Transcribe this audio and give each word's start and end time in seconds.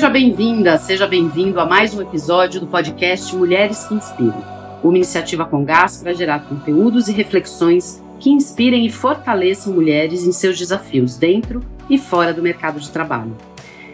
Seja 0.00 0.08
bem-vinda, 0.08 0.78
seja 0.78 1.06
bem-vindo 1.06 1.60
a 1.60 1.66
mais 1.66 1.92
um 1.92 2.00
episódio 2.00 2.58
do 2.58 2.66
podcast 2.66 3.36
Mulheres 3.36 3.84
que 3.84 3.92
Inspiram, 3.92 4.42
uma 4.82 4.96
iniciativa 4.96 5.44
com 5.44 5.62
gás 5.62 5.98
para 5.98 6.14
gerar 6.14 6.48
conteúdos 6.48 7.06
e 7.06 7.12
reflexões 7.12 8.02
que 8.18 8.30
inspirem 8.30 8.86
e 8.86 8.90
fortaleçam 8.90 9.74
mulheres 9.74 10.24
em 10.24 10.32
seus 10.32 10.58
desafios 10.58 11.18
dentro 11.18 11.62
e 11.90 11.98
fora 11.98 12.32
do 12.32 12.40
mercado 12.40 12.80
de 12.80 12.90
trabalho. 12.90 13.36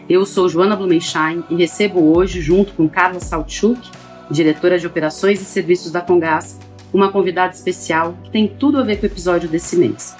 Eu 0.07 0.25
sou 0.25 0.47
Joana 0.47 0.77
Blumenstein 0.77 1.43
e 1.49 1.55
recebo 1.55 2.15
hoje, 2.15 2.39
junto 2.39 2.71
com 2.71 2.87
Carla 2.87 3.19
Saltchuk, 3.19 3.91
diretora 4.31 4.79
de 4.79 4.87
Operações 4.87 5.41
e 5.41 5.43
Serviços 5.43 5.91
da 5.91 5.99
Congás, 5.99 6.57
uma 6.93 7.11
convidada 7.11 7.53
especial 7.53 8.15
que 8.23 8.29
tem 8.29 8.47
tudo 8.47 8.77
a 8.77 8.81
ver 8.81 8.95
com 8.95 9.03
o 9.03 9.09
episódio 9.09 9.49
desse 9.49 9.75
mês. 9.75 10.15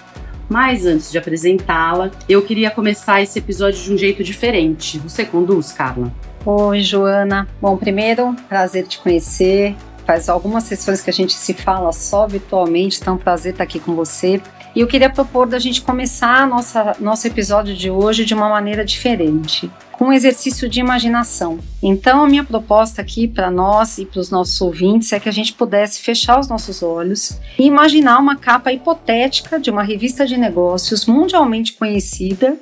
Mas 0.50 0.86
antes 0.86 1.12
de 1.12 1.18
apresentá-la, 1.18 2.12
eu 2.28 2.42
queria 2.42 2.72
começar 2.72 3.22
esse 3.22 3.40
episódio 3.40 3.84
de 3.84 3.94
um 3.94 3.98
jeito 3.98 4.24
diferente. 4.24 4.98
Você 5.00 5.26
conduz, 5.26 5.72
Carla? 5.72 6.12
Oi, 6.46 6.82
Joana. 6.82 7.48
Bom, 7.62 7.76
primeiro, 7.76 8.34
prazer 8.48 8.88
te 8.88 9.00
conhecer. 9.00 9.76
Faz 10.06 10.30
algumas 10.30 10.64
sessões 10.64 11.02
que 11.02 11.10
a 11.10 11.14
gente 11.14 11.34
se 11.34 11.54
fala 11.54 11.92
só 11.92 12.26
virtualmente, 12.26 13.00
então 13.02 13.18
prazer 13.18 13.52
estar 13.52 13.66
aqui 13.66 13.78
com 13.78 13.94
você. 13.94 14.42
E 14.73 14.80
eu 14.80 14.88
queria 14.88 15.10
propor 15.10 15.48
da 15.48 15.60
gente 15.60 15.82
começar 15.82 16.48
nossa, 16.48 16.95
nosso 17.00 17.28
episódio 17.28 17.76
de 17.76 17.92
hoje 17.92 18.23
de 18.23 18.34
uma 18.34 18.48
maneira 18.48 18.86
diferente 18.86 19.70
com 19.98 20.06
um 20.06 20.14
exercício 20.14 20.70
de 20.70 20.80
imaginação. 20.80 21.60
Então, 21.82 22.24
a 22.24 22.28
minha 22.28 22.44
proposta 22.44 23.02
aqui 23.02 23.28
para 23.28 23.50
nós 23.50 23.98
e 23.98 24.06
para 24.06 24.20
os 24.20 24.30
nossos 24.30 24.62
ouvintes 24.62 25.12
é 25.12 25.20
que 25.20 25.28
a 25.28 25.34
gente 25.34 25.54
pudesse 25.54 26.02
fechar 26.02 26.40
os 26.40 26.48
nossos 26.48 26.84
olhos 26.84 27.40
e 27.58 27.64
imaginar 27.64 28.20
uma 28.20 28.36
capa 28.36 28.72
hipotética 28.72 29.60
de 29.60 29.72
uma 29.72 29.81
revista 29.81 30.26
de 30.26 30.38
negócios 30.38 31.08
mundialmente 31.08 31.73
conhecida 31.73 32.58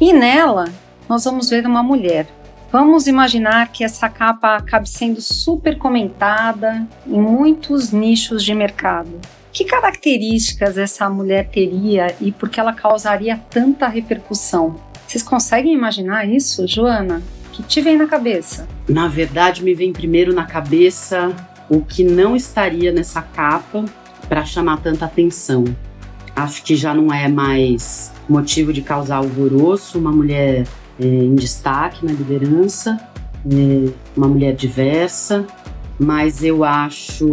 e 0.00 0.12
nela 0.12 0.64
nós 1.08 1.24
vamos 1.24 1.48
ver 1.48 1.64
uma 1.64 1.82
mulher. 1.82 2.26
Vamos 2.72 3.06
imaginar 3.06 3.72
que 3.72 3.82
essa 3.82 4.08
capa 4.08 4.56
acabe 4.56 4.88
sendo 4.88 5.20
super 5.20 5.76
comentada 5.76 6.86
em 7.06 7.20
muitos 7.20 7.90
nichos 7.90 8.44
de 8.44 8.54
mercado. 8.54 9.20
Que 9.52 9.64
características 9.64 10.78
essa 10.78 11.10
mulher 11.10 11.48
teria 11.48 12.14
e 12.20 12.30
por 12.30 12.48
que 12.48 12.60
ela 12.60 12.72
causaria 12.72 13.40
tanta 13.50 13.88
repercussão? 13.88 14.89
Vocês 15.10 15.24
conseguem 15.24 15.74
imaginar 15.74 16.24
isso, 16.24 16.68
Joana? 16.68 17.20
O 17.48 17.50
que 17.50 17.64
te 17.64 17.80
vem 17.80 17.96
na 17.96 18.06
cabeça? 18.06 18.68
Na 18.88 19.08
verdade, 19.08 19.60
me 19.60 19.74
vem 19.74 19.92
primeiro 19.92 20.32
na 20.32 20.46
cabeça 20.46 21.34
o 21.68 21.80
que 21.80 22.04
não 22.04 22.36
estaria 22.36 22.92
nessa 22.92 23.20
capa 23.20 23.84
para 24.28 24.44
chamar 24.44 24.76
tanta 24.76 25.06
atenção. 25.06 25.64
Acho 26.36 26.62
que 26.62 26.76
já 26.76 26.94
não 26.94 27.12
é 27.12 27.26
mais 27.26 28.12
motivo 28.28 28.72
de 28.72 28.82
causar 28.82 29.16
alvoroço 29.16 29.98
uma 29.98 30.12
mulher 30.12 30.64
é, 31.00 31.04
em 31.04 31.34
destaque 31.34 32.06
na 32.06 32.12
liderança, 32.12 32.96
é, 33.52 33.92
uma 34.16 34.28
mulher 34.28 34.54
diversa, 34.54 35.44
mas 35.98 36.44
eu 36.44 36.62
acho 36.62 37.26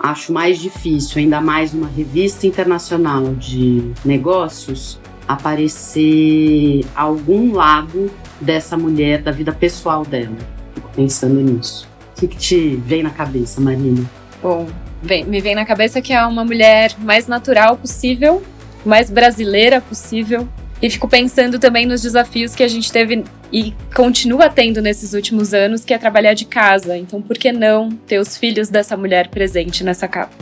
acho 0.00 0.32
mais 0.32 0.58
difícil, 0.58 1.20
ainda 1.20 1.40
mais 1.40 1.72
uma 1.72 1.86
revista 1.86 2.44
internacional 2.44 3.36
de 3.36 3.92
negócios, 4.04 4.98
aparecer 5.28 6.80
algum 6.96 7.52
lado 7.52 8.10
dessa 8.40 8.76
mulher, 8.76 9.22
da 9.22 9.30
vida 9.30 9.52
pessoal 9.52 10.04
dela. 10.04 10.36
Fico 10.74 10.88
pensando 10.96 11.40
nisso. 11.40 11.86
O 12.16 12.20
que, 12.20 12.28
que 12.28 12.36
te 12.36 12.76
vem 12.76 13.02
na 13.02 13.10
cabeça, 13.10 13.60
Marina? 13.60 14.04
Bom, 14.42 14.66
vem, 15.02 15.24
me 15.24 15.40
vem 15.40 15.54
na 15.54 15.66
cabeça 15.66 16.00
que 16.00 16.12
é 16.12 16.24
uma 16.26 16.44
mulher 16.44 16.94
mais 16.98 17.26
natural 17.26 17.76
possível, 17.76 18.42
mais 18.84 19.10
brasileira 19.10 19.80
possível. 19.80 20.48
E 20.80 20.88
fico 20.88 21.08
pensando 21.08 21.58
também 21.58 21.86
nos 21.86 22.02
desafios 22.02 22.54
que 22.54 22.62
a 22.62 22.68
gente 22.68 22.90
teve 22.90 23.24
e 23.52 23.74
continua 23.94 24.48
tendo 24.48 24.80
nesses 24.80 25.12
últimos 25.12 25.52
anos, 25.52 25.84
que 25.84 25.92
é 25.92 25.98
trabalhar 25.98 26.34
de 26.34 26.44
casa. 26.44 26.96
Então, 26.96 27.20
por 27.20 27.36
que 27.36 27.50
não 27.50 27.90
ter 27.90 28.18
os 28.18 28.36
filhos 28.36 28.68
dessa 28.68 28.96
mulher 28.96 29.28
presente 29.28 29.82
nessa 29.82 30.06
capa? 30.06 30.34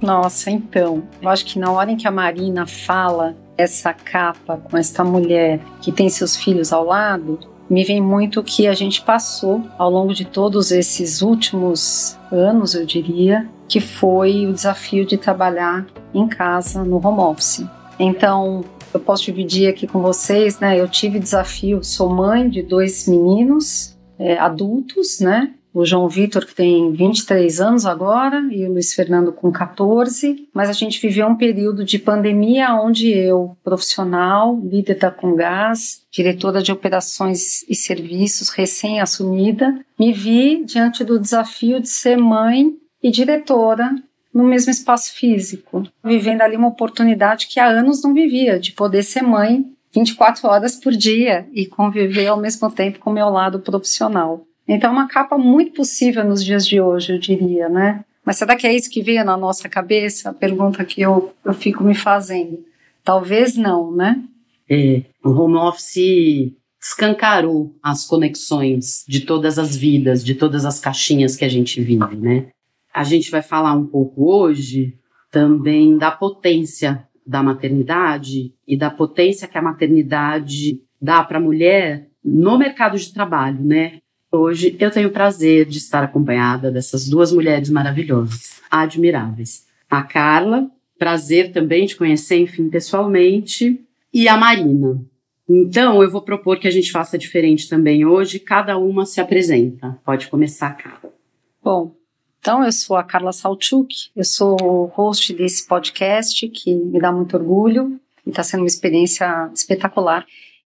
Nossa, 0.00 0.50
então, 0.50 1.02
eu 1.20 1.28
acho 1.28 1.44
que 1.44 1.58
na 1.58 1.70
hora 1.70 1.90
em 1.90 1.96
que 1.96 2.06
a 2.06 2.10
Marina 2.10 2.66
fala 2.66 3.36
essa 3.60 3.92
capa 3.92 4.56
com 4.56 4.76
esta 4.76 5.04
mulher 5.04 5.60
que 5.80 5.92
tem 5.92 6.08
seus 6.08 6.36
filhos 6.36 6.72
ao 6.72 6.84
lado, 6.84 7.38
me 7.68 7.84
vem 7.84 8.00
muito 8.00 8.40
o 8.40 8.44
que 8.44 8.66
a 8.66 8.74
gente 8.74 9.00
passou 9.02 9.62
ao 9.78 9.88
longo 9.88 10.12
de 10.12 10.24
todos 10.24 10.72
esses 10.72 11.22
últimos 11.22 12.18
anos, 12.32 12.74
eu 12.74 12.84
diria, 12.84 13.48
que 13.68 13.80
foi 13.80 14.46
o 14.46 14.52
desafio 14.52 15.06
de 15.06 15.16
trabalhar 15.16 15.86
em 16.12 16.26
casa 16.26 16.82
no 16.82 16.96
home 16.96 17.20
office. 17.20 17.64
Então, 17.96 18.64
eu 18.92 18.98
posso 18.98 19.24
dividir 19.24 19.68
aqui 19.68 19.86
com 19.86 20.00
vocês, 20.00 20.58
né? 20.58 20.80
Eu 20.80 20.88
tive 20.88 21.20
desafio, 21.20 21.84
sou 21.84 22.10
mãe 22.10 22.48
de 22.48 22.62
dois 22.62 23.06
meninos 23.06 23.96
é, 24.18 24.36
adultos, 24.36 25.20
né? 25.20 25.54
O 25.72 25.84
João 25.84 26.08
Vitor, 26.08 26.44
que 26.44 26.54
tem 26.54 26.92
23 26.92 27.60
anos 27.60 27.86
agora, 27.86 28.40
e 28.50 28.66
o 28.66 28.72
Luiz 28.72 28.92
Fernando 28.92 29.32
com 29.32 29.52
14, 29.52 30.48
mas 30.52 30.68
a 30.68 30.72
gente 30.72 31.00
viveu 31.00 31.26
um 31.28 31.36
período 31.36 31.84
de 31.84 31.98
pandemia 31.98 32.74
onde 32.74 33.10
eu, 33.10 33.56
profissional, 33.62 34.60
líder 34.62 34.98
da 34.98 35.10
Congás, 35.10 36.02
diretora 36.10 36.62
de 36.62 36.72
operações 36.72 37.62
e 37.68 37.74
serviços 37.74 38.50
recém-assumida, 38.50 39.78
me 39.98 40.12
vi 40.12 40.64
diante 40.64 41.04
do 41.04 41.18
desafio 41.18 41.80
de 41.80 41.88
ser 41.88 42.16
mãe 42.16 42.72
e 43.02 43.10
diretora 43.10 43.94
no 44.34 44.44
mesmo 44.44 44.70
espaço 44.70 45.12
físico, 45.12 45.84
vivendo 46.04 46.42
ali 46.42 46.56
uma 46.56 46.68
oportunidade 46.68 47.48
que 47.48 47.58
há 47.58 47.66
anos 47.66 48.02
não 48.02 48.14
vivia, 48.14 48.58
de 48.58 48.72
poder 48.72 49.02
ser 49.02 49.22
mãe 49.22 49.64
24 49.92 50.48
horas 50.48 50.76
por 50.76 50.92
dia 50.92 51.48
e 51.52 51.66
conviver 51.66 52.28
ao 52.28 52.40
mesmo 52.40 52.70
tempo 52.70 53.00
com 53.00 53.10
o 53.10 53.14
meu 53.14 53.28
lado 53.28 53.58
profissional. 53.60 54.46
Então, 54.72 54.92
uma 54.92 55.08
capa 55.08 55.36
muito 55.36 55.72
possível 55.72 56.24
nos 56.24 56.44
dias 56.44 56.64
de 56.64 56.80
hoje, 56.80 57.12
eu 57.12 57.18
diria, 57.18 57.68
né? 57.68 58.04
Mas 58.24 58.36
será 58.36 58.54
que 58.54 58.68
é 58.68 58.72
isso 58.72 58.88
que 58.88 59.02
veio 59.02 59.24
na 59.24 59.36
nossa 59.36 59.68
cabeça? 59.68 60.30
A 60.30 60.32
pergunta 60.32 60.84
que 60.84 61.00
eu, 61.00 61.34
eu 61.44 61.52
fico 61.52 61.82
me 61.82 61.92
fazendo. 61.92 62.64
Talvez 63.02 63.56
não, 63.56 63.90
né? 63.90 64.22
É, 64.70 65.02
o 65.24 65.30
home 65.30 65.56
office 65.56 66.52
escancarou 66.80 67.74
as 67.82 68.06
conexões 68.06 69.04
de 69.08 69.22
todas 69.22 69.58
as 69.58 69.76
vidas, 69.76 70.24
de 70.24 70.36
todas 70.36 70.64
as 70.64 70.78
caixinhas 70.78 71.34
que 71.34 71.44
a 71.44 71.48
gente 71.48 71.80
vive, 71.80 72.14
né? 72.14 72.46
A 72.94 73.02
gente 73.02 73.28
vai 73.28 73.42
falar 73.42 73.72
um 73.72 73.86
pouco 73.86 74.32
hoje 74.32 74.94
também 75.32 75.98
da 75.98 76.12
potência 76.12 77.04
da 77.26 77.42
maternidade 77.42 78.54
e 78.68 78.76
da 78.76 78.88
potência 78.88 79.48
que 79.48 79.58
a 79.58 79.62
maternidade 79.62 80.80
dá 81.02 81.24
para 81.24 81.38
a 81.38 81.42
mulher 81.42 82.06
no 82.24 82.56
mercado 82.56 82.96
de 82.96 83.12
trabalho, 83.12 83.64
né? 83.64 83.98
Hoje 84.32 84.76
eu 84.78 84.90
tenho 84.92 85.08
o 85.08 85.12
prazer 85.12 85.66
de 85.66 85.78
estar 85.78 86.04
acompanhada 86.04 86.70
dessas 86.70 87.08
duas 87.08 87.32
mulheres 87.32 87.68
maravilhosas, 87.68 88.60
admiráveis. 88.70 89.66
A 89.90 90.02
Carla, 90.02 90.70
prazer 90.96 91.50
também 91.50 91.84
de 91.84 91.96
conhecer, 91.96 92.38
enfim, 92.38 92.68
pessoalmente, 92.68 93.80
e 94.14 94.28
a 94.28 94.36
Marina. 94.36 95.00
Então, 95.48 96.00
eu 96.00 96.08
vou 96.08 96.22
propor 96.22 96.60
que 96.60 96.68
a 96.68 96.70
gente 96.70 96.92
faça 96.92 97.18
diferente 97.18 97.68
também 97.68 98.06
hoje, 98.06 98.38
cada 98.38 98.78
uma 98.78 99.04
se 99.04 99.20
apresenta. 99.20 99.98
Pode 100.04 100.28
começar, 100.28 100.70
Carla. 100.74 101.12
Bom, 101.60 101.92
então 102.38 102.64
eu 102.64 102.70
sou 102.70 102.96
a 102.96 103.02
Carla 103.02 103.32
Salchuk, 103.32 104.10
eu 104.14 104.24
sou 104.24 104.86
host 104.94 105.34
desse 105.34 105.66
podcast 105.66 106.48
que 106.48 106.72
me 106.72 107.00
dá 107.00 107.10
muito 107.10 107.36
orgulho 107.36 108.00
e 108.24 108.30
está 108.30 108.44
sendo 108.44 108.60
uma 108.60 108.68
experiência 108.68 109.50
espetacular. 109.52 110.24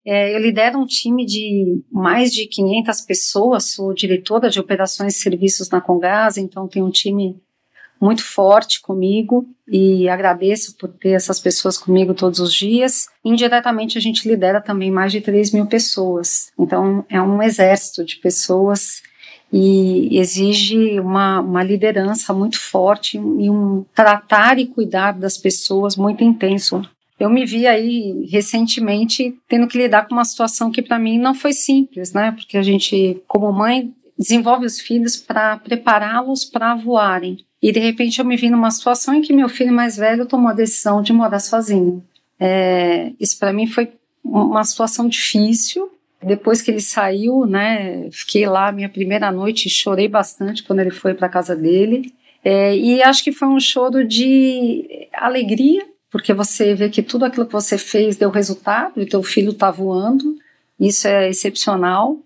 É, 0.05 0.35
eu 0.35 0.39
lidero 0.39 0.77
um 0.77 0.85
time 0.85 1.25
de 1.25 1.81
mais 1.89 2.31
de 2.31 2.45
500 2.45 3.01
pessoas, 3.01 3.71
sou 3.71 3.93
diretora 3.93 4.49
de 4.49 4.59
operações 4.59 5.15
e 5.15 5.19
serviços 5.19 5.69
na 5.69 5.79
Congás, 5.79 6.37
então 6.37 6.67
tenho 6.67 6.85
um 6.85 6.91
time 6.91 7.41
muito 8.01 8.21
forte 8.21 8.81
comigo 8.81 9.47
e 9.65 10.09
agradeço 10.09 10.75
por 10.75 10.89
ter 10.89 11.11
essas 11.11 11.39
pessoas 11.39 11.77
comigo 11.77 12.13
todos 12.13 12.41
os 12.41 12.53
dias. 12.53 13.07
Indiretamente, 13.23 13.97
a 13.97 14.01
gente 14.01 14.27
lidera 14.27 14.59
também 14.59 14.91
mais 14.91 15.09
de 15.09 15.21
3 15.21 15.53
mil 15.53 15.67
pessoas, 15.67 16.51
então 16.59 17.05
é 17.09 17.21
um 17.21 17.41
exército 17.41 18.03
de 18.03 18.17
pessoas 18.17 19.01
e 19.53 20.19
exige 20.19 20.99
uma, 20.99 21.39
uma 21.39 21.63
liderança 21.63 22.33
muito 22.33 22.59
forte 22.59 23.17
e 23.17 23.49
um 23.49 23.85
tratar 23.95 24.59
e 24.59 24.65
cuidar 24.65 25.13
das 25.13 25.37
pessoas 25.37 25.95
muito 25.95 26.25
intenso 26.25 26.81
eu 27.19 27.29
me 27.29 27.45
vi 27.45 27.67
aí 27.67 28.25
recentemente 28.29 29.35
tendo 29.47 29.67
que 29.67 29.77
lidar 29.77 30.07
com 30.07 30.15
uma 30.15 30.25
situação 30.25 30.71
que 30.71 30.81
para 30.81 30.99
mim 30.99 31.17
não 31.17 31.33
foi 31.33 31.53
simples, 31.53 32.13
né? 32.13 32.31
Porque 32.31 32.57
a 32.57 32.63
gente, 32.63 33.21
como 33.27 33.51
mãe, 33.51 33.93
desenvolve 34.17 34.65
os 34.65 34.79
filhos 34.79 35.17
para 35.17 35.57
prepará-los 35.57 36.45
para 36.45 36.75
voarem. 36.75 37.37
E 37.61 37.71
de 37.71 37.79
repente 37.79 38.19
eu 38.19 38.25
me 38.25 38.35
vi 38.35 38.49
numa 38.49 38.71
situação 38.71 39.15
em 39.15 39.21
que 39.21 39.31
meu 39.31 39.47
filho 39.47 39.71
mais 39.71 39.95
velho 39.95 40.25
tomou 40.25 40.49
a 40.49 40.53
decisão 40.53 41.01
de 41.01 41.13
morar 41.13 41.39
sozinho. 41.39 42.03
É, 42.39 43.13
isso 43.19 43.39
para 43.39 43.53
mim 43.53 43.67
foi 43.67 43.91
uma 44.23 44.63
situação 44.63 45.07
difícil. 45.07 45.89
Depois 46.21 46.61
que 46.61 46.71
ele 46.71 46.81
saiu, 46.81 47.45
né, 47.45 48.09
fiquei 48.11 48.45
lá 48.45 48.71
minha 48.71 48.89
primeira 48.89 49.31
noite, 49.31 49.69
chorei 49.69 50.07
bastante 50.07 50.63
quando 50.63 50.79
ele 50.79 50.91
foi 50.91 51.13
para 51.13 51.29
casa 51.29 51.55
dele. 51.55 52.13
É, 52.43 52.75
e 52.75 53.01
acho 53.01 53.23
que 53.23 53.31
foi 53.31 53.47
um 53.47 53.59
choro 53.59 54.05
de 54.05 55.07
alegria 55.13 55.85
porque 56.13 56.31
você 56.31 56.75
vê 56.75 56.89
que 56.89 57.01
tudo 57.01 57.25
aquilo 57.25 57.47
que 57.47 57.51
você 57.51 57.75
fez 57.75 58.15
deu 58.17 58.29
resultado 58.29 59.01
e 59.01 59.05
teu 59.07 59.23
filho 59.23 59.49
está 59.49 59.71
voando, 59.71 60.37
isso 60.79 61.07
é 61.07 61.27
excepcional. 61.27 62.19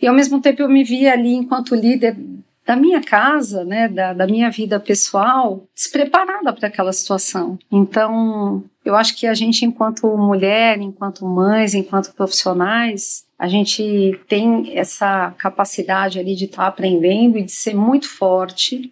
E 0.00 0.06
ao 0.06 0.14
mesmo 0.14 0.40
tempo 0.40 0.62
eu 0.62 0.70
me 0.70 0.82
via 0.82 1.12
ali 1.12 1.34
enquanto 1.34 1.74
líder 1.74 2.16
da 2.64 2.74
minha 2.74 3.02
casa, 3.02 3.62
né, 3.62 3.88
da, 3.88 4.14
da 4.14 4.26
minha 4.26 4.50
vida 4.50 4.80
pessoal, 4.80 5.66
despreparada 5.74 6.50
para 6.50 6.68
aquela 6.68 6.94
situação. 6.94 7.58
Então, 7.70 8.64
eu 8.86 8.96
acho 8.96 9.14
que 9.14 9.26
a 9.26 9.34
gente, 9.34 9.66
enquanto 9.66 10.06
mulher, 10.16 10.80
enquanto 10.80 11.26
mães, 11.26 11.74
enquanto 11.74 12.14
profissionais, 12.14 13.26
a 13.38 13.46
gente 13.46 14.18
tem 14.28 14.78
essa 14.78 15.34
capacidade 15.36 16.18
ali 16.18 16.34
de 16.34 16.46
estar 16.46 16.62
tá 16.62 16.68
aprendendo 16.68 17.36
e 17.36 17.42
de 17.42 17.52
ser 17.52 17.74
muito 17.74 18.08
forte 18.08 18.90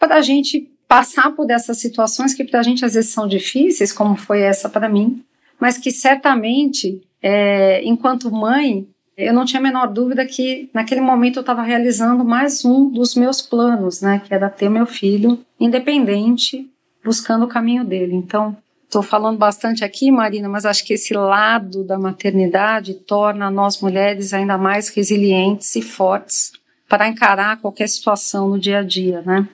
para 0.00 0.16
a 0.16 0.20
gente 0.20 0.68
passar 0.92 1.30
por 1.30 1.50
essas 1.50 1.78
situações 1.78 2.34
que 2.34 2.44
para 2.44 2.60
a 2.60 2.62
gente 2.62 2.84
às 2.84 2.92
vezes 2.92 3.12
são 3.12 3.26
difíceis, 3.26 3.90
como 3.94 4.14
foi 4.14 4.42
essa 4.42 4.68
para 4.68 4.90
mim, 4.90 5.24
mas 5.58 5.78
que 5.78 5.90
certamente, 5.90 7.00
é, 7.22 7.82
enquanto 7.82 8.30
mãe, 8.30 8.86
eu 9.16 9.32
não 9.32 9.46
tinha 9.46 9.58
a 9.58 9.62
menor 9.62 9.86
dúvida 9.86 10.26
que 10.26 10.68
naquele 10.74 11.00
momento 11.00 11.36
eu 11.36 11.40
estava 11.40 11.62
realizando 11.62 12.22
mais 12.26 12.62
um 12.62 12.90
dos 12.90 13.14
meus 13.14 13.40
planos, 13.40 14.02
né, 14.02 14.20
que 14.22 14.34
era 14.34 14.50
ter 14.50 14.68
meu 14.68 14.84
filho 14.84 15.38
independente, 15.58 16.70
buscando 17.02 17.46
o 17.46 17.48
caminho 17.48 17.86
dele. 17.86 18.14
Então, 18.14 18.54
estou 18.84 19.02
falando 19.02 19.38
bastante 19.38 19.82
aqui, 19.82 20.10
Marina, 20.10 20.46
mas 20.46 20.66
acho 20.66 20.84
que 20.84 20.92
esse 20.92 21.14
lado 21.14 21.84
da 21.84 21.98
maternidade 21.98 22.92
torna 22.92 23.50
nós 23.50 23.80
mulheres 23.80 24.34
ainda 24.34 24.58
mais 24.58 24.90
resilientes 24.90 25.74
e 25.74 25.80
fortes 25.80 26.52
para 26.86 27.08
encarar 27.08 27.62
qualquer 27.62 27.88
situação 27.88 28.50
no 28.50 28.58
dia 28.58 28.80
a 28.80 28.82
dia, 28.82 29.22
né? 29.22 29.48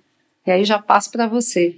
E 0.48 0.50
aí 0.50 0.64
já 0.64 0.78
passo 0.78 1.12
para 1.12 1.26
você. 1.26 1.74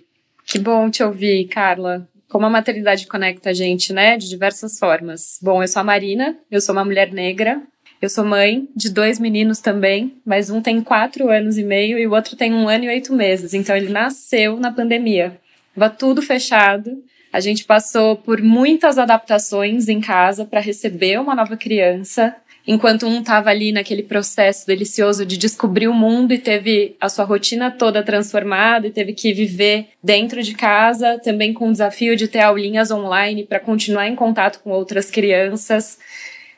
Que 0.47 0.57
bom 0.57 0.89
te 0.89 1.03
ouvir, 1.03 1.49
Carla. 1.49 2.09
Como 2.29 2.47
a 2.47 2.51
maternidade 2.51 3.05
conecta 3.09 3.51
a 3.51 3.53
gente, 3.53 3.93
né? 3.93 4.17
De 4.17 4.29
diversas 4.29 4.79
formas. 4.79 5.41
Bom, 5.43 5.61
eu 5.61 5.67
sou 5.67 5.81
a 5.81 5.85
Marina, 5.85 6.39
eu 6.49 6.61
sou 6.61 6.73
uma 6.73 6.85
mulher 6.85 7.13
negra, 7.13 7.61
eu 8.01 8.09
sou 8.09 8.25
mãe 8.25 8.69
de 8.77 8.89
dois 8.89 9.19
meninos 9.19 9.59
também, 9.59 10.15
mas 10.25 10.51
um 10.51 10.63
tem 10.63 10.81
quatro 10.83 11.29
anos 11.29 11.59
e 11.59 11.65
meio 11.65 11.99
e 11.99 12.07
o 12.07 12.13
outro 12.13 12.37
tem 12.37 12.55
um 12.55 12.69
ano 12.69 12.85
e 12.85 12.89
oito 12.91 13.13
meses. 13.13 13.55
Então 13.55 13.77
ele 13.77 13.89
nasceu 13.89 14.57
na 14.61 14.71
pandemia. 14.71 15.37
Tava 15.75 15.93
tudo 15.93 16.23
fechado. 16.23 17.03
A 17.33 17.41
gente 17.41 17.65
passou 17.65 18.15
por 18.15 18.41
muitas 18.41 18.99
adaptações 18.99 19.89
em 19.89 20.01
casa 20.01 20.45
para 20.45 20.61
receber 20.61 21.19
uma 21.21 21.35
nova 21.35 21.57
criança. 21.57 22.37
Enquanto 22.73 23.05
um 23.05 23.19
estava 23.19 23.51
ali 23.51 23.73
naquele 23.73 24.05
processo 24.05 24.65
delicioso 24.65 25.27
de 25.27 25.37
descobrir 25.37 25.89
o 25.89 25.93
mundo 25.93 26.33
e 26.33 26.39
teve 26.39 26.95
a 27.01 27.09
sua 27.09 27.25
rotina 27.25 27.69
toda 27.69 28.01
transformada 28.01 28.87
e 28.87 28.93
teve 28.93 29.13
que 29.13 29.33
viver 29.33 29.89
dentro 30.01 30.41
de 30.41 30.55
casa, 30.55 31.19
também 31.19 31.53
com 31.53 31.69
o 31.69 31.73
desafio 31.73 32.15
de 32.15 32.29
ter 32.29 32.41
aulinhas 32.41 32.93
online 32.93 33.45
para 33.45 33.59
continuar 33.59 34.07
em 34.07 34.15
contato 34.15 34.61
com 34.63 34.71
outras 34.71 35.11
crianças 35.11 35.99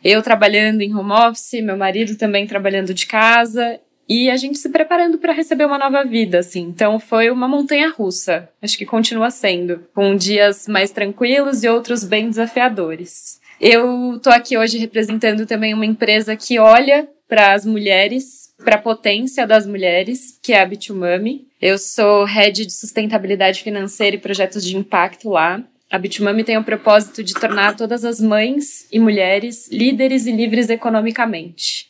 eu 0.05 0.21
trabalhando 0.21 0.81
em 0.81 0.95
home 0.95 1.13
office, 1.13 1.63
meu 1.63 1.77
marido 1.77 2.17
também 2.17 2.47
trabalhando 2.47 2.93
de 2.93 3.07
casa 3.07 3.79
e 4.09 4.29
a 4.29 4.37
gente 4.37 4.59
se 4.59 4.69
preparando 4.69 5.17
para 5.17 5.33
receber 5.33 5.65
uma 5.65 5.79
nova 5.79 6.05
vida, 6.05 6.41
assim. 6.41 6.63
Então 6.63 6.99
foi 6.99 7.31
uma 7.31 7.47
montanha 7.47 7.89
russa, 7.89 8.49
acho 8.61 8.77
que 8.77 8.85
continua 8.85 9.31
sendo, 9.31 9.87
com 9.95 10.17
dias 10.17 10.67
mais 10.67 10.91
tranquilos 10.91 11.63
e 11.63 11.69
outros 11.69 12.05
bem 12.05 12.29
desafiadores. 12.29 13.41
Eu 13.65 14.19
tô 14.21 14.29
aqui 14.29 14.59
hoje 14.59 14.77
representando 14.77 15.47
também 15.47 15.73
uma 15.73 15.87
empresa 15.87 16.35
que 16.35 16.59
olha 16.59 17.09
para 17.29 17.55
as 17.55 17.65
mulheres, 17.65 18.53
para 18.59 18.75
a 18.75 18.83
potência 18.83 19.47
das 19.47 19.69
mulheres, 19.69 20.37
que 20.43 20.53
é 20.53 20.61
a 20.61 20.67
Bitumami. 20.67 21.47
Eu 21.61 21.79
sou 21.79 22.25
head 22.25 22.67
de 22.67 22.73
sustentabilidade 22.73 23.63
financeira 23.63 24.17
e 24.17 24.19
projetos 24.19 24.67
de 24.67 24.77
impacto 24.77 25.31
lá. 25.31 25.63
A 25.89 25.97
Bitmami 25.97 26.43
tem 26.43 26.59
o 26.59 26.65
propósito 26.65 27.23
de 27.23 27.35
tornar 27.35 27.77
todas 27.77 28.05
as 28.05 28.21
mães 28.21 28.89
e 28.91 28.99
mulheres 28.99 29.69
líderes 29.71 30.27
e 30.27 30.33
livres 30.33 30.69
economicamente. 30.69 31.87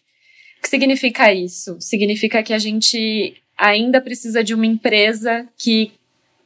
O 0.59 0.63
que 0.65 0.69
significa 0.69 1.33
isso? 1.33 1.79
Significa 1.81 2.43
que 2.43 2.53
a 2.53 2.59
gente 2.59 3.35
ainda 3.57 3.99
precisa 3.99 4.45
de 4.45 4.53
uma 4.53 4.67
empresa 4.67 5.49
que 5.57 5.93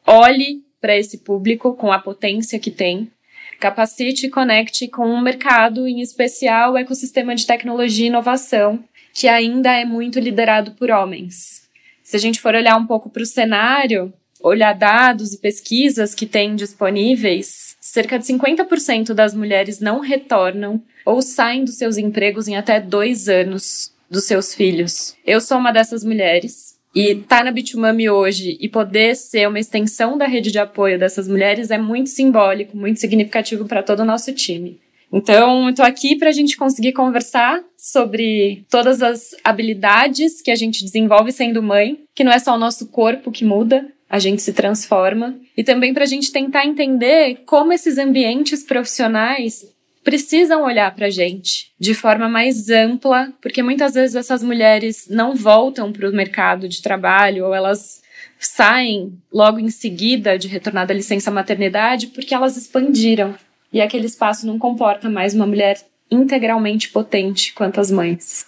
olhe 0.07 0.63
para 0.81 0.97
esse 0.97 1.19
público 1.19 1.75
com 1.75 1.91
a 1.91 1.99
potência 1.99 2.61
que 2.61 2.71
tem, 2.71 3.11
capacite 3.59 4.27
e 4.27 4.31
conecte 4.31 4.89
com 4.89 5.07
um 5.07 5.21
mercado, 5.21 5.87
em 5.87 6.01
especial 6.01 6.73
o 6.73 6.77
ecossistema 6.77 7.35
de 7.35 7.47
tecnologia 7.47 8.07
e 8.07 8.09
inovação, 8.09 8.83
que 9.13 9.29
ainda 9.29 9.73
é 9.73 9.85
muito 9.85 10.21
liderado 10.21 10.73
por 10.73 10.91
homens. 10.91 11.67
Se 12.03 12.17
a 12.17 12.21
gente 12.21 12.41
for 12.41 12.55
olhar 12.55 12.77
um 12.77 12.87
pouco 12.87 13.11
para 13.11 13.23
o 13.23 13.27
cenário, 13.27 14.13
olhar 14.41 14.75
dados 14.75 15.33
e 15.33 15.39
pesquisas 15.39 16.15
que 16.15 16.27
tem 16.27 16.55
disponíveis, 16.55 17.77
cerca 17.81 18.19
de 18.19 18.25
50% 18.27 19.13
das 19.13 19.35
mulheres 19.35 19.81
não 19.81 20.01
retornam 20.01 20.83
ou 21.05 21.23
saem 21.23 21.65
dos 21.65 21.77
seus 21.77 21.97
empregos 21.97 22.47
em 22.47 22.57
até 22.57 22.81
dois 22.81 23.29
anos 23.29 23.93
dos 24.11 24.25
seus 24.25 24.55
filhos. 24.55 25.17
Eu 25.25 25.41
sou 25.41 25.59
uma 25.59 25.73
dessas 25.73 26.05
mulheres. 26.05 26.76
E 26.97 27.11
estar 27.11 27.39
tá 27.41 27.45
na 27.45 27.51
Bitumami 27.51 28.09
hoje 28.09 28.57
e 28.59 28.71
poder 28.71 29.15
ser 29.15 29.47
uma 29.47 29.61
extensão 29.61 30.17
da 30.17 30.27
rede 30.27 30.51
de 30.51 30.59
apoio 30.59 30.99
dessas 30.99 31.29
mulheres 31.29 31.71
é 31.71 31.77
muito 31.77 32.09
simbólico, 32.09 32.75
muito 32.75 32.99
significativo 33.01 33.67
para 33.67 33.83
todo 33.83 34.01
o 34.01 34.05
nosso 34.07 34.33
time. 34.33 34.81
Então, 35.13 35.73
tô 35.75 35.83
aqui 35.83 36.17
para 36.17 36.31
a 36.31 36.33
gente 36.33 36.57
conseguir 36.57 36.95
conversar 36.95 37.63
sobre 37.77 38.65
todas 38.71 39.03
as 39.03 39.37
habilidades 39.45 40.41
que 40.41 40.51
a 40.51 40.55
gente 40.57 40.83
desenvolve 40.83 41.33
sendo 41.33 41.63
mãe, 41.63 42.01
que 42.15 42.25
não 42.25 42.33
é 42.33 42.39
só 42.39 42.55
o 42.55 42.59
nosso 42.59 42.87
corpo 42.89 43.31
que 43.31 43.45
muda, 43.45 43.87
a 44.09 44.19
gente 44.19 44.41
se 44.41 44.55
transforma 44.55 45.37
e 45.55 45.63
também 45.63 45.93
para 45.93 46.05
a 46.05 46.07
gente 46.07 46.33
tentar 46.33 46.65
entender 46.65 47.43
como 47.45 47.75
esses 47.75 47.99
ambientes 47.99 48.63
profissionais 48.63 49.67
precisam 50.07 50.63
olhar 50.63 50.95
para 50.95 51.07
a 51.07 51.11
gente 51.11 51.73
de 51.81 51.93
forma 51.93 52.29
mais 52.29 52.71
ampla, 52.71 53.33
porque 53.43 53.61
muitas 53.61 53.95
vezes 53.95 54.15
essas 54.15 54.41
mulheres 54.41 55.09
não 55.11 55.35
voltam 55.35 55.93
para 55.93 56.09
o 56.09 56.13
mercado 56.13 56.69
de 56.69 56.81
trabalho 56.81 57.47
ou 57.47 57.53
elas 57.53 58.01
saem 58.39 59.21
logo 59.33 59.59
em 59.59 59.69
seguida 59.69 60.39
de 60.39 60.47
retornar 60.47 60.87
da 60.87 60.95
licença 60.95 61.29
maternidade 61.29 62.07
porque 62.07 62.33
elas 62.33 62.57
expandiram 62.57 63.35
e 63.73 63.81
aquele 63.81 64.07
espaço 64.07 64.47
não 64.47 64.61
comporta 64.61 65.11
mais 65.11 65.35
uma 65.35 65.45
mulher 65.45 65.85
integralmente 66.09 66.89
potente 66.91 67.53
quanto 67.53 67.81
as 67.81 67.91
mães. 67.91 68.47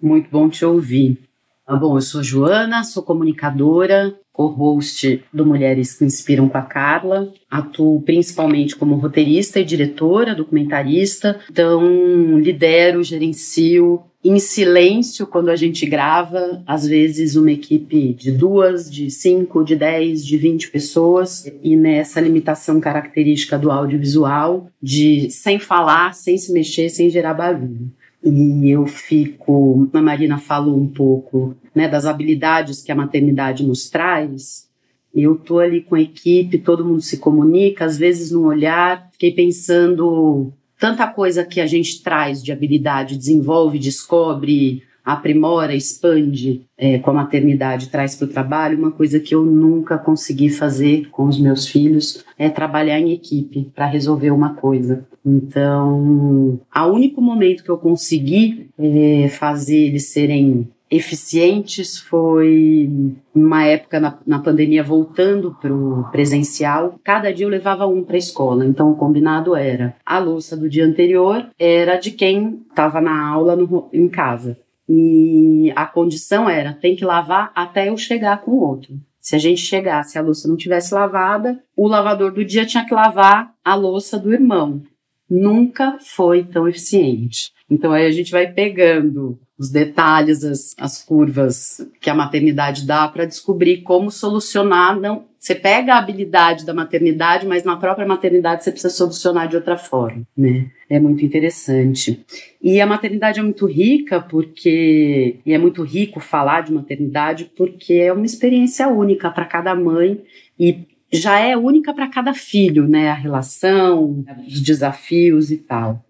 Muito 0.00 0.30
bom 0.30 0.48
te 0.48 0.64
ouvir. 0.64 1.18
Ah, 1.66 1.76
bom, 1.76 1.98
eu 1.98 2.02
sou 2.02 2.22
Joana, 2.22 2.82
sou 2.82 3.02
comunicadora, 3.02 4.18
co-host 4.34 5.22
do 5.32 5.46
Mulheres 5.46 5.96
que 5.96 6.04
Inspiram 6.04 6.48
com 6.48 6.58
a 6.58 6.62
Carla. 6.62 7.32
Atuo 7.48 8.02
principalmente 8.02 8.74
como 8.74 8.96
roteirista 8.96 9.60
e 9.60 9.64
diretora, 9.64 10.34
documentarista. 10.34 11.38
Então, 11.48 12.38
lidero, 12.38 13.02
gerencio 13.02 14.02
em 14.24 14.38
silêncio 14.38 15.26
quando 15.26 15.50
a 15.50 15.56
gente 15.56 15.86
grava, 15.86 16.62
às 16.66 16.86
vezes 16.86 17.36
uma 17.36 17.52
equipe 17.52 18.14
de 18.14 18.32
duas, 18.32 18.90
de 18.90 19.10
cinco, 19.10 19.62
de 19.62 19.76
dez, 19.76 20.24
de 20.26 20.38
vinte 20.38 20.70
pessoas, 20.70 21.46
e 21.62 21.76
nessa 21.76 22.22
limitação 22.22 22.80
característica 22.80 23.58
do 23.58 23.70
audiovisual, 23.70 24.66
de 24.82 25.30
sem 25.30 25.58
falar, 25.58 26.14
sem 26.14 26.38
se 26.38 26.52
mexer, 26.52 26.88
sem 26.88 27.10
gerar 27.10 27.34
barulho 27.34 27.92
e 28.24 28.70
eu 28.70 28.86
fico. 28.86 29.88
A 29.92 30.00
Marina 30.00 30.38
falou 30.38 30.78
um 30.78 30.88
pouco 30.88 31.54
né, 31.74 31.86
das 31.88 32.06
habilidades 32.06 32.82
que 32.82 32.90
a 32.90 32.96
maternidade 32.96 33.66
nos 33.66 33.90
traz. 33.90 34.68
Eu 35.14 35.36
tô 35.36 35.58
ali 35.58 35.82
com 35.82 35.94
a 35.94 36.00
equipe, 36.00 36.58
todo 36.58 36.84
mundo 36.84 37.00
se 37.00 37.18
comunica, 37.18 37.84
às 37.84 37.98
vezes 37.98 38.30
no 38.30 38.46
olhar. 38.46 39.08
Fiquei 39.12 39.32
pensando 39.32 40.52
tanta 40.78 41.06
coisa 41.06 41.44
que 41.44 41.60
a 41.60 41.66
gente 41.66 42.02
traz 42.02 42.42
de 42.42 42.50
habilidade, 42.50 43.16
desenvolve, 43.16 43.78
descobre, 43.78 44.82
aprimora, 45.04 45.74
expande 45.74 46.62
é, 46.78 46.98
com 46.98 47.10
a 47.10 47.14
maternidade, 47.14 47.90
traz 47.90 48.16
para 48.16 48.24
o 48.24 48.30
trabalho. 48.30 48.78
Uma 48.78 48.90
coisa 48.90 49.20
que 49.20 49.34
eu 49.34 49.44
nunca 49.44 49.98
consegui 49.98 50.48
fazer 50.48 51.08
com 51.10 51.26
os 51.26 51.38
meus 51.38 51.68
filhos 51.68 52.24
é 52.38 52.48
trabalhar 52.48 52.98
em 52.98 53.12
equipe 53.12 53.70
para 53.74 53.86
resolver 53.86 54.30
uma 54.30 54.54
coisa. 54.54 55.06
Então, 55.24 56.60
o 56.74 56.86
único 56.92 57.20
momento 57.20 57.64
que 57.64 57.70
eu 57.70 57.78
consegui 57.78 58.68
é, 58.78 59.28
fazer 59.28 59.86
eles 59.86 60.10
serem 60.10 60.68
eficientes 60.90 61.98
foi 61.98 62.90
uma 63.34 63.64
época 63.64 63.98
na, 63.98 64.18
na 64.26 64.38
pandemia 64.38 64.82
voltando 64.82 65.56
para 65.60 65.74
o 65.74 66.04
presencial. 66.10 67.00
Cada 67.02 67.32
dia 67.32 67.46
eu 67.46 67.50
levava 67.50 67.86
um 67.86 68.04
para 68.04 68.16
a 68.16 68.18
escola, 68.18 68.64
então 68.66 68.90
o 68.90 68.96
combinado 68.96 69.56
era 69.56 69.96
a 70.04 70.18
louça 70.18 70.56
do 70.56 70.68
dia 70.68 70.84
anterior 70.84 71.48
era 71.58 71.96
de 71.96 72.10
quem 72.10 72.62
estava 72.68 73.00
na 73.00 73.26
aula 73.26 73.56
no, 73.56 73.88
em 73.92 74.08
casa. 74.08 74.58
E 74.88 75.72
a 75.74 75.86
condição 75.86 76.48
era 76.48 76.74
tem 76.74 76.94
que 76.94 77.04
lavar 77.04 77.50
até 77.54 77.88
eu 77.88 77.96
chegar 77.96 78.42
com 78.42 78.52
o 78.52 78.60
outro. 78.60 78.94
Se 79.18 79.34
a 79.34 79.38
gente 79.38 79.62
chegasse 79.62 80.16
e 80.16 80.18
a 80.18 80.22
louça 80.22 80.46
não 80.46 80.56
tivesse 80.56 80.92
lavada, 80.92 81.58
o 81.74 81.88
lavador 81.88 82.30
do 82.30 82.44
dia 82.44 82.66
tinha 82.66 82.84
que 82.84 82.92
lavar 82.92 83.54
a 83.64 83.74
louça 83.74 84.18
do 84.18 84.34
irmão 84.34 84.82
nunca 85.28 85.98
foi 86.00 86.44
tão 86.44 86.68
eficiente. 86.68 87.52
Então 87.70 87.92
aí 87.92 88.06
a 88.06 88.12
gente 88.12 88.30
vai 88.30 88.46
pegando 88.52 89.38
os 89.58 89.70
detalhes, 89.70 90.42
as, 90.42 90.74
as 90.78 91.02
curvas 91.02 91.80
que 92.00 92.10
a 92.10 92.14
maternidade 92.14 92.86
dá 92.86 93.06
para 93.06 93.24
descobrir 93.24 93.82
como 93.82 94.10
solucionar, 94.10 94.98
não 94.98 95.26
Você 95.38 95.54
pega 95.54 95.94
a 95.94 95.98
habilidade 95.98 96.66
da 96.66 96.74
maternidade, 96.74 97.46
mas 97.46 97.62
na 97.62 97.76
própria 97.76 98.06
maternidade 98.06 98.64
você 98.64 98.72
precisa 98.72 98.92
solucionar 98.92 99.48
de 99.48 99.56
outra 99.56 99.76
forma, 99.76 100.22
né? 100.36 100.70
É 100.90 100.98
muito 100.98 101.24
interessante. 101.24 102.24
E 102.60 102.80
a 102.80 102.86
maternidade 102.86 103.38
é 103.38 103.42
muito 103.42 103.66
rica 103.66 104.20
porque 104.20 105.36
e 105.46 105.52
é 105.52 105.58
muito 105.58 105.82
rico 105.82 106.18
falar 106.18 106.62
de 106.62 106.72
maternidade 106.72 107.50
porque 107.56 107.94
é 107.94 108.12
uma 108.12 108.26
experiência 108.26 108.88
única 108.88 109.30
para 109.30 109.44
cada 109.44 109.74
mãe 109.74 110.20
e 110.58 110.93
já 111.14 111.38
é 111.38 111.56
única 111.56 111.94
para 111.94 112.08
cada 112.08 112.34
filho, 112.34 112.88
né? 112.88 113.08
A 113.08 113.14
relação, 113.14 114.24
os 114.46 114.60
desafios 114.60 115.50
e 115.50 115.58
tal. 115.58 116.04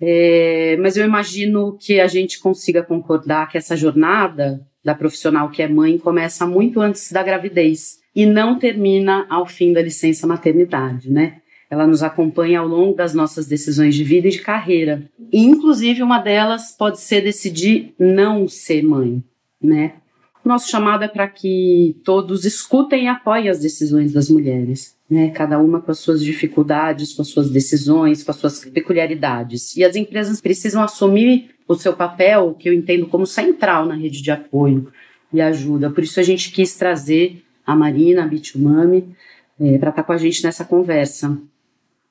É, 0.00 0.76
mas 0.80 0.96
eu 0.96 1.04
imagino 1.04 1.76
que 1.78 2.00
a 2.00 2.06
gente 2.06 2.38
consiga 2.38 2.82
concordar 2.82 3.48
que 3.48 3.58
essa 3.58 3.76
jornada 3.76 4.64
da 4.84 4.94
profissional 4.94 5.50
que 5.50 5.62
é 5.62 5.68
mãe 5.68 5.98
começa 5.98 6.46
muito 6.46 6.80
antes 6.80 7.10
da 7.10 7.22
gravidez 7.22 7.98
e 8.14 8.24
não 8.24 8.58
termina 8.58 9.26
ao 9.28 9.46
fim 9.46 9.72
da 9.72 9.82
licença 9.82 10.26
maternidade, 10.26 11.10
né? 11.10 11.38
Ela 11.70 11.86
nos 11.86 12.02
acompanha 12.02 12.60
ao 12.60 12.66
longo 12.66 12.96
das 12.96 13.12
nossas 13.12 13.46
decisões 13.46 13.94
de 13.94 14.02
vida 14.02 14.28
e 14.28 14.30
de 14.30 14.40
carreira. 14.40 15.02
E, 15.30 15.42
inclusive, 15.42 16.02
uma 16.02 16.18
delas 16.18 16.74
pode 16.76 17.00
ser 17.00 17.20
decidir 17.20 17.94
não 17.98 18.48
ser 18.48 18.82
mãe, 18.82 19.22
né? 19.62 19.94
Nosso 20.48 20.70
chamado 20.70 21.04
é 21.04 21.08
para 21.08 21.28
que 21.28 21.94
todos 22.02 22.46
escutem 22.46 23.04
e 23.04 23.06
apoiem 23.06 23.50
as 23.50 23.60
decisões 23.60 24.14
das 24.14 24.30
mulheres, 24.30 24.96
né? 25.08 25.28
Cada 25.28 25.58
uma 25.58 25.78
com 25.78 25.90
as 25.90 25.98
suas 25.98 26.24
dificuldades, 26.24 27.12
com 27.12 27.20
as 27.20 27.28
suas 27.28 27.50
decisões, 27.50 28.24
com 28.24 28.30
as 28.30 28.38
suas 28.38 28.64
peculiaridades. 28.64 29.76
E 29.76 29.84
as 29.84 29.94
empresas 29.94 30.40
precisam 30.40 30.82
assumir 30.82 31.50
o 31.68 31.74
seu 31.74 31.92
papel, 31.92 32.54
que 32.54 32.66
eu 32.66 32.72
entendo 32.72 33.06
como 33.08 33.26
central 33.26 33.84
na 33.84 33.94
rede 33.94 34.22
de 34.22 34.30
apoio 34.30 34.90
e 35.30 35.38
ajuda. 35.38 35.90
Por 35.90 36.02
isso 36.02 36.18
a 36.18 36.22
gente 36.22 36.50
quis 36.50 36.74
trazer 36.76 37.44
a 37.66 37.76
Marina, 37.76 38.24
a 38.24 38.26
Bitumami, 38.26 39.14
é, 39.60 39.76
para 39.76 39.90
estar 39.90 39.92
tá 39.92 40.02
com 40.02 40.12
a 40.12 40.16
gente 40.16 40.42
nessa 40.42 40.64
conversa. 40.64 41.38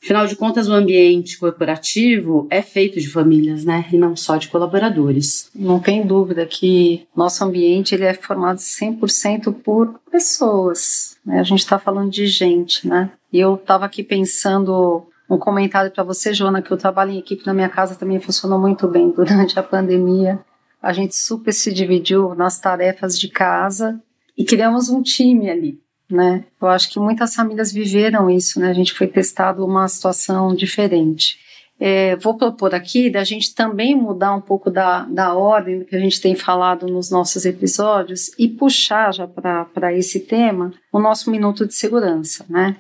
Afinal 0.04 0.28
de 0.28 0.36
contas, 0.36 0.68
o 0.68 0.74
ambiente 0.74 1.38
corporativo 1.38 2.48
é 2.50 2.62
feito 2.62 3.00
de 3.00 3.10
famílias, 3.10 3.66
né? 3.66 3.86
E 3.92 3.98
não 3.98 4.16
só 4.16 4.38
de 4.38 4.48
colaboradores. 4.48 5.50
Não 5.54 5.80
tem 5.80 6.06
dúvida 6.06 6.46
que 6.46 7.08
nosso 7.16 7.44
ambiente 7.44 7.96
ele 7.96 8.06
é 8.06 8.14
formado 8.14 8.60
100% 8.60 9.54
por 9.54 10.00
pessoas. 10.12 11.18
Né? 11.26 11.40
A 11.40 11.44
gente 11.44 11.60
está 11.60 11.80
falando 11.80 12.12
de 12.12 12.28
gente, 12.28 12.88
né? 12.88 13.12
E 13.34 13.40
eu 13.40 13.56
estava 13.56 13.86
aqui 13.86 14.04
pensando 14.04 15.08
um 15.30 15.38
comentário 15.38 15.92
para 15.92 16.04
você, 16.04 16.34
Joana, 16.34 16.62
que 16.62 16.74
o 16.74 16.78
trabalho 16.78 17.12
em 17.12 17.20
equipe 17.20 17.46
na 17.46 17.54
minha 17.54 17.70
casa 17.70 17.96
também 17.96 18.20
funcionou 18.20 18.60
muito 18.60 18.88
bem 18.88 19.10
durante 19.12 19.60
a 19.60 19.64
pandemia. 19.64 20.40
A 20.82 20.94
gente 20.94 21.16
super 21.16 21.52
se 21.52 21.74
dividiu 21.74 22.34
nas 22.36 22.60
tarefas 22.60 23.20
de 23.20 23.28
casa 23.28 24.02
e 24.38 24.46
criamos 24.46 24.90
um 24.90 25.02
time 25.02 25.50
ali, 25.50 25.82
né? 26.10 26.46
Eu 26.62 26.68
acho 26.68 26.90
que 26.92 27.00
muitas 27.00 27.36
famílias 27.36 27.72
viveram 27.72 28.30
isso, 28.30 28.60
né? 28.60 28.70
A 28.70 28.74
gente 28.74 28.94
foi 28.94 29.08
testado 29.08 29.66
uma 29.66 29.88
situação 29.88 30.56
diferente. 30.56 31.38
É, 31.80 32.16
vou 32.16 32.36
propor 32.36 32.74
aqui 32.74 33.10
da 33.10 33.24
gente 33.24 33.54
também 33.54 33.96
mudar 33.96 34.34
um 34.34 34.42
pouco 34.42 34.72
da, 34.72 35.04
da 35.04 35.36
ordem 35.36 35.84
que 35.84 35.96
a 35.96 36.00
gente 36.00 36.20
tem 36.20 36.36
falado 36.36 36.88
nos 36.88 37.12
nossos 37.12 37.46
episódios 37.46 38.32
e 38.38 38.48
puxar 38.48 39.14
já 39.14 39.28
para 39.28 39.94
esse 39.94 40.22
tema 40.22 40.74
o 40.92 41.00
nosso 41.00 41.30
minuto 41.30 41.68
de 41.68 41.76
segurança, 41.76 42.46
né? 42.50 42.76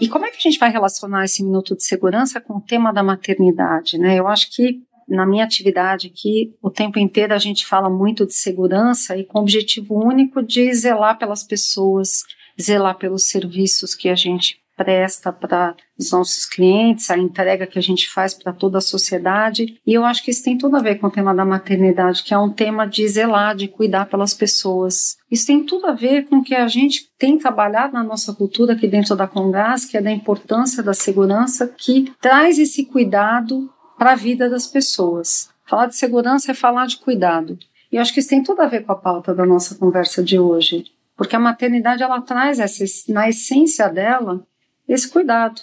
E 0.00 0.06
como 0.08 0.26
é 0.26 0.30
que 0.30 0.36
a 0.36 0.40
gente 0.40 0.58
vai 0.58 0.70
relacionar 0.70 1.24
esse 1.24 1.42
minuto 1.42 1.74
de 1.74 1.82
segurança 1.82 2.40
com 2.40 2.58
o 2.58 2.60
tema 2.60 2.92
da 2.92 3.02
maternidade, 3.02 3.98
né? 3.98 4.16
Eu 4.16 4.28
acho 4.28 4.54
que 4.54 4.80
na 5.08 5.26
minha 5.26 5.44
atividade 5.44 6.08
aqui, 6.08 6.54
o 6.62 6.70
tempo 6.70 6.98
inteiro 6.98 7.34
a 7.34 7.38
gente 7.38 7.66
fala 7.66 7.88
muito 7.88 8.26
de 8.26 8.34
segurança 8.34 9.16
e 9.16 9.24
com 9.24 9.38
o 9.38 9.42
objetivo 9.42 9.94
único 9.94 10.42
de 10.42 10.72
zelar 10.74 11.18
pelas 11.18 11.42
pessoas, 11.42 12.22
zelar 12.60 12.96
pelos 12.96 13.28
serviços 13.28 13.94
que 13.94 14.08
a 14.08 14.14
gente 14.14 14.60
presta 14.78 15.32
para 15.32 15.74
os 15.98 16.12
nossos 16.12 16.46
clientes, 16.46 17.10
a 17.10 17.18
entrega 17.18 17.66
que 17.66 17.80
a 17.80 17.82
gente 17.82 18.08
faz 18.08 18.32
para 18.32 18.52
toda 18.52 18.78
a 18.78 18.80
sociedade. 18.80 19.76
E 19.84 19.92
eu 19.92 20.04
acho 20.04 20.22
que 20.22 20.30
isso 20.30 20.44
tem 20.44 20.56
tudo 20.56 20.76
a 20.76 20.80
ver 20.80 21.00
com 21.00 21.08
o 21.08 21.10
tema 21.10 21.34
da 21.34 21.44
maternidade, 21.44 22.22
que 22.22 22.32
é 22.32 22.38
um 22.38 22.48
tema 22.48 22.86
de 22.86 23.06
zelar, 23.08 23.56
de 23.56 23.66
cuidar 23.66 24.06
pelas 24.06 24.32
pessoas. 24.32 25.16
Isso 25.28 25.48
tem 25.48 25.64
tudo 25.64 25.88
a 25.88 25.92
ver 25.92 26.28
com 26.28 26.36
o 26.36 26.44
que 26.44 26.54
a 26.54 26.68
gente 26.68 27.10
tem 27.18 27.36
trabalhado 27.36 27.94
na 27.94 28.04
nossa 28.04 28.32
cultura 28.32 28.74
aqui 28.74 28.86
dentro 28.86 29.16
da 29.16 29.26
Congás, 29.26 29.84
que 29.84 29.96
é 29.96 30.00
da 30.00 30.12
importância 30.12 30.80
da 30.80 30.94
segurança, 30.94 31.74
que 31.76 32.12
traz 32.20 32.60
esse 32.60 32.86
cuidado 32.86 33.68
para 33.98 34.12
a 34.12 34.16
vida 34.16 34.48
das 34.48 34.66
pessoas. 34.66 35.50
Falar 35.66 35.86
de 35.86 35.96
segurança 35.96 36.52
é 36.52 36.54
falar 36.54 36.86
de 36.86 36.98
cuidado. 36.98 37.58
E 37.90 37.96
eu 37.96 38.02
acho 38.02 38.14
que 38.14 38.20
isso 38.20 38.28
tem 38.28 38.42
tudo 38.42 38.60
a 38.62 38.66
ver 38.66 38.84
com 38.84 38.92
a 38.92 38.96
pauta 38.96 39.34
da 39.34 39.44
nossa 39.44 39.74
conversa 39.74 40.22
de 40.22 40.38
hoje, 40.38 40.84
porque 41.16 41.34
a 41.34 41.40
maternidade 41.40 42.02
ela 42.02 42.20
traz 42.20 42.60
essa, 42.60 42.84
na 43.12 43.28
essência 43.28 43.88
dela 43.88 44.46
esse 44.88 45.08
cuidado. 45.08 45.60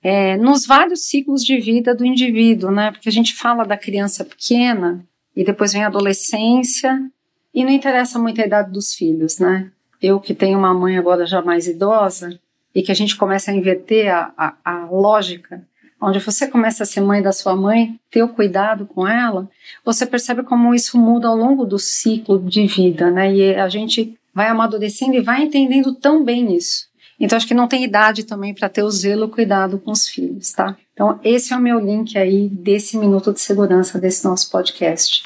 É, 0.00 0.36
nos 0.36 0.64
vários 0.64 1.08
ciclos 1.08 1.44
de 1.44 1.58
vida 1.58 1.94
do 1.94 2.04
indivíduo, 2.04 2.70
né? 2.70 2.92
Porque 2.92 3.08
a 3.08 3.12
gente 3.12 3.34
fala 3.34 3.64
da 3.64 3.76
criança 3.76 4.24
pequena 4.24 5.04
e 5.34 5.44
depois 5.44 5.72
vem 5.72 5.82
a 5.82 5.88
adolescência 5.88 7.10
e 7.52 7.64
não 7.64 7.72
interessa 7.72 8.18
muito 8.18 8.40
a 8.40 8.46
idade 8.46 8.70
dos 8.70 8.94
filhos, 8.94 9.38
né? 9.38 9.72
Eu 10.00 10.20
que 10.20 10.34
tenho 10.34 10.58
uma 10.58 10.72
mãe 10.72 10.96
agora 10.96 11.26
já 11.26 11.42
mais 11.42 11.66
idosa 11.66 12.38
e 12.72 12.82
que 12.82 12.92
a 12.92 12.94
gente 12.94 13.16
começa 13.16 13.50
a 13.50 13.54
inverter 13.54 14.14
a, 14.14 14.32
a, 14.36 14.54
a 14.64 14.84
lógica 14.86 15.66
onde 16.00 16.18
você 16.18 16.46
começa 16.46 16.82
a 16.82 16.86
ser 16.86 17.00
mãe 17.00 17.20
da 17.20 17.32
sua 17.32 17.56
mãe, 17.56 17.98
ter 18.10 18.22
o 18.22 18.28
cuidado 18.28 18.86
com 18.86 19.06
ela, 19.06 19.48
você 19.84 20.06
percebe 20.06 20.42
como 20.42 20.74
isso 20.74 20.98
muda 20.98 21.28
ao 21.28 21.36
longo 21.36 21.64
do 21.64 21.78
ciclo 21.78 22.38
de 22.38 22.66
vida, 22.66 23.10
né? 23.10 23.34
E 23.34 23.54
a 23.54 23.68
gente 23.68 24.16
vai 24.34 24.48
amadurecendo 24.48 25.14
e 25.14 25.20
vai 25.20 25.42
entendendo 25.42 25.94
tão 25.94 26.24
bem 26.24 26.54
isso. 26.54 26.86
Então 27.18 27.36
acho 27.36 27.48
que 27.48 27.54
não 27.54 27.66
tem 27.66 27.82
idade 27.82 28.22
também 28.22 28.54
para 28.54 28.68
ter 28.68 28.84
o 28.84 28.90
zelo, 28.90 29.26
o 29.26 29.28
cuidado 29.28 29.78
com 29.78 29.90
os 29.90 30.06
filhos, 30.06 30.52
tá? 30.52 30.76
Então 30.92 31.18
esse 31.24 31.52
é 31.52 31.56
o 31.56 31.60
meu 31.60 31.80
link 31.80 32.16
aí 32.16 32.48
desse 32.48 32.96
minuto 32.96 33.32
de 33.32 33.40
segurança 33.40 33.98
desse 33.98 34.24
nosso 34.24 34.50
podcast. 34.50 35.24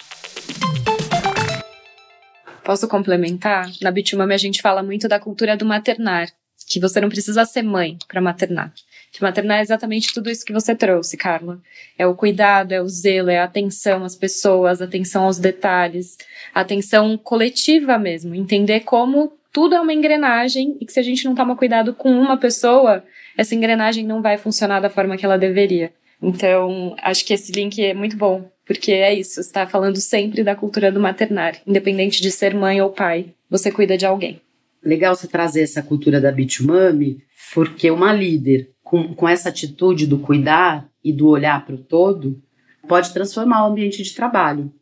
Posso 2.65 2.89
complementar? 2.89 3.69
Na 3.83 3.91
Bitumami 3.91 4.33
a 4.33 4.39
gente 4.39 4.63
fala 4.63 4.83
muito 4.83 5.09
da 5.09 5.19
cultura 5.19 5.57
do 5.57 5.67
maternar, 5.67 6.29
que 6.73 6.81
você 6.81 7.01
não 7.01 7.11
precisa 7.11 7.45
ser 7.45 7.63
mãe 7.63 7.99
para 8.09 8.21
maternar. 8.21 8.73
Que 9.13 9.21
maternar 9.21 9.59
é 9.59 9.61
exatamente 9.61 10.15
tudo 10.15 10.31
isso 10.31 10.45
que 10.45 10.55
você 10.55 10.75
trouxe, 10.75 11.19
Carla. 11.19 11.61
É 11.99 12.07
o 12.07 12.15
cuidado, 12.15 12.73
é 12.73 12.81
o 12.81 12.89
zelo, 12.89 13.29
é 13.29 13.39
a 13.39 13.45
atenção 13.45 14.05
às 14.05 14.17
pessoas, 14.17 14.81
atenção 14.81 15.25
aos 15.25 15.39
detalhes, 15.39 16.17
atenção 16.55 17.19
coletiva 17.19 17.99
mesmo. 17.99 18.35
Entender 18.35 18.81
como 18.81 19.35
tudo 19.53 19.75
é 19.75 19.81
uma 19.81 19.93
engrenagem 19.93 20.79
e 20.81 20.87
que 20.87 20.93
se 20.93 20.99
a 20.99 21.03
gente 21.03 21.27
não 21.27 21.35
toma 21.35 21.55
cuidado 21.55 21.93
com 21.93 22.11
uma 22.11 22.39
pessoa, 22.39 23.05
essa 23.37 23.55
engrenagem 23.55 24.07
não 24.07 24.23
vai 24.23 24.39
funcionar 24.39 24.81
da 24.81 24.89
forma 24.89 25.19
que 25.19 25.27
ela 25.27 25.37
deveria. 25.37 25.93
Então, 26.23 26.97
acho 27.03 27.27
que 27.27 27.35
esse 27.35 27.53
link 27.53 27.85
é 27.85 27.93
muito 27.93 28.17
bom, 28.17 28.49
porque 28.65 28.93
é 28.93 29.13
isso, 29.13 29.41
está 29.41 29.67
falando 29.67 29.97
sempre 29.97 30.43
da 30.43 30.55
cultura 30.55 30.91
do 30.91 31.01
maternar, 31.01 31.61
independente 31.67 32.23
de 32.23 32.31
ser 32.31 32.55
mãe 32.55 32.81
ou 32.81 32.91
pai, 32.91 33.27
você 33.51 33.71
cuida 33.71 33.99
de 33.99 34.07
alguém. 34.07 34.41
Legal 34.85 35.15
você 35.15 35.29
trazer 35.29 35.63
essa 35.63 35.83
cultura 35.83 36.21
da 36.21 36.33
Bitumami, 36.33 37.23
porque 37.55 37.91
uma 37.91 38.13
líder 38.13 38.71
com, 38.83 39.15
com 39.15 39.29
essa 39.29 39.49
atitude 39.49 40.07
do 40.07 40.19
cuidar 40.19 40.89
e 41.05 41.13
do 41.13 41.29
olhar 41.29 41.65
para 41.65 41.75
o 41.75 41.79
todo 41.79 42.43
pode 42.89 43.13
transformar 43.13 43.65
o 43.65 43.71
ambiente 43.71 44.03
de 44.03 44.15
trabalho. 44.15 44.73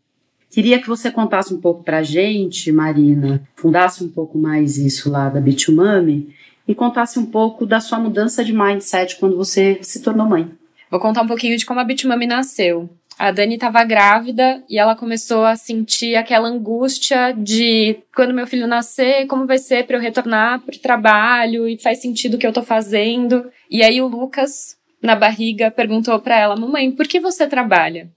Queria 0.50 0.80
que 0.80 0.88
você 0.88 1.10
contasse 1.10 1.54
um 1.54 1.60
pouco 1.60 1.84
para 1.84 1.98
a 1.98 2.02
gente, 2.02 2.72
Marina, 2.72 3.46
fundasse 3.54 4.02
um 4.02 4.08
pouco 4.08 4.36
mais 4.36 4.78
isso 4.78 5.08
lá 5.10 5.28
da 5.28 5.40
Bitumami 5.40 6.34
e 6.66 6.74
contasse 6.74 7.18
um 7.18 7.26
pouco 7.26 7.64
da 7.64 7.78
sua 7.78 8.00
mudança 8.00 8.44
de 8.44 8.52
mindset 8.52 9.16
quando 9.16 9.36
você 9.36 9.78
se 9.82 10.02
tornou 10.02 10.26
mãe. 10.26 10.50
Vou 10.90 10.98
contar 10.98 11.22
um 11.22 11.28
pouquinho 11.28 11.56
de 11.56 11.64
como 11.64 11.78
a 11.78 11.84
Bitumami 11.84 12.26
nasceu 12.26 12.90
a 13.18 13.30
Dani 13.30 13.54
estava 13.54 13.84
grávida 13.84 14.62
e 14.68 14.78
ela 14.78 14.96
começou 14.96 15.44
a 15.44 15.56
sentir 15.56 16.16
aquela 16.16 16.48
angústia 16.48 17.32
de 17.32 17.98
quando 18.14 18.32
meu 18.32 18.46
filho 18.46 18.66
nascer, 18.66 19.26
como 19.26 19.46
vai 19.46 19.58
ser 19.58 19.86
para 19.86 19.96
eu 19.96 20.00
retornar 20.00 20.60
para 20.60 20.74
o 20.74 20.78
trabalho 20.78 21.68
e 21.68 21.78
faz 21.78 21.98
sentido 22.00 22.34
o 22.34 22.38
que 22.38 22.46
eu 22.46 22.50
estou 22.50 22.64
fazendo. 22.64 23.50
E 23.70 23.82
aí 23.82 24.00
o 24.00 24.08
Lucas, 24.08 24.76
na 25.02 25.14
barriga, 25.14 25.70
perguntou 25.70 26.18
para 26.18 26.38
ela: 26.38 26.56
Mamãe, 26.56 26.90
por 26.90 27.06
que 27.06 27.20
você 27.20 27.46
trabalha? 27.46 28.10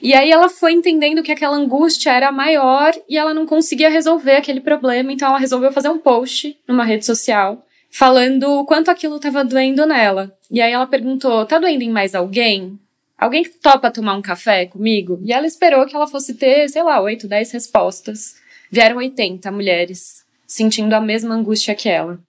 E 0.00 0.14
aí 0.14 0.30
ela 0.30 0.48
foi 0.48 0.72
entendendo 0.72 1.22
que 1.22 1.32
aquela 1.32 1.56
angústia 1.56 2.12
era 2.12 2.30
maior 2.30 2.92
e 3.08 3.16
ela 3.16 3.34
não 3.34 3.46
conseguia 3.46 3.90
resolver 3.90 4.36
aquele 4.36 4.60
problema, 4.60 5.12
então 5.12 5.28
ela 5.28 5.38
resolveu 5.38 5.72
fazer 5.72 5.88
um 5.88 5.98
post 5.98 6.56
numa 6.68 6.84
rede 6.84 7.04
social 7.04 7.64
falando 7.90 8.44
o 8.60 8.64
quanto 8.64 8.90
aquilo 8.90 9.16
estava 9.16 9.44
doendo 9.44 9.86
nela. 9.86 10.32
E 10.50 10.60
aí 10.60 10.72
ela 10.72 10.86
perguntou: 10.86 11.46
tá 11.46 11.58
doendo 11.58 11.82
em 11.82 11.90
mais 11.90 12.14
alguém? 12.14 12.78
Alguém 13.18 13.42
topa 13.44 13.90
tomar 13.90 14.14
um 14.14 14.22
café 14.22 14.66
comigo? 14.66 15.20
E 15.24 15.32
ela 15.32 15.46
esperou 15.46 15.84
que 15.86 15.96
ela 15.96 16.06
fosse 16.06 16.34
ter, 16.34 16.68
sei 16.68 16.84
lá, 16.84 17.00
8, 17.00 17.26
10 17.26 17.50
respostas. 17.50 18.36
Vieram 18.70 18.98
80 18.98 19.50
mulheres, 19.50 20.24
sentindo 20.46 20.94
a 20.94 21.00
mesma 21.00 21.34
angústia 21.34 21.74
que 21.74 21.88
ela. 21.88 22.20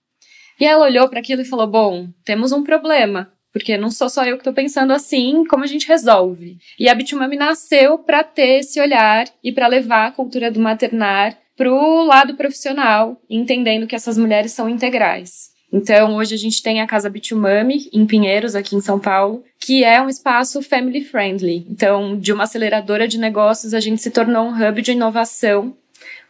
E 0.58 0.64
ela 0.64 0.84
olhou 0.84 1.08
para 1.08 1.20
aquilo 1.20 1.42
e 1.42 1.44
falou: 1.44 1.68
Bom, 1.68 2.08
temos 2.24 2.50
um 2.50 2.64
problema, 2.64 3.32
porque 3.52 3.78
não 3.78 3.90
sou 3.90 4.08
só 4.08 4.24
eu 4.24 4.36
que 4.36 4.40
estou 4.40 4.52
pensando 4.52 4.92
assim, 4.92 5.44
como 5.46 5.62
a 5.62 5.66
gente 5.66 5.86
resolve? 5.86 6.58
E 6.78 6.88
a 6.88 6.94
Bitumami 6.94 7.36
nasceu 7.36 7.98
para 7.98 8.24
ter 8.24 8.60
esse 8.60 8.80
olhar 8.80 9.26
e 9.44 9.52
para 9.52 9.68
levar 9.68 10.08
a 10.08 10.12
cultura 10.12 10.50
do 10.50 10.58
maternar 10.58 11.38
pro 11.56 12.02
lado 12.04 12.34
profissional, 12.34 13.20
entendendo 13.28 13.86
que 13.86 13.94
essas 13.94 14.18
mulheres 14.18 14.52
são 14.52 14.68
integrais. 14.68 15.50
Então, 15.72 16.16
hoje 16.16 16.34
a 16.34 16.38
gente 16.38 16.62
tem 16.62 16.80
a 16.80 16.86
Casa 16.86 17.08
Bitumami, 17.08 17.88
em 17.92 18.04
Pinheiros, 18.04 18.56
aqui 18.56 18.74
em 18.74 18.80
São 18.80 18.98
Paulo, 18.98 19.44
que 19.58 19.84
é 19.84 20.02
um 20.02 20.08
espaço 20.08 20.62
family 20.62 21.02
friendly. 21.04 21.64
Então, 21.70 22.18
de 22.18 22.32
uma 22.32 22.44
aceleradora 22.44 23.06
de 23.06 23.18
negócios, 23.18 23.72
a 23.72 23.80
gente 23.80 24.02
se 24.02 24.10
tornou 24.10 24.46
um 24.46 24.68
hub 24.68 24.82
de 24.82 24.92
inovação, 24.92 25.76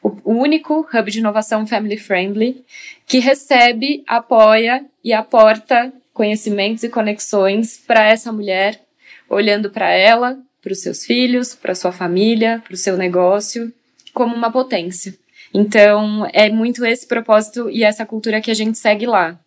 o 0.02 0.32
único 0.32 0.87
hub 0.92 1.11
de 1.11 1.18
inovação 1.18 1.66
family 1.66 1.97
friendly, 1.97 2.62
que 3.06 3.18
recebe, 3.18 4.02
apoia 4.06 4.85
e 5.02 5.12
aporta 5.12 5.92
conhecimentos 6.12 6.85
e 6.85 6.88
conexões 6.88 7.82
para 7.87 8.06
essa 8.06 8.30
mulher, 8.32 8.82
olhando 9.28 9.70
para 9.70 9.90
ela, 9.90 10.38
para 10.61 10.73
os 10.73 10.80
seus 10.80 11.04
filhos, 11.04 11.54
para 11.54 11.75
sua 11.75 11.92
família, 11.92 12.62
para 12.62 12.75
o 12.75 12.76
seu 12.76 12.97
negócio, 12.97 13.73
como 14.12 14.35
uma 14.35 14.50
potência. 14.50 15.14
Então, 15.52 16.28
é 16.33 16.49
muito 16.49 16.85
esse 16.85 17.07
propósito 17.07 17.69
e 17.71 17.83
essa 17.83 18.07
cultura 18.07 18.40
que 18.40 18.50
a 18.50 18.54
gente 18.54 18.78
segue 18.78 19.07
lá. 19.07 19.38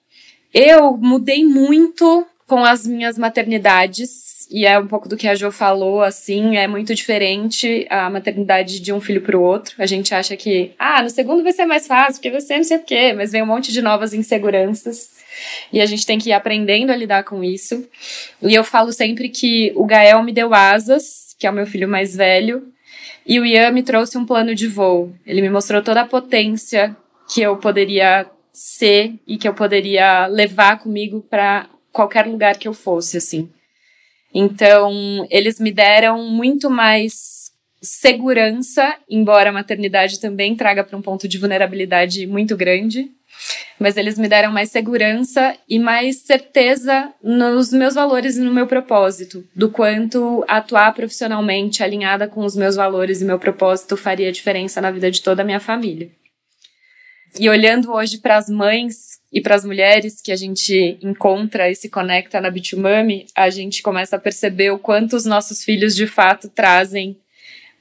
Eu 0.54 0.98
mudei 0.98 1.44
muito 1.44 2.26
com 2.46 2.64
as 2.64 2.86
minhas 2.86 3.18
maternidades, 3.18 4.48
e 4.52 4.66
é 4.66 4.78
um 4.78 4.86
pouco 4.86 5.08
do 5.10 5.18
que 5.18 5.28
a 5.28 5.34
Jo 5.34 5.50
falou, 5.50 6.04
assim, 6.04 6.58
é 6.58 6.68
muito 6.68 6.94
diferente 6.94 7.88
a 7.90 8.10
maternidade 8.10 8.80
de 8.80 8.94
um 8.94 9.02
filho 9.02 9.22
para 9.22 9.38
o 9.38 9.42
outro. 9.42 9.74
A 9.80 9.86
gente 9.86 10.14
acha 10.14 10.38
que, 10.38 10.72
ah, 10.78 11.02
no 11.02 11.10
segundo 11.10 11.42
vai 11.42 11.52
ser 11.52 11.66
mais 11.66 11.88
fácil, 11.88 12.22
porque 12.22 12.30
você 12.30 12.58
não 12.58 12.64
sei 12.64 12.78
o 12.78 12.84
quê, 12.84 13.14
mas 13.14 13.32
vem 13.32 13.42
um 13.42 13.48
monte 13.48 13.72
de 13.72 13.82
novas 13.82 14.14
inseguranças. 14.14 15.12
E 15.72 15.82
a 15.82 15.86
gente 15.86 16.06
tem 16.06 16.20
que 16.20 16.30
ir 16.30 16.34
aprendendo 16.34 16.92
a 16.92 16.96
lidar 16.96 17.24
com 17.24 17.44
isso. 17.44 17.88
E 18.42 18.54
eu 18.54 18.64
falo 18.64 18.92
sempre 18.92 19.30
que 19.30 19.72
o 19.76 19.86
Gael 19.86 20.22
me 20.22 20.32
deu 20.32 20.54
asas, 20.54 21.36
que 21.40 21.48
é 21.48 21.50
o 21.50 21.54
meu 21.54 21.66
filho 21.66 21.88
mais 21.88 22.16
velho, 22.16 22.68
e 23.26 23.40
o 23.40 23.46
Ian 23.46 23.72
me 23.72 23.84
trouxe 23.84 24.18
um 24.18 24.26
plano 24.26 24.54
de 24.54 24.68
voo. 24.68 25.14
Ele 25.26 25.42
me 25.42 25.50
mostrou 25.50 25.82
toda 25.82 26.02
a 26.02 26.08
potência 26.08 26.96
que 27.34 27.42
eu 27.42 27.58
poderia 27.58 28.30
ser 28.52 29.16
e 29.28 29.38
que 29.38 29.48
eu 29.48 29.54
poderia 29.54 30.28
levar 30.28 30.80
comigo 30.80 31.22
para 31.22 31.68
qualquer 31.92 32.28
lugar 32.28 32.58
que 32.58 32.68
eu 32.68 32.74
fosse, 32.74 33.18
assim. 33.18 33.50
Então, 34.34 35.28
eles 35.30 35.60
me 35.60 35.72
deram 35.72 36.24
muito 36.24 36.70
mais 36.70 37.43
segurança, 37.84 38.96
embora 39.10 39.50
a 39.50 39.54
maternidade 39.54 40.20
também 40.20 40.56
traga 40.56 40.84
para 40.84 40.98
um 40.98 41.02
ponto 41.02 41.28
de 41.28 41.38
vulnerabilidade 41.38 42.26
muito 42.26 42.56
grande 42.56 43.12
mas 43.80 43.98
eles 43.98 44.18
me 44.18 44.28
deram 44.28 44.52
mais 44.52 44.72
segurança 44.72 45.56
e 45.68 45.80
mais 45.80 46.18
certeza 46.18 47.12
nos 47.22 47.72
meus 47.72 47.96
valores 47.96 48.38
e 48.38 48.42
no 48.42 48.54
meu 48.54 48.68
propósito, 48.68 49.46
do 49.56 49.70
quanto 49.70 50.44
atuar 50.48 50.94
profissionalmente 50.94 51.84
alinhada 51.84 52.28
com 52.28 52.46
os 52.46 52.56
meus 52.56 52.76
valores 52.76 53.22
e 53.22 53.26
meu 53.26 53.40
propósito 53.40 53.98
faria 53.98 54.32
diferença 54.32 54.80
na 54.80 54.92
vida 54.92 55.10
de 55.12 55.22
toda 55.22 55.42
a 55.42 55.46
minha 55.46 55.60
família. 55.60 56.10
E 57.40 57.50
olhando 57.50 57.92
hoje 57.92 58.20
para 58.20 58.38
as 58.38 58.48
mães 58.48 59.20
e 59.32 59.42
para 59.42 59.56
as 59.56 59.66
mulheres 59.66 60.22
que 60.22 60.32
a 60.32 60.36
gente 60.36 61.00
encontra 61.02 61.68
e 61.70 61.74
se 61.74 61.90
conecta 61.90 62.40
na 62.40 62.52
Bitumami, 62.52 63.26
a 63.36 63.50
gente 63.50 63.82
começa 63.82 64.16
a 64.16 64.20
perceber 64.20 64.70
o 64.70 64.78
quanto 64.78 65.16
os 65.16 65.26
nossos 65.26 65.64
filhos 65.64 65.96
de 65.96 66.06
fato 66.06 66.48
trazem 66.48 67.18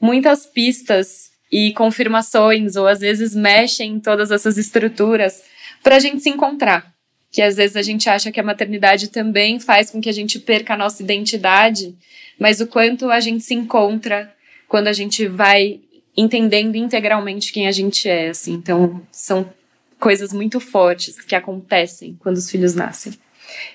muitas 0.03 0.45
pistas 0.45 1.31
e 1.51 1.73
confirmações, 1.75 2.75
ou 2.75 2.89
às 2.89 2.99
vezes 2.99 3.37
mexem 3.37 3.93
em 3.93 4.01
todas 4.01 4.33
essas 4.33 4.59
estruturas 4.59 5.43
para 5.83 5.97
a 5.97 6.01
gente 6.01 6.21
se 6.21 6.29
encontrar. 6.29 6.93
Que 7.31 7.41
às 7.41 7.57
vezes 7.57 7.77
a 7.77 7.83
gente 7.83 8.11
acha 8.11 8.33
que 8.33 8.41
a 8.41 8.43
maternidade 8.43 9.09
também 9.09 9.61
faz 9.61 9.91
com 9.91 10.01
que 10.01 10.09
a 10.09 10.13
gente 10.13 10.39
perca 10.39 10.75
a 10.75 10.77
nossa 10.77 11.03
identidade, 11.03 11.95
mas 12.39 12.61
o 12.61 12.67
quanto 12.67 13.11
a 13.11 13.21
gente 13.21 13.45
se 13.45 13.55
encontra 13.55 14.35
quando 14.69 14.89
a 14.89 14.93
gente 14.93 15.27
vai 15.29 15.81
entendendo 16.17 16.77
integralmente 16.77 17.53
quem 17.53 17.69
a 17.69 17.73
gente 17.73 18.09
é, 18.09 18.29
assim. 18.29 18.55
Então, 18.55 19.01
são 19.11 19.51
coisas 19.99 20.33
muito 20.33 20.59
fortes 20.59 21.21
que 21.21 21.35
acontecem 21.35 22.17
quando 22.19 22.37
os 22.37 22.51
filhos 22.51 22.75
nascem. 22.75 23.13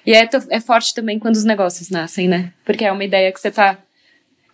E 0.05 0.13
é, 0.13 0.27
é 0.49 0.59
forte 0.59 0.93
também 0.93 1.19
quando 1.19 1.35
os 1.35 1.43
negócios 1.43 1.89
nascem, 1.89 2.27
né? 2.27 2.51
Porque 2.65 2.83
é 2.83 2.91
uma 2.91 3.03
ideia 3.03 3.31
que 3.31 3.39
você 3.39 3.49
tá 3.49 3.77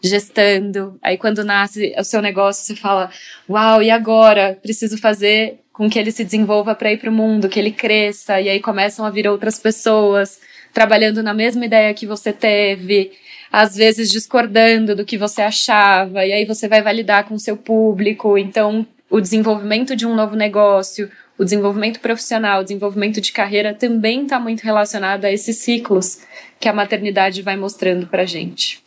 gestando. 0.04 1.00
Aí 1.02 1.18
quando 1.18 1.44
nasce 1.44 1.96
o 1.98 2.04
seu 2.04 2.22
negócio, 2.22 2.66
você 2.66 2.76
fala: 2.76 3.10
"Uau, 3.50 3.82
e 3.82 3.90
agora? 3.90 4.58
Preciso 4.62 4.98
fazer 4.98 5.60
com 5.72 5.90
que 5.90 5.98
ele 5.98 6.12
se 6.12 6.24
desenvolva 6.24 6.76
para 6.76 6.92
ir 6.92 6.98
para 6.98 7.10
o 7.10 7.14
mundo, 7.14 7.50
que 7.50 7.60
ele 7.60 7.72
cresça". 7.72 8.42
E 8.42 8.50
aí 8.50 8.60
começam 8.60 9.06
a 9.06 9.10
vir 9.10 9.28
outras 9.28 9.58
pessoas 9.58 10.40
trabalhando 10.74 11.24
na 11.24 11.34
mesma 11.34 11.66
ideia 11.66 11.94
que 11.94 12.06
você 12.06 12.34
teve, 12.34 13.12
às 13.52 13.76
vezes 13.76 14.10
discordando 14.10 14.96
do 14.96 15.06
que 15.06 15.18
você 15.18 15.42
achava, 15.42 16.26
e 16.26 16.34
aí 16.34 16.46
você 16.46 16.68
vai 16.68 16.82
validar 16.82 17.26
com 17.26 17.36
o 17.36 17.40
seu 17.40 17.56
público. 17.56 18.38
Então, 18.38 18.86
o 19.10 19.22
desenvolvimento 19.22 19.96
de 19.96 20.08
um 20.08 20.16
novo 20.16 20.36
negócio, 20.36 21.10
o 21.38 21.44
desenvolvimento 21.44 22.00
profissional, 22.00 22.62
o 22.62 22.64
desenvolvimento 22.64 23.22
de 23.22 23.32
carreira 23.32 23.74
também 23.74 24.24
está 24.24 24.40
muito 24.40 24.62
relacionado 24.62 25.26
a 25.26 25.32
esses 25.32 25.58
ciclos 25.58 26.20
que 26.60 26.68
a 26.68 26.74
maternidade 26.74 27.42
vai 27.44 27.56
mostrando 27.56 28.08
para 28.08 28.26
gente. 28.26 28.83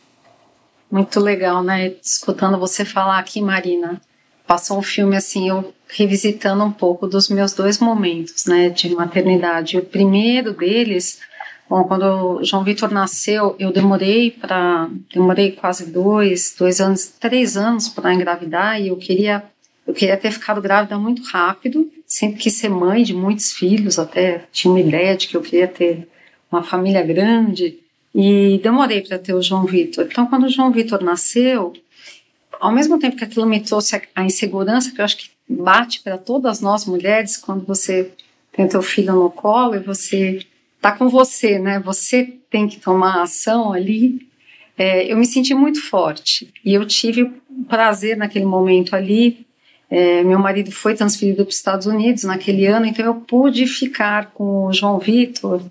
Muito 0.89 1.19
legal, 1.19 1.63
né? 1.63 1.93
Escutando 2.01 2.57
você 2.57 2.85
falar 2.85 3.19
aqui, 3.19 3.41
Marina, 3.41 4.01
passou 4.47 4.79
um 4.79 4.83
filme 4.83 5.15
assim, 5.17 5.49
eu 5.49 5.73
revisitando 5.89 6.63
um 6.63 6.71
pouco 6.71 7.07
dos 7.07 7.29
meus 7.29 7.53
dois 7.53 7.79
momentos, 7.79 8.45
né, 8.45 8.69
de 8.69 8.89
maternidade. 8.93 9.77
O 9.77 9.85
primeiro 9.85 10.53
deles, 10.53 11.19
bom, 11.69 11.83
quando 11.83 12.03
o 12.39 12.43
João 12.43 12.63
Vitor 12.63 12.91
nasceu, 12.91 13.55
eu 13.59 13.71
demorei 13.71 14.31
para, 14.31 14.89
demorei 15.13 15.51
quase 15.51 15.91
dois, 15.91 16.55
dois 16.57 16.79
anos, 16.81 17.07
três 17.19 17.57
anos 17.57 17.89
para 17.89 18.13
engravidar 18.13 18.81
e 18.81 18.89
eu 18.89 18.97
queria, 18.97 19.43
eu 19.85 19.93
queria 19.93 20.17
ter 20.17 20.31
ficado 20.31 20.61
grávida 20.61 20.97
muito 20.97 21.23
rápido. 21.23 21.89
Sempre 22.05 22.39
quis 22.39 22.53
ser 22.53 22.69
mãe 22.69 23.03
de 23.03 23.13
muitos 23.13 23.51
filhos, 23.51 23.99
até 23.99 24.45
tinha 24.51 24.71
uma 24.71 24.79
ideia 24.79 25.15
de 25.15 25.27
que 25.27 25.35
eu 25.35 25.41
queria 25.41 25.67
ter 25.67 26.07
uma 26.51 26.63
família 26.63 27.03
grande. 27.03 27.79
E 28.19 28.59
demorei 28.63 29.01
para 29.01 29.19
ter 29.19 29.35
o 29.35 29.43
João 29.43 29.63
Vitor. 29.63 30.07
Então, 30.09 30.25
quando 30.25 30.45
o 30.45 30.49
João 30.49 30.71
Vitor 30.71 31.03
nasceu, 31.03 31.71
ao 32.59 32.71
mesmo 32.71 32.97
tempo 32.97 33.15
que 33.15 33.23
aquilo 33.23 33.45
me 33.45 33.59
trouxe 33.59 34.01
a 34.15 34.25
insegurança, 34.25 34.91
que 34.91 34.99
eu 34.99 35.05
acho 35.05 35.17
que 35.17 35.29
bate 35.47 36.01
para 36.01 36.17
todas 36.17 36.59
nós 36.59 36.87
mulheres, 36.87 37.37
quando 37.37 37.63
você 37.63 38.11
tem 38.51 38.67
teu 38.67 38.81
filho 38.81 39.13
no 39.13 39.29
colo 39.29 39.75
e 39.75 39.79
você 39.79 40.39
tá 40.81 40.91
com 40.91 41.07
você, 41.07 41.59
né? 41.59 41.79
Você 41.81 42.33
tem 42.49 42.67
que 42.67 42.79
tomar 42.79 43.21
ação 43.21 43.71
ali. 43.71 44.27
É, 44.75 45.11
eu 45.11 45.15
me 45.15 45.25
senti 45.27 45.53
muito 45.53 45.79
forte 45.79 46.51
e 46.65 46.73
eu 46.73 46.87
tive 46.87 47.31
prazer 47.69 48.17
naquele 48.17 48.45
momento 48.45 48.95
ali. 48.95 49.45
É, 49.91 50.23
meu 50.23 50.39
marido 50.39 50.71
foi 50.71 50.95
transferido 50.95 51.43
para 51.43 51.51
os 51.51 51.55
Estados 51.55 51.85
Unidos 51.85 52.23
naquele 52.23 52.65
ano, 52.65 52.87
então 52.87 53.05
eu 53.05 53.13
pude 53.13 53.67
ficar 53.67 54.31
com 54.31 54.65
o 54.65 54.73
João 54.73 54.97
Vitor 54.97 55.61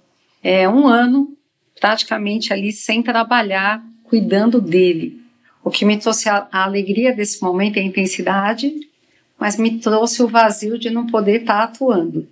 é, 0.44 0.68
um 0.68 0.86
ano 0.86 1.35
praticamente 1.80 2.52
ali 2.52 2.72
sem 2.72 3.02
trabalhar, 3.02 3.82
cuidando 4.04 4.60
dele. 4.60 5.20
O 5.62 5.70
que 5.70 5.84
me 5.84 5.96
trouxe 5.96 6.28
a, 6.28 6.46
a 6.52 6.64
alegria 6.64 7.14
desse 7.14 7.42
momento 7.42 7.76
é 7.76 7.80
a 7.80 7.84
intensidade, 7.84 8.72
mas 9.38 9.56
me 9.56 9.78
trouxe 9.78 10.22
o 10.22 10.28
vazio 10.28 10.78
de 10.78 10.90
não 10.90 11.06
poder 11.06 11.40
estar 11.40 11.58
tá 11.58 11.64
atuando. 11.64 12.28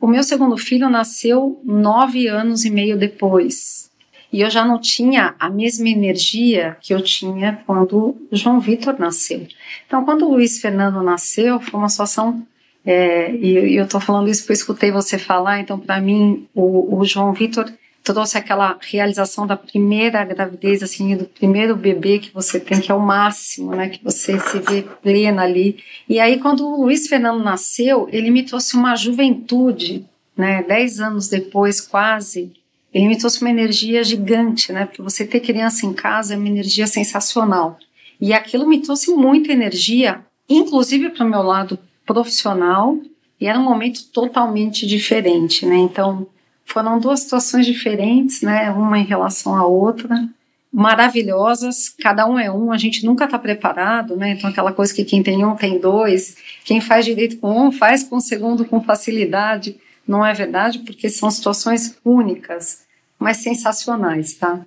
O 0.00 0.06
meu 0.06 0.22
segundo 0.22 0.56
filho 0.56 0.88
nasceu 0.88 1.60
nove 1.64 2.26
anos 2.28 2.64
e 2.64 2.70
meio 2.70 2.96
depois. 2.96 3.90
E 4.32 4.42
eu 4.42 4.50
já 4.50 4.64
não 4.64 4.78
tinha 4.78 5.34
a 5.38 5.48
mesma 5.48 5.88
energia 5.88 6.76
que 6.80 6.92
eu 6.92 7.02
tinha 7.02 7.62
quando 7.66 8.16
João 8.30 8.60
Vitor 8.60 8.98
nasceu. 8.98 9.46
Então, 9.86 10.04
quando 10.04 10.26
o 10.26 10.32
Luiz 10.32 10.60
Fernando 10.60 11.02
nasceu, 11.02 11.60
foi 11.60 11.80
uma 11.80 11.88
situação. 11.88 12.46
É, 12.84 13.34
e, 13.34 13.76
eu 13.76 13.84
estou 13.84 14.00
falando 14.00 14.28
isso 14.28 14.42
porque 14.42 14.52
eu 14.52 14.56
escutei 14.56 14.90
você 14.90 15.18
falar, 15.18 15.60
então, 15.60 15.78
para 15.78 16.00
mim, 16.00 16.46
o, 16.54 16.98
o 16.98 17.04
João 17.04 17.32
Vitor 17.32 17.70
trouxe 18.12 18.38
aquela 18.38 18.78
realização 18.80 19.46
da 19.46 19.56
primeira 19.56 20.24
gravidez, 20.24 20.82
assim, 20.82 21.14
do 21.14 21.26
primeiro 21.26 21.76
bebê 21.76 22.18
que 22.18 22.32
você 22.32 22.58
tem, 22.58 22.80
que 22.80 22.90
é 22.90 22.94
o 22.94 23.00
máximo, 23.00 23.74
né, 23.74 23.90
que 23.90 24.02
você 24.02 24.38
se 24.40 24.58
vê 24.60 24.82
plena 25.02 25.42
ali. 25.42 25.78
E 26.08 26.18
aí, 26.18 26.38
quando 26.38 26.66
o 26.66 26.82
Luiz 26.82 27.06
Fernando 27.06 27.44
nasceu, 27.44 28.08
ele 28.10 28.30
me 28.30 28.42
trouxe 28.42 28.76
uma 28.76 28.96
juventude, 28.96 30.06
né, 30.36 30.62
dez 30.62 31.00
anos 31.00 31.28
depois, 31.28 31.80
quase, 31.80 32.50
ele 32.94 33.08
me 33.08 33.18
trouxe 33.18 33.42
uma 33.42 33.50
energia 33.50 34.02
gigante, 34.02 34.72
né, 34.72 34.86
porque 34.86 35.02
você 35.02 35.26
ter 35.26 35.40
criança 35.40 35.84
em 35.84 35.92
casa 35.92 36.32
é 36.32 36.36
uma 36.36 36.48
energia 36.48 36.86
sensacional. 36.86 37.78
E 38.20 38.32
aquilo 38.32 38.66
me 38.66 38.80
trouxe 38.80 39.12
muita 39.12 39.52
energia, 39.52 40.24
inclusive 40.48 41.10
para 41.10 41.26
o 41.26 41.28
meu 41.28 41.42
lado 41.42 41.78
profissional, 42.06 42.98
e 43.40 43.46
era 43.46 43.58
um 43.58 43.64
momento 43.64 44.04
totalmente 44.12 44.86
diferente, 44.86 45.66
né, 45.66 45.76
então 45.76 46.26
foram 46.72 46.98
duas 46.98 47.20
situações 47.20 47.66
diferentes, 47.66 48.42
né? 48.42 48.70
Uma 48.70 48.98
em 48.98 49.04
relação 49.04 49.56
à 49.56 49.66
outra, 49.66 50.28
maravilhosas. 50.72 51.88
Cada 51.88 52.26
um 52.26 52.38
é 52.38 52.50
um, 52.50 52.72
a 52.72 52.76
gente 52.76 53.04
nunca 53.04 53.24
está 53.24 53.38
preparado, 53.38 54.16
né? 54.16 54.30
Então, 54.32 54.50
aquela 54.50 54.72
coisa 54.72 54.94
que 54.94 55.04
quem 55.04 55.22
tem 55.22 55.44
um 55.44 55.56
tem 55.56 55.78
dois, 55.78 56.36
quem 56.64 56.80
faz 56.80 57.04
direito 57.04 57.38
com 57.38 57.68
um 57.68 57.72
faz 57.72 58.02
com 58.02 58.16
o 58.16 58.20
segundo 58.20 58.64
com 58.64 58.82
facilidade. 58.82 59.76
Não 60.06 60.24
é 60.24 60.32
verdade, 60.32 60.80
porque 60.80 61.08
são 61.08 61.30
situações 61.30 61.98
únicas, 62.04 62.86
mas 63.18 63.38
sensacionais, 63.38 64.34
tá? 64.34 64.64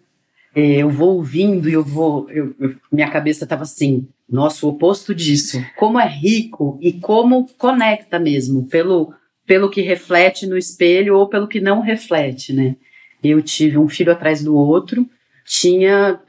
É, 0.54 0.78
eu 0.78 0.90
vou 0.90 1.16
ouvindo 1.16 1.70
e 1.70 1.74
eu 1.74 1.84
vou. 1.84 2.30
Eu, 2.30 2.54
eu, 2.60 2.76
minha 2.92 3.10
cabeça 3.10 3.46
estava 3.46 3.64
assim, 3.64 4.08
Nosso 4.32 4.70
oposto 4.70 5.14
disso. 5.14 5.62
Como 5.78 6.00
é 6.00 6.08
rico 6.08 6.80
e 6.82 6.94
como 6.94 7.50
conecta 7.58 8.18
mesmo, 8.18 8.64
pelo, 8.64 9.14
pelo 9.52 9.70
que 9.70 9.82
reflete 9.82 10.48
no 10.48 10.58
espelho 10.58 11.18
ou 11.18 11.28
pelo 11.28 11.46
que 11.46 11.60
não 11.60 11.82
reflete, 11.82 12.54
né? 12.54 12.78
Eu 13.22 13.42
tive 13.42 13.78
um 13.78 13.90
filho 13.90 14.10
atrás 14.10 14.42
do 14.42 14.56
outro, 14.56 15.06
tinha 15.46 16.22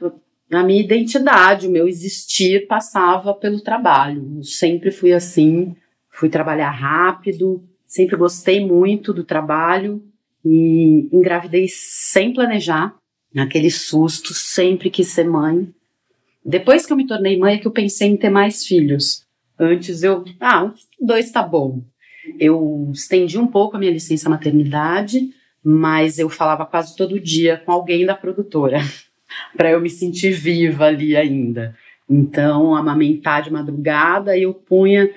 a 0.51 0.61
minha 0.61 0.83
identidade, 0.83 1.65
o 1.65 1.71
meu 1.71 1.87
existir 1.87 2.67
passava 2.67 3.33
pelo 3.33 3.61
trabalho. 3.61 4.29
Eu 4.35 4.43
sempre 4.43 4.91
fui 4.91 5.13
assim, 5.13 5.73
fui 6.09 6.27
trabalhar 6.27 6.71
rápido, 6.71 7.63
sempre 7.87 8.17
gostei 8.17 8.59
muito 8.59 9.13
do 9.13 9.23
trabalho 9.23 10.03
e 10.43 11.07
engravidei 11.09 11.69
sem 11.69 12.33
planejar, 12.33 12.93
naquele 13.33 13.71
susto, 13.71 14.33
sempre 14.33 14.89
quis 14.89 15.07
ser 15.07 15.29
mãe. 15.29 15.73
Depois 16.43 16.85
que 16.85 16.91
eu 16.91 16.97
me 16.97 17.07
tornei 17.07 17.37
mãe 17.37 17.55
é 17.55 17.57
que 17.57 17.67
eu 17.67 17.71
pensei 17.71 18.09
em 18.09 18.17
ter 18.17 18.29
mais 18.29 18.65
filhos. 18.65 19.23
Antes 19.57 20.03
eu, 20.03 20.25
ah, 20.41 20.73
dois 20.99 21.31
tá 21.31 21.41
bom. 21.41 21.83
Eu 22.39 22.89
estendi 22.93 23.37
um 23.37 23.47
pouco 23.47 23.75
a 23.75 23.79
minha 23.79 23.91
licença 23.91 24.29
maternidade, 24.29 25.29
mas 25.63 26.19
eu 26.19 26.29
falava 26.29 26.65
quase 26.65 26.95
todo 26.95 27.19
dia 27.19 27.57
com 27.57 27.71
alguém 27.71 28.05
da 28.05 28.15
produtora, 28.15 28.79
para 29.55 29.71
eu 29.71 29.81
me 29.81 29.89
sentir 29.89 30.31
viva 30.31 30.85
ali 30.85 31.15
ainda. 31.15 31.75
Então, 32.09 32.75
amamentar 32.75 33.41
de 33.41 33.51
madrugada, 33.51 34.37
eu 34.37 34.53
punha 34.53 35.09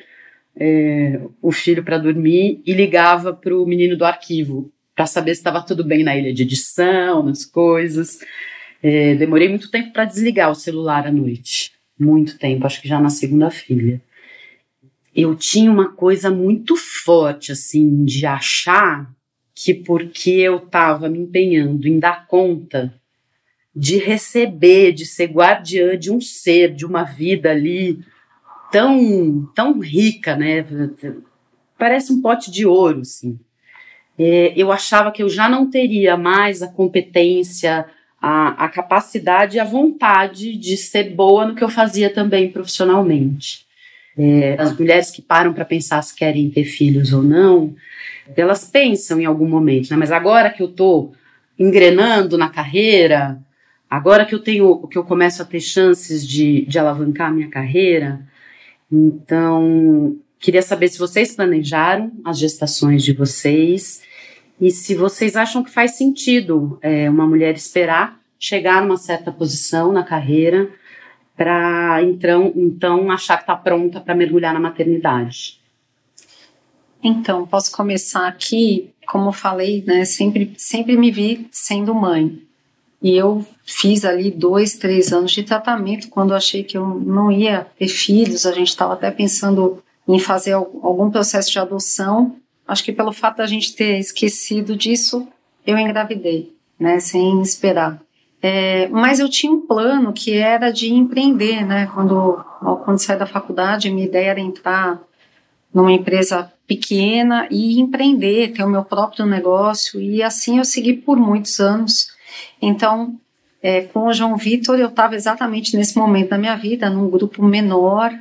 é, 0.57 1.21
o 1.42 1.53
filho 1.53 1.83
para 1.83 1.99
dormir 1.99 2.62
e 2.64 2.73
ligava 2.73 3.35
para 3.35 3.57
o 3.57 3.66
menino 3.66 3.97
do 3.97 4.05
arquivo 4.05 4.73
para 4.95 5.05
saber 5.05 5.35
se 5.35 5.40
estava 5.40 5.61
tudo 5.61 5.85
bem 5.85 6.03
na 6.03 6.16
ilha 6.16 6.33
de 6.33 6.42
edição, 6.42 7.23
nas 7.23 7.45
coisas. 7.45 8.19
É, 8.83 9.14
demorei 9.14 9.49
muito 9.49 9.71
tempo 9.71 9.92
para 9.92 10.07
desligar 10.07 10.51
o 10.51 10.55
celular 10.55 11.07
à 11.07 11.12
noite. 11.12 11.73
Muito 11.99 12.38
tempo, 12.38 12.66
acho 12.66 12.81
que 12.81 12.88
já 12.88 12.99
na 12.99 13.11
segunda 13.11 13.51
filha. 13.51 14.01
Eu 15.17 15.35
tinha 15.35 15.73
uma 15.73 15.89
coisa 15.89 16.31
muito 16.31 16.77
forte, 16.77 17.51
assim, 17.51 18.05
de 18.05 18.27
achar 18.27 19.11
que 19.55 19.73
porque 19.73 20.33
eu 20.33 20.59
estava 20.59 21.09
me 21.09 21.19
empenhando 21.19 21.89
em 21.89 21.99
dar 21.99 22.27
conta 22.27 22.95
de 23.75 23.97
receber, 23.97 24.93
de 24.93 25.07
ser 25.07 25.29
guardiã 25.29 25.99
de 25.99 26.13
um 26.13 26.21
ser, 26.21 26.75
de 26.75 26.85
uma 26.85 27.03
vida 27.03 27.51
ali 27.51 27.99
tão, 28.71 29.51
tão 29.55 29.81
rica, 29.81 30.37
né? 30.37 30.67
Parece 31.79 32.13
um 32.13 32.21
pote 32.21 32.51
de 32.51 32.67
ouro, 32.67 33.01
assim. 33.01 33.39
É, 34.19 34.53
eu 34.55 34.71
achava 34.71 35.11
que 35.11 35.23
eu 35.23 35.31
já 35.31 35.49
não 35.49 35.71
teria 35.71 36.17
mais 36.17 36.63
a 36.63 36.69
competência, 36.69 37.87
a, 38.21 38.65
a 38.65 38.69
capacidade 38.69 39.57
e 39.57 39.61
a 39.61 39.65
vontade 39.65 40.57
de 40.57 40.77
ser 40.77 41.15
boa 41.15 41.47
no 41.47 41.55
que 41.55 41.65
eu 41.65 41.69
fazia 41.71 42.13
também 42.13 42.51
profissionalmente. 42.51 43.66
É, 44.19 44.57
as 44.59 44.77
mulheres 44.77 45.11
que 45.11 45.21
param 45.21 45.53
para 45.53 45.65
pensar 45.65 46.01
se 46.03 46.17
querem 46.17 46.51
ter 46.51 46.65
filhos 46.65 47.13
ou 47.13 47.23
não, 47.23 47.75
elas 48.35 48.65
pensam 48.65 49.21
em 49.21 49.27
algum 49.27 49.49
momento, 49.49 49.91
né? 49.91 49.97
Mas 49.97 50.11
agora 50.11 50.51
que 50.51 50.63
eu 50.63 50.69
estou 50.69 51.13
engrenando 51.59 52.39
na 52.39 52.49
carreira, 52.49 53.39
agora 53.91 54.25
que 54.25 54.35
eu 54.35 54.39
tenho, 54.39 54.87
que 54.89 54.97
eu 54.97 55.05
começo 55.05 55.43
a 55.43 55.45
ter 55.45 55.61
chances 55.61 56.27
de, 56.27 56.65
de 56.67 56.79
alavancar 56.79 57.33
minha 57.33 57.49
carreira, 57.49 58.21
então 58.91 60.17
queria 60.39 60.63
saber 60.63 60.89
se 60.89 60.99
vocês 60.99 61.35
planejaram 61.35 62.13
as 62.25 62.39
gestações 62.39 63.03
de 63.03 63.13
vocês 63.13 64.03
e 64.61 64.71
se 64.71 64.95
vocês 64.95 65.37
acham 65.37 65.63
que 65.63 65.71
faz 65.71 65.93
sentido 65.93 66.79
é, 66.81 67.09
uma 67.11 67.27
mulher 67.27 67.55
esperar 67.55 68.19
chegar 68.39 68.83
numa 68.83 68.97
certa 68.97 69.33
posição 69.33 69.93
na 69.93 70.05
carreira 70.05 70.71
para 71.37 72.03
então, 72.03 72.53
então 72.57 73.11
achar 73.11 73.37
que 73.37 73.42
está 73.42 73.55
pronta 73.55 74.01
para 74.01 74.14
mergulhar 74.14 74.55
na 74.55 74.61
maternidade. 74.61 75.61
Então, 77.03 77.46
posso 77.46 77.70
começar 77.70 78.27
aqui, 78.27 78.90
como 79.07 79.31
falei, 79.31 79.85
né, 79.87 80.05
sempre, 80.05 80.53
sempre 80.57 80.96
me 80.96 81.11
vi 81.11 81.46
sendo 81.53 81.94
mãe. 81.94 82.42
E 83.03 83.14
eu 83.16 83.46
fiz 83.64 84.05
ali 84.05 84.31
dois, 84.31 84.75
três 84.75 85.12
anos 85.12 85.31
de 85.31 85.42
tratamento 85.42 86.09
quando 86.09 86.35
achei 86.35 86.64
que 86.64 86.77
eu 86.77 86.87
não 86.87 87.31
ia 87.31 87.66
ter 87.79 87.88
filhos. 87.88 88.46
A 88.46 88.53
gente 88.53 88.68
estava 88.68 88.94
até 88.94 89.11
pensando 89.11 89.83
em 90.09 90.18
fazer 90.18 90.53
algum 90.53 91.11
processo 91.11 91.53
de 91.53 91.59
adoção. 91.59 92.37
Acho 92.66 92.83
que 92.83 92.92
pelo 92.92 93.12
fato 93.12 93.37
da 93.37 93.46
gente 93.46 93.77
ter 93.77 93.99
esquecido 93.99 94.75
disso, 94.75 95.29
eu 95.66 95.79
engravidei, 95.79 96.53
né, 96.81 96.99
sem 96.99 97.40
esperar. 97.42 98.01
É, 98.42 98.88
mas 98.88 99.18
eu 99.18 99.29
tinha 99.29 99.53
um 99.53 99.61
plano 99.61 100.12
que 100.12 100.35
era 100.35 100.70
de 100.70 100.92
empreender, 100.92 101.64
né? 101.64 101.90
Quando, 101.92 102.44
quando 102.85 102.99
saí 102.99 103.18
da 103.18 103.27
faculdade, 103.27 103.90
minha 103.90 104.07
ideia 104.07 104.31
era 104.31 104.40
entrar 104.40 105.01
numa 105.72 105.92
empresa 105.92 106.53
pequena 106.66 107.46
e 107.51 107.79
empreender, 107.81 108.53
ter 108.53 108.64
o 108.64 108.68
meu 108.68 108.85
próprio 108.85 109.25
negócio, 109.27 110.01
e 110.01 110.22
assim 110.22 110.59
eu 110.59 110.64
segui 110.64 110.94
por 110.94 111.16
muitos 111.16 111.61
anos. 111.61 112.09
Então, 112.61 113.14
é, 113.62 113.83
com 113.83 114.07
o 114.07 114.12
João 114.12 114.37
Vitor, 114.37 114.79
eu 114.79 114.88
estava 114.88 115.14
exatamente 115.14 115.77
nesse 115.77 115.99
momento 115.99 116.31
da 116.31 116.38
minha 116.38 116.57
vida, 116.57 116.90
num 116.90 117.09
grupo 117.09 117.42
menor, 117.44 118.12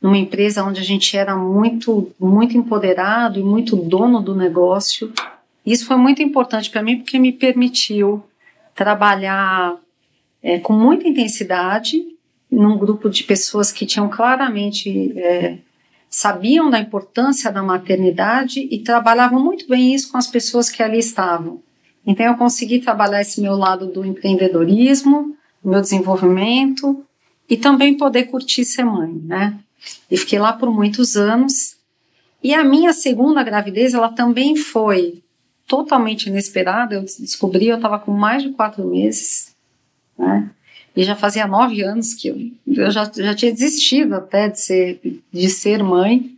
numa 0.00 0.16
empresa 0.16 0.64
onde 0.64 0.80
a 0.80 0.84
gente 0.84 1.16
era 1.16 1.36
muito, 1.36 2.10
muito 2.18 2.56
empoderado 2.56 3.38
e 3.38 3.42
muito 3.42 3.76
dono 3.76 4.20
do 4.22 4.34
negócio. 4.34 5.12
Isso 5.64 5.86
foi 5.86 5.96
muito 5.96 6.22
importante 6.22 6.70
para 6.70 6.82
mim 6.82 6.98
porque 6.98 7.18
me 7.18 7.32
permitiu 7.32 8.22
trabalhar 8.80 9.76
é, 10.42 10.58
com 10.58 10.72
muita 10.72 11.06
intensidade 11.06 12.02
num 12.50 12.78
grupo 12.78 13.10
de 13.10 13.24
pessoas 13.24 13.70
que 13.70 13.84
tinham 13.84 14.08
claramente 14.08 15.12
é, 15.18 15.58
sabiam 16.08 16.70
da 16.70 16.80
importância 16.80 17.52
da 17.52 17.62
maternidade 17.62 18.66
e 18.70 18.78
trabalhavam 18.78 19.38
muito 19.38 19.68
bem 19.68 19.92
isso 19.92 20.10
com 20.10 20.16
as 20.16 20.26
pessoas 20.26 20.70
que 20.70 20.82
ali 20.82 20.98
estavam. 20.98 21.62
Então 22.06 22.24
eu 22.24 22.38
consegui 22.38 22.78
trabalhar 22.78 23.20
esse 23.20 23.42
meu 23.42 23.54
lado 23.54 23.86
do 23.86 24.02
empreendedorismo, 24.02 25.36
do 25.62 25.68
meu 25.68 25.82
desenvolvimento 25.82 27.04
e 27.50 27.58
também 27.58 27.98
poder 27.98 28.24
curtir 28.30 28.64
ser 28.64 28.84
mãe, 28.84 29.12
né? 29.26 29.58
E 30.10 30.16
fiquei 30.16 30.38
lá 30.38 30.54
por 30.54 30.72
muitos 30.72 31.16
anos. 31.16 31.76
E 32.42 32.54
a 32.54 32.64
minha 32.64 32.94
segunda 32.94 33.42
gravidez, 33.42 33.92
ela 33.92 34.08
também 34.08 34.56
foi 34.56 35.22
totalmente 35.70 36.26
inesperada. 36.26 36.96
Eu 36.96 37.02
descobri, 37.02 37.68
eu 37.68 37.76
estava 37.76 38.00
com 38.00 38.10
mais 38.10 38.42
de 38.42 38.50
quatro 38.50 38.84
meses, 38.84 39.54
né? 40.18 40.50
E 40.96 41.04
já 41.04 41.14
fazia 41.14 41.46
nove 41.46 41.80
anos 41.82 42.12
que 42.14 42.26
eu, 42.26 42.36
eu 42.66 42.90
já, 42.90 43.08
já 43.14 43.32
tinha 43.32 43.52
desistido 43.52 44.14
até 44.14 44.48
de 44.48 44.58
ser, 44.58 45.22
de 45.32 45.48
ser 45.48 45.84
mãe. 45.84 46.36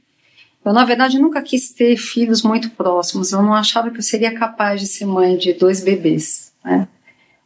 Eu, 0.62 0.74
na 0.74 0.84
verdade, 0.84 1.18
nunca 1.18 1.40
quis 1.40 1.72
ter 1.72 1.96
filhos 1.96 2.42
muito 2.42 2.68
próximos. 2.70 3.32
Eu 3.32 3.42
não 3.42 3.54
achava 3.54 3.90
que 3.90 3.98
eu 3.98 4.02
seria 4.02 4.38
capaz 4.38 4.82
de 4.82 4.86
ser 4.86 5.06
mãe 5.06 5.38
de 5.38 5.54
dois 5.54 5.82
bebês, 5.82 6.52
né? 6.62 6.86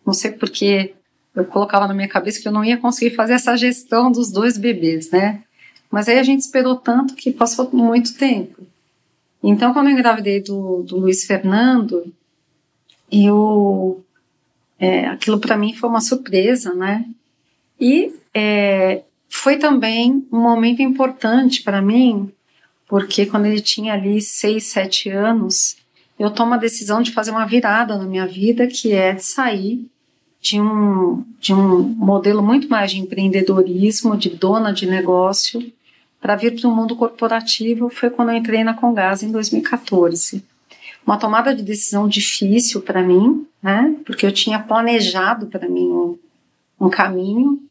Não 0.05 0.12
sei 0.12 0.33
porque 0.33 0.92
eu 1.35 1.44
colocava 1.44 1.87
na 1.87 1.94
minha 1.94 2.09
cabeça 2.09 2.42
que 2.42 2.49
eu 2.49 2.53
não 2.53 2.64
ia 2.64 2.77
conseguir 2.77 3.14
fazer 3.14 3.35
essa 3.35 3.57
gestão 3.57 4.11
dos 4.11 4.33
dois 4.33 4.59
bebês, 4.59 5.12
né? 5.12 5.44
Mas 5.88 6.09
aí 6.09 6.18
a 6.18 6.25
gente 6.25 6.40
esperou 6.40 6.75
tanto 6.75 7.14
que 7.14 7.31
passou 7.31 7.70
muito 7.72 8.14
tempo. 8.14 8.66
Então, 9.49 9.73
quando 9.73 9.87
eu 9.87 9.93
engravidei 9.93 10.43
do, 10.43 10.83
do 10.83 10.97
Luiz 10.99 11.25
Fernando, 11.25 12.13
eu 13.13 14.05
é, 14.77 15.07
aquilo 15.07 15.39
para 15.39 15.57
mim 15.57 15.73
foi 15.73 15.89
uma 15.89 16.01
surpresa, 16.01 16.75
né? 16.75 17.05
E 17.81 18.13
é, 18.35 19.03
foi 19.29 19.57
também 19.57 20.27
um 20.33 20.41
momento 20.41 20.83
importante 20.83 21.63
para 21.63 21.81
mim, 21.81 22.29
porque 22.89 23.25
quando 23.25 23.47
ele 23.47 23.61
tinha 23.61 23.95
ali 23.95 24.21
seis, 24.21 24.65
sete 24.65 25.11
anos, 25.11 25.77
eu 26.19 26.29
tomo 26.33 26.55
a 26.55 26.59
decisão 26.59 27.01
de 27.01 27.13
fazer 27.13 27.31
uma 27.31 27.47
virada 27.47 27.97
na 27.97 28.05
minha 28.05 28.27
vida, 28.27 28.67
que 28.67 28.93
é 28.93 29.17
sair 29.17 29.87
de 30.41 30.61
um, 30.61 31.25
de 31.39 31.55
um 31.55 31.83
modelo 31.83 32.43
muito 32.43 32.69
mais 32.69 32.91
de 32.91 32.99
empreendedorismo, 32.99 34.17
de 34.17 34.31
dona 34.31 34.73
de 34.73 34.87
negócio, 34.87 35.73
para 36.21 36.37
vir 36.37 36.59
para 36.59 36.69
o 36.69 36.75
mundo 36.75 36.97
corporativo. 36.97 37.89
Foi 37.89 38.11
quando 38.11 38.31
eu 38.31 38.37
entrei 38.37 38.65
na 38.65 38.75
Congás 38.75 39.23
em 39.23 39.31
2014 39.31 40.45
uma 41.07 41.17
tomada 41.17 41.55
de 41.55 41.63
decisão 41.63 42.09
difícil 42.09 42.83
para 42.83 43.01
mim, 43.01 43.47
né? 43.63 43.95
Porque 44.05 44.27
eu 44.27 44.33
tinha 44.33 44.59
planejado 44.59 45.47
para 45.47 45.69
mim 45.69 45.87
um, 45.87 46.19
um 46.81 46.91
caminho 46.91 47.63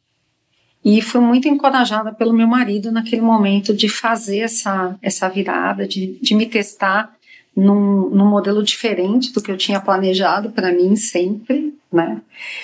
e 0.84 1.02
fui 1.02 1.20
muito 1.20 1.48
encorajada 1.48 2.14
pelo 2.14 2.32
meu 2.32 2.48
marido 2.48 2.92
naquele 2.92 3.22
momento 3.22 3.74
de 3.74 3.90
fazer 3.90 4.40
essa, 4.40 4.96
essa 5.02 5.28
virada, 5.28 5.88
de, 5.88 6.18
de 6.22 6.36
me 6.36 6.46
testar 6.46 7.15
num, 7.56 8.10
num 8.10 8.26
modelo 8.26 8.62
diferente 8.62 9.32
do 9.32 9.42
que 9.42 9.52
eu 9.52 9.58
tinha 9.58 9.80
planejado 9.80 10.50
para 10.50 10.72
mim 10.72 10.96
sempre, 10.96 11.74
né? 11.92 12.22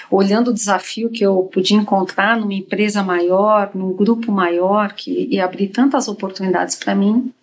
Olhando 0.09 0.49
o 0.49 0.53
desafio 0.53 1.09
que 1.09 1.23
eu 1.23 1.49
podia 1.53 1.77
encontrar 1.77 2.37
numa 2.37 2.53
empresa 2.53 3.01
maior, 3.01 3.71
num 3.73 3.93
grupo 3.93 4.31
maior, 4.31 4.93
que 4.93 5.27
ia 5.31 5.45
abrir 5.45 5.67
tantas 5.67 6.07
oportunidades 6.07 6.75
para 6.75 6.93
mim, 6.93 7.33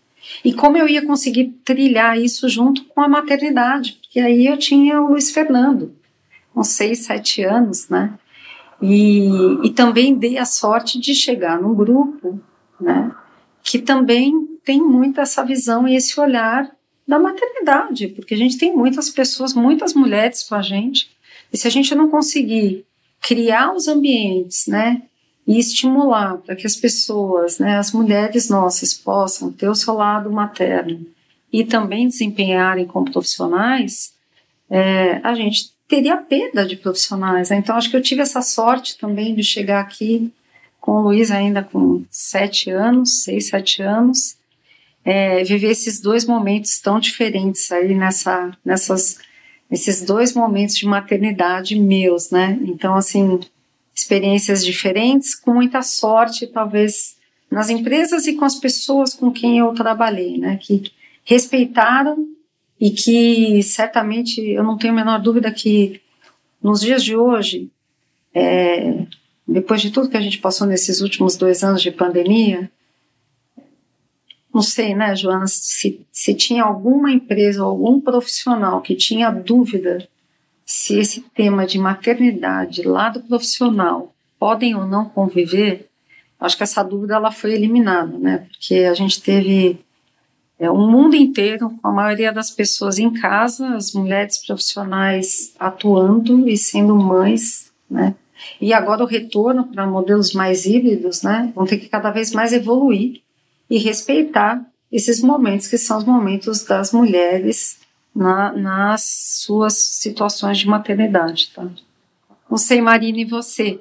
e 0.45 0.53
como 0.53 0.77
eu 0.77 0.89
ia 0.89 1.07
conseguir 1.07 1.55
trilhar 1.65 2.19
isso 2.19 2.49
junto 2.49 2.85
com 2.85 3.01
a 3.01 3.09
maternidade, 3.09 3.99
porque 4.03 4.21
aí 4.21 4.47
eu 4.47 4.59
tinha 4.59 5.01
o 5.01 5.11
Luiz 5.11 5.31
Fernando, 5.31 5.93
com 6.53 6.63
seis, 6.63 7.05
sete 7.07 7.43
anos, 7.43 7.89
né? 7.89 8.13
E, 8.83 9.29
e 9.65 9.71
também 9.71 10.15
dei 10.15 10.39
a 10.39 10.45
sorte 10.45 11.01
de 11.01 11.15
chegar 11.15 11.61
num 11.61 11.75
grupo 11.75 12.41
né? 12.81 13.11
Que 13.63 13.79
também 13.79 14.33
tem 14.65 14.81
muito 14.81 15.21
essa 15.21 15.45
visão 15.45 15.87
e 15.87 15.97
esse 15.97 16.19
olhar 16.19 16.71
da 17.09 17.19
maternidade, 17.19 18.09
porque 18.09 18.35
a 18.35 18.37
gente 18.37 18.59
tem 18.59 18.77
muitas 18.77 19.09
pessoas, 19.09 19.55
muitas 19.55 19.95
mulheres 19.95 20.43
com 20.43 20.55
a 20.55 20.61
gente, 20.61 21.11
e 21.51 21.57
se 21.57 21.67
a 21.67 21.71
gente 21.71 21.95
não 21.95 22.11
conseguir 22.11 22.85
criar 23.21 23.73
os 23.73 23.89
ambientes, 23.89 24.67
né, 24.67 25.03
e 25.47 25.59
estimular 25.59 26.37
para 26.37 26.55
que 26.55 26.67
as 26.67 26.77
pessoas, 26.77 27.59
né, 27.59 27.79
as 27.79 27.91
mulheres 27.93 28.51
nossas 28.51 28.93
possam 28.93 29.51
ter 29.51 29.71
o 29.71 29.75
seu 29.75 29.95
lado 29.95 30.31
materno 30.31 31.07
e 31.51 31.65
também 31.65 32.07
desempenharem 32.07 32.85
como 32.87 33.11
profissionais, 33.11 34.13
é, 34.69 35.19
a 35.25 35.35
gente 35.35 35.73
teria 35.89 36.19
perda 36.19 36.67
de 36.67 36.77
profissionais. 36.77 37.49
Né? 37.49 37.57
Então, 37.57 37.77
acho 37.77 37.89
que 37.89 37.97
eu 37.97 38.03
tive 38.03 38.21
essa 38.21 38.43
sorte 38.43 38.99
também 38.99 39.35
de 39.35 39.43
chegar 39.43 39.81
aqui 39.81 40.31
com 40.79 40.93
o 40.93 41.01
Luiz 41.01 41.31
ainda 41.31 41.63
com 41.63 42.05
sete 42.11 42.71
anos, 42.71 43.23
seis, 43.23 43.49
sete 43.49 43.81
anos, 43.81 44.37
é, 45.05 45.43
viver 45.45 45.71
esses 45.71 46.01
dois 46.01 46.25
momentos 46.25 46.81
tão 46.81 47.01
diferentes 47.01 47.71
aí 47.73 47.95
nessa, 47.95 48.57
nessas, 48.65 49.19
nesses 49.71 50.03
dois 50.03 50.35
momentos 50.35 50.77
de 50.77 50.87
maternidade 50.87 51.79
meus, 51.79 52.31
né? 52.31 52.59
Então, 52.63 52.95
assim, 52.95 53.41
experiências 53.95 54.65
diferentes, 54.65 55.35
com 55.35 55.55
muita 55.55 55.83
sorte, 55.83 56.47
talvez, 56.47 57.17
nas 57.51 57.71
empresas 57.71 58.27
e 58.27 58.35
com 58.35 58.45
as 58.45 58.57
pessoas 58.57 59.15
com 59.15 59.31
quem 59.31 59.59
eu 59.59 59.73
trabalhei, 59.73 60.39
né? 60.39 60.59
Que 60.61 60.91
respeitaram 61.25 62.27
e 62.81 62.91
que 62.91 63.63
certamente 63.63 64.41
eu 64.41 64.63
não 64.63 64.79
tenho 64.79 64.93
a 64.93 64.97
menor 64.97 65.21
dúvida 65.21 65.51
que 65.51 66.01
nos 66.63 66.81
dias 66.81 67.03
de 67.03 67.17
hoje, 67.17 67.71
é, 68.35 69.05
depois 69.47 69.81
de 69.81 69.91
tudo 69.91 70.09
que 70.09 70.17
a 70.17 70.21
gente 70.21 70.39
passou 70.39 70.67
nesses 70.67 71.01
últimos 71.01 71.37
dois 71.37 71.63
anos 71.63 71.83
de 71.83 71.91
pandemia, 71.91 72.71
não 74.59 74.63
sei, 74.63 74.93
né, 74.93 75.15
Joana, 75.15 75.47
se, 75.47 76.05
se 76.11 76.35
tinha 76.35 76.65
alguma 76.65 77.13
empresa 77.13 77.63
ou 77.63 77.71
algum 77.71 78.01
profissional 78.01 78.81
que 78.81 78.97
tinha 78.97 79.31
dúvida 79.31 80.09
se 80.67 80.99
esse 80.99 81.21
tema 81.21 81.65
de 81.65 81.79
maternidade, 81.79 82.83
lado 82.83 83.21
profissional, 83.21 84.13
podem 84.37 84.75
ou 84.75 84.85
não 84.85 85.05
conviver, 85.05 85.89
acho 86.41 86.57
que 86.57 86.65
essa 86.65 86.83
dúvida 86.83 87.15
ela 87.15 87.31
foi 87.31 87.55
eliminada, 87.55 88.19
né? 88.19 88.49
Porque 88.51 88.79
a 88.79 88.95
gente 88.95 89.23
teve 89.23 89.79
é, 90.59 90.69
o 90.69 90.77
mundo 90.77 91.15
inteiro, 91.15 91.71
com 91.81 91.87
a 91.87 91.93
maioria 91.93 92.33
das 92.33 92.51
pessoas 92.51 92.99
em 92.99 93.13
casa, 93.13 93.77
as 93.77 93.93
mulheres 93.93 94.45
profissionais 94.45 95.55
atuando 95.57 96.49
e 96.49 96.57
sendo 96.57 96.97
mães, 96.97 97.71
né? 97.89 98.17
E 98.61 98.73
agora 98.73 99.05
o 99.05 99.07
retorno 99.07 99.69
para 99.69 99.87
modelos 99.87 100.33
mais 100.33 100.67
híbridos, 100.67 101.23
né? 101.23 101.53
Vão 101.55 101.65
ter 101.65 101.79
que 101.79 101.89
cada 101.89 102.11
vez 102.11 102.33
mais 102.33 102.53
evoluir 102.53 103.23
e 103.71 103.79
respeitar 103.79 104.65
esses 104.91 105.21
momentos 105.21 105.69
que 105.69 105.77
são 105.77 105.99
os 105.99 106.05
momentos 106.05 106.65
das 106.65 106.93
mulheres 106.93 107.79
na, 108.15 108.53
nas 108.53 109.03
suas 109.45 109.75
situações 109.75 110.59
de 110.59 110.67
maternidade, 110.67 111.51
tá? 111.55 111.69
Não 112.51 112.57
sei, 112.57 112.81
Marina, 112.81 113.19
e 113.19 113.25
você? 113.25 113.79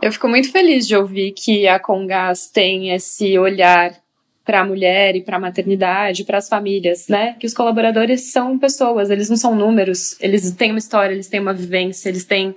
Eu 0.00 0.12
fico 0.12 0.28
muito 0.28 0.52
feliz 0.52 0.86
de 0.86 0.94
ouvir 0.94 1.32
que 1.32 1.66
a 1.66 1.80
Congás 1.80 2.46
tem 2.46 2.90
esse 2.90 3.38
olhar 3.38 4.02
para 4.44 4.60
a 4.60 4.64
mulher 4.64 5.16
e 5.16 5.22
para 5.22 5.36
a 5.36 5.40
maternidade, 5.40 6.24
para 6.24 6.38
as 6.38 6.48
famílias, 6.48 7.08
né? 7.08 7.34
Que 7.38 7.46
os 7.46 7.54
colaboradores 7.54 8.32
são 8.32 8.58
pessoas, 8.58 9.08
eles 9.08 9.30
não 9.30 9.36
são 9.36 9.54
números, 9.54 10.20
eles 10.20 10.50
têm 10.52 10.70
uma 10.72 10.78
história, 10.78 11.14
eles 11.14 11.28
têm 11.28 11.40
uma 11.40 11.54
vivência, 11.54 12.08
eles 12.08 12.24
têm 12.24 12.54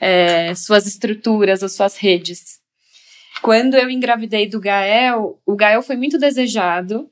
é, 0.00 0.54
suas 0.54 0.86
estruturas, 0.86 1.62
as 1.62 1.74
suas 1.74 1.96
redes. 1.96 2.60
Quando 3.42 3.74
eu 3.74 3.90
engravidei 3.90 4.48
do 4.48 4.60
Gael, 4.60 5.40
o 5.44 5.56
Gael 5.56 5.82
foi 5.82 5.96
muito 5.96 6.16
desejado, 6.16 7.10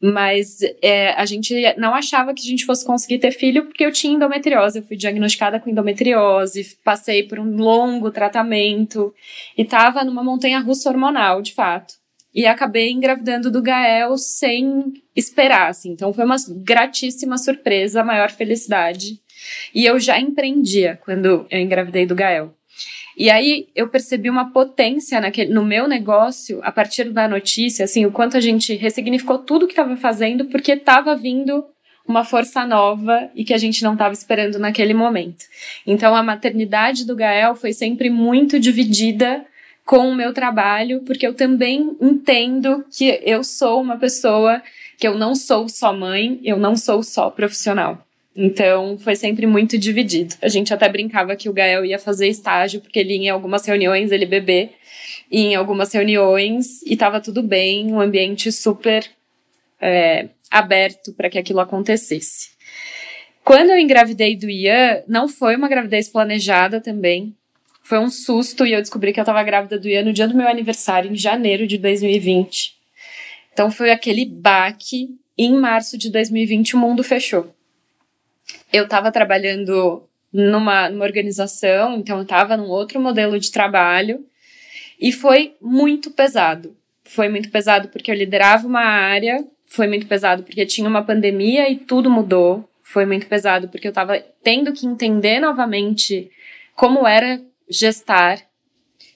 mas 0.00 0.58
é, 0.80 1.10
a 1.14 1.24
gente 1.26 1.52
não 1.76 1.92
achava 1.92 2.32
que 2.32 2.40
a 2.40 2.44
gente 2.44 2.64
fosse 2.64 2.86
conseguir 2.86 3.18
ter 3.18 3.32
filho 3.32 3.64
porque 3.66 3.84
eu 3.84 3.90
tinha 3.90 4.14
endometriose. 4.14 4.78
Eu 4.78 4.84
fui 4.84 4.96
diagnosticada 4.96 5.58
com 5.58 5.68
endometriose, 5.68 6.78
passei 6.84 7.24
por 7.24 7.40
um 7.40 7.56
longo 7.56 8.12
tratamento 8.12 9.12
e 9.58 9.62
estava 9.62 10.04
numa 10.04 10.22
montanha 10.22 10.60
russa 10.60 10.88
hormonal, 10.88 11.42
de 11.42 11.52
fato. 11.52 11.94
E 12.32 12.46
acabei 12.46 12.92
engravidando 12.92 13.50
do 13.50 13.62
Gael 13.62 14.16
sem 14.18 14.92
esperar, 15.16 15.70
assim. 15.70 15.90
Então 15.90 16.12
foi 16.12 16.24
uma 16.24 16.36
gratíssima 16.62 17.38
surpresa, 17.38 18.02
a 18.02 18.04
maior 18.04 18.30
felicidade. 18.30 19.20
E 19.74 19.84
eu 19.84 19.98
já 19.98 20.20
empreendia 20.20 20.98
quando 21.02 21.46
eu 21.50 21.58
engravidei 21.58 22.06
do 22.06 22.14
Gael. 22.14 22.55
E 23.16 23.30
aí 23.30 23.68
eu 23.74 23.88
percebi 23.88 24.28
uma 24.28 24.52
potência 24.52 25.20
naquele, 25.20 25.52
no 25.52 25.64
meu 25.64 25.88
negócio 25.88 26.60
a 26.62 26.70
partir 26.70 27.10
da 27.10 27.26
notícia, 27.26 27.84
assim, 27.84 28.04
o 28.04 28.12
quanto 28.12 28.36
a 28.36 28.40
gente 28.40 28.74
ressignificou 28.74 29.38
tudo 29.38 29.66
que 29.66 29.72
estava 29.72 29.96
fazendo 29.96 30.44
porque 30.46 30.72
estava 30.72 31.16
vindo 31.16 31.64
uma 32.06 32.24
força 32.24 32.64
nova 32.66 33.30
e 33.34 33.44
que 33.44 33.54
a 33.54 33.58
gente 33.58 33.82
não 33.82 33.94
estava 33.94 34.12
esperando 34.12 34.58
naquele 34.58 34.94
momento. 34.94 35.46
Então 35.86 36.14
a 36.14 36.22
maternidade 36.22 37.06
do 37.06 37.16
Gael 37.16 37.54
foi 37.54 37.72
sempre 37.72 38.10
muito 38.10 38.60
dividida 38.60 39.44
com 39.84 40.08
o 40.08 40.14
meu 40.14 40.34
trabalho, 40.34 41.00
porque 41.06 41.26
eu 41.26 41.32
também 41.32 41.96
entendo 42.00 42.84
que 42.90 43.20
eu 43.22 43.42
sou 43.42 43.80
uma 43.80 43.96
pessoa 43.96 44.60
que 44.98 45.06
eu 45.06 45.16
não 45.16 45.34
sou 45.34 45.68
só 45.68 45.92
mãe, 45.92 46.40
eu 46.42 46.56
não 46.58 46.76
sou 46.76 47.02
só 47.02 47.30
profissional. 47.30 48.05
Então, 48.36 48.98
foi 48.98 49.16
sempre 49.16 49.46
muito 49.46 49.78
dividido. 49.78 50.34
A 50.42 50.48
gente 50.48 50.72
até 50.74 50.86
brincava 50.88 51.34
que 51.34 51.48
o 51.48 51.52
Gael 51.52 51.86
ia 51.86 51.98
fazer 51.98 52.28
estágio, 52.28 52.82
porque 52.82 52.98
ele 52.98 53.14
em 53.14 53.30
algumas 53.30 53.64
reuniões, 53.64 54.12
ele 54.12 54.26
bebê, 54.26 54.70
em 55.32 55.54
algumas 55.54 55.92
reuniões, 55.92 56.82
e 56.82 56.92
estava 56.92 57.18
tudo 57.20 57.42
bem, 57.42 57.90
um 57.90 58.00
ambiente 58.00 58.52
super 58.52 59.06
é, 59.80 60.28
aberto 60.50 61.14
para 61.14 61.30
que 61.30 61.38
aquilo 61.38 61.60
acontecesse. 61.60 62.50
Quando 63.42 63.70
eu 63.70 63.78
engravidei 63.78 64.36
do 64.36 64.50
Ian, 64.50 65.02
não 65.08 65.28
foi 65.28 65.56
uma 65.56 65.68
gravidez 65.68 66.08
planejada 66.08 66.80
também. 66.80 67.34
Foi 67.82 67.98
um 67.98 68.10
susto 68.10 68.66
e 68.66 68.72
eu 68.72 68.80
descobri 68.80 69.12
que 69.12 69.20
eu 69.20 69.22
estava 69.22 69.42
grávida 69.44 69.78
do 69.78 69.88
Ian 69.88 70.02
no 70.02 70.12
dia 70.12 70.28
do 70.28 70.36
meu 70.36 70.48
aniversário, 70.48 71.10
em 71.10 71.16
janeiro 71.16 71.66
de 71.66 71.78
2020. 71.78 72.76
Então 73.52 73.70
foi 73.70 73.92
aquele 73.92 74.26
baque. 74.26 75.08
Em 75.38 75.54
março 75.54 75.96
de 75.96 76.10
2020 76.10 76.74
o 76.74 76.78
mundo 76.78 77.04
fechou 77.04 77.54
eu 78.72 78.84
estava 78.84 79.12
trabalhando 79.12 80.02
numa, 80.32 80.90
numa 80.90 81.04
organização, 81.04 81.96
então 81.96 82.18
eu 82.18 82.22
estava 82.22 82.56
num 82.56 82.68
outro 82.68 83.00
modelo 83.00 83.38
de 83.38 83.50
trabalho 83.50 84.24
e 85.00 85.12
foi 85.12 85.54
muito 85.60 86.10
pesado. 86.10 86.76
Foi 87.04 87.28
muito 87.28 87.50
pesado 87.50 87.88
porque 87.88 88.10
eu 88.10 88.14
liderava 88.14 88.66
uma 88.66 88.84
área, 88.84 89.44
foi 89.66 89.86
muito 89.86 90.06
pesado 90.06 90.42
porque 90.42 90.66
tinha 90.66 90.88
uma 90.88 91.02
pandemia 91.02 91.70
e 91.70 91.76
tudo 91.76 92.10
mudou. 92.10 92.68
Foi 92.82 93.04
muito 93.04 93.26
pesado 93.26 93.68
porque 93.68 93.86
eu 93.86 93.90
estava 93.90 94.18
tendo 94.42 94.72
que 94.72 94.86
entender 94.86 95.40
novamente 95.40 96.30
como 96.74 97.06
era 97.06 97.40
gestar 97.68 98.40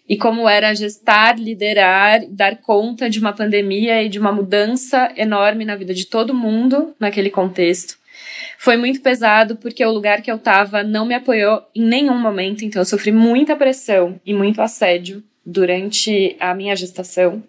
e 0.08 0.16
como 0.16 0.48
era 0.48 0.74
gestar, 0.74 1.38
liderar, 1.38 2.26
dar 2.28 2.56
conta 2.56 3.08
de 3.08 3.20
uma 3.20 3.32
pandemia 3.32 4.02
e 4.02 4.08
de 4.08 4.18
uma 4.18 4.32
mudança 4.32 5.12
enorme 5.16 5.64
na 5.64 5.76
vida 5.76 5.94
de 5.94 6.06
todo 6.06 6.34
mundo 6.34 6.94
naquele 6.98 7.30
contexto. 7.30 7.99
Foi 8.58 8.76
muito 8.76 9.00
pesado 9.00 9.56
porque 9.56 9.84
o 9.84 9.90
lugar 9.90 10.22
que 10.22 10.30
eu 10.30 10.38
tava 10.38 10.82
não 10.82 11.06
me 11.06 11.14
apoiou 11.14 11.62
em 11.74 11.82
nenhum 11.82 12.18
momento, 12.18 12.64
então 12.64 12.82
eu 12.82 12.86
sofri 12.86 13.10
muita 13.12 13.56
pressão 13.56 14.20
e 14.24 14.34
muito 14.34 14.60
assédio 14.60 15.22
durante 15.44 16.36
a 16.38 16.54
minha 16.54 16.76
gestação, 16.76 17.42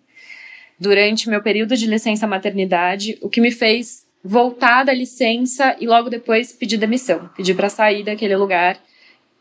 durante 0.79 1.29
meu 1.29 1.41
período 1.41 1.75
de 1.75 1.85
licença 1.85 2.25
maternidade, 2.25 3.17
o 3.21 3.29
que 3.29 3.41
me 3.41 3.51
fez 3.51 4.05
voltar 4.23 4.83
da 4.83 4.93
licença 4.93 5.75
e 5.79 5.87
logo 5.87 6.09
depois 6.09 6.51
pedir 6.51 6.77
demissão, 6.77 7.29
pedir 7.35 7.55
para 7.55 7.69
sair 7.69 8.03
daquele 8.03 8.35
lugar 8.35 8.79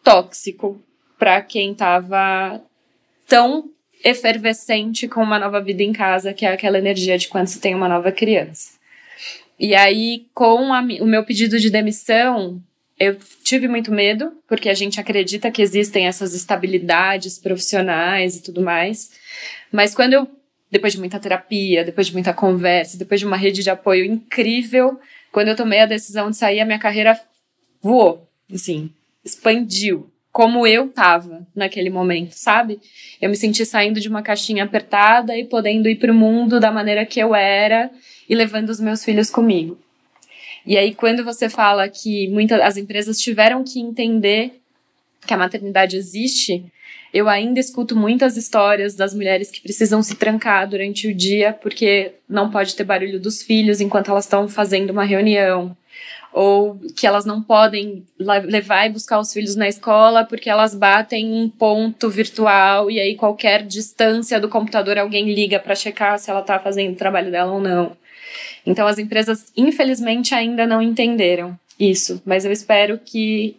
tóxico 0.03 0.81
para 1.19 1.41
quem 1.43 1.75
tava 1.75 2.61
tão 3.27 3.71
efervescente 4.03 5.07
com 5.07 5.23
uma 5.23 5.39
nova 5.39 5.61
vida 5.61 5.83
em 5.83 5.93
casa, 5.93 6.33
que 6.33 6.47
é 6.47 6.53
aquela 6.53 6.79
energia 6.79 7.19
de 7.19 7.29
quando 7.29 7.49
se 7.49 7.61
tem 7.61 7.75
uma 7.75 7.89
nova 7.89 8.11
criança. 8.11 8.80
E 9.61 9.75
aí, 9.75 10.27
com 10.33 10.73
a, 10.73 10.81
o 10.81 11.07
meu 11.07 11.23
pedido 11.23 11.61
de 11.61 11.69
demissão, 11.69 12.63
eu 12.99 13.15
tive 13.45 13.69
muito 13.69 13.93
medo, 13.93 14.33
porque 14.49 14.71
a 14.71 14.75
gente 14.75 14.99
acredita 14.99 15.51
que 15.51 15.61
existem 15.61 16.07
essas 16.07 16.35
estabilidades 16.35 17.39
profissionais 17.39 18.37
e 18.37 18.43
tudo 18.43 18.63
mais. 18.63 19.11
Mas 19.71 19.95
quando 19.95 20.15
eu, 20.15 20.27
depois 20.71 20.95
de 20.95 20.99
muita 20.99 21.21
terapia, 21.21 21.85
depois 21.85 22.07
de 22.07 22.15
muita 22.15 22.33
conversa, 22.33 22.97
depois 22.97 23.21
de 23.21 23.27
uma 23.27 23.37
rede 23.37 23.63
de 23.63 23.69
apoio 23.69 24.03
incrível, 24.03 24.99
quando 25.31 25.49
eu 25.49 25.57
tomei 25.57 25.81
a 25.81 25.87
decisão 25.87 26.31
de 26.31 26.39
sair, 26.39 26.61
a 26.61 26.65
minha 26.65 26.79
carreira 26.79 27.21
voou, 27.83 28.27
assim, 28.51 28.91
expandiu, 29.23 30.11
como 30.33 30.67
eu 30.67 30.89
tava 30.89 31.47
naquele 31.55 31.91
momento, 31.91 32.33
sabe? 32.33 32.81
Eu 33.21 33.29
me 33.29 33.37
senti 33.37 33.67
saindo 33.67 34.01
de 34.01 34.09
uma 34.09 34.23
caixinha 34.23 34.65
apertada 34.65 35.37
e 35.37 35.45
podendo 35.45 35.87
ir 35.87 35.97
para 35.97 36.13
o 36.13 36.15
mundo 36.15 36.59
da 36.59 36.73
maneira 36.73 37.05
que 37.05 37.21
eu 37.21 37.35
era 37.35 37.91
e 38.31 38.35
levando 38.37 38.71
os 38.71 38.79
meus 38.79 39.05
filhos 39.05 39.29
comigo. 39.29 39.77
E 40.65 40.79
aí, 40.79 40.95
quando 40.95 41.25
você 41.25 41.49
fala 41.51 41.89
que 41.89 42.29
muitas 42.29 42.61
as 42.61 42.77
empresas 42.77 43.19
tiveram 43.19 43.65
que 43.65 43.81
entender 43.81 44.61
que 45.27 45.35
a 45.35 45.37
maternidade 45.37 45.97
existe, 45.97 46.65
eu 47.13 47.29
ainda 47.29 47.59
escuto 47.59 47.97
muitas 47.97 48.37
histórias 48.37 48.95
das 48.95 49.13
mulheres 49.13 49.51
que 49.51 49.61
precisam 49.61 50.01
se 50.01 50.15
trancar 50.15 50.69
durante 50.69 51.09
o 51.09 51.15
dia 51.15 51.53
porque 51.53 52.13
não 52.29 52.51
pode 52.51 52.77
ter 52.77 52.85
barulho 52.85 53.19
dos 53.19 53.43
filhos 53.43 53.81
enquanto 53.81 54.13
elas 54.13 54.27
estão 54.27 54.49
fazendo 54.49 54.91
uma 54.91 55.05
reunião. 55.05 55.77
Ou 56.33 56.79
que 56.97 57.09
elas 57.09 57.25
não 57.25 57.43
podem 57.43 58.05
levar 58.17 58.87
e 58.87 58.91
buscar 58.91 59.19
os 59.19 59.33
filhos 59.33 59.57
na 59.57 59.67
escola 59.67 60.25
porque 60.25 60.49
elas 60.49 60.73
batem 60.73 61.33
um 61.33 61.51
ponto 61.51 62.09
virtual 62.09 62.89
e 62.89 63.01
aí 63.01 63.17
qualquer 63.17 63.67
distância 63.67 64.39
do 64.39 64.49
computador 64.49 64.97
alguém 64.97 65.35
liga 65.35 65.59
para 65.59 65.75
checar 65.75 66.17
se 66.21 66.31
ela 66.31 66.41
está 66.41 66.61
fazendo 66.61 66.93
o 66.93 66.97
trabalho 66.97 67.33
dela 67.33 67.51
ou 67.51 67.61
não. 67.61 67.97
Então 68.65 68.87
as 68.87 68.99
empresas, 68.99 69.53
infelizmente, 69.57 70.35
ainda 70.35 70.67
não 70.67 70.81
entenderam 70.81 71.59
isso, 71.79 72.23
mas 72.25 72.45
eu 72.45 72.53
espero 72.53 72.99
que 72.99 73.57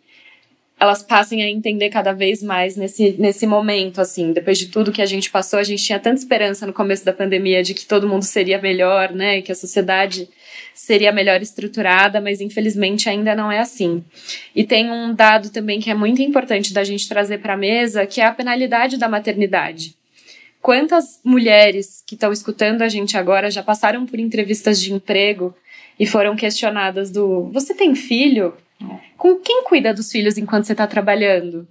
elas 0.82 1.04
passem 1.04 1.44
a 1.44 1.50
entender 1.50 1.90
cada 1.90 2.12
vez 2.12 2.42
mais 2.42 2.76
nesse, 2.76 3.12
nesse 3.20 3.46
momento, 3.46 4.02
assim, 4.02 4.34
depois 4.34 4.58
de 4.58 4.66
tudo 4.66 4.92
que 4.92 5.02
a 5.02 5.06
gente 5.06 5.30
passou, 5.30 5.60
a 5.60 5.64
gente 5.64 5.84
tinha 5.84 6.00
tanta 6.00 6.20
esperança 6.20 6.66
no 6.66 6.74
começo 6.74 7.06
da 7.06 7.14
pandemia 7.14 7.62
de 7.62 7.76
que 7.76 7.86
todo 7.86 8.08
mundo 8.08 8.24
seria 8.24 8.60
melhor, 8.60 9.12
né, 9.12 9.44
que 9.44 9.52
a 9.52 9.56
sociedade 9.56 10.28
seria 10.74 11.12
melhor 11.12 11.40
estruturada, 11.40 12.20
mas 12.20 12.42
infelizmente 12.42 13.08
ainda 13.08 13.36
não 13.36 13.52
é 13.52 13.60
assim. 13.60 14.04
E 14.56 14.64
tem 14.64 14.90
um 14.90 15.14
dado 15.14 15.52
também 15.52 15.80
que 15.80 15.92
é 15.92 15.94
muito 15.94 16.24
importante 16.24 16.74
da 16.74 16.84
gente 16.84 17.08
trazer 17.08 17.38
para 17.38 17.54
a 17.54 17.58
mesa, 17.58 18.08
que 18.08 18.20
é 18.20 18.26
a 18.26 18.32
penalidade 18.32 18.98
da 18.98 19.08
maternidade. 19.08 19.96
Quantas 20.62 21.20
mulheres 21.24 22.04
que 22.06 22.14
estão 22.14 22.32
escutando 22.32 22.84
a 22.84 22.88
gente 22.88 23.18
agora 23.18 23.50
já 23.50 23.64
passaram 23.64 24.06
por 24.06 24.20
entrevistas 24.20 24.80
de 24.80 24.94
emprego 24.94 25.56
e 26.00 26.06
foram 26.06 26.36
questionadas 26.36 27.10
do 27.10 27.50
você 27.52 27.74
tem 27.74 27.96
filho? 27.96 28.54
Com 29.18 29.36
quem 29.36 29.64
cuida 29.64 29.94
dos 29.94 30.12
filhos 30.12 30.38
enquanto 30.38 30.66
você 30.66 30.74
está 30.74 30.86
trabalhando? 30.86 31.68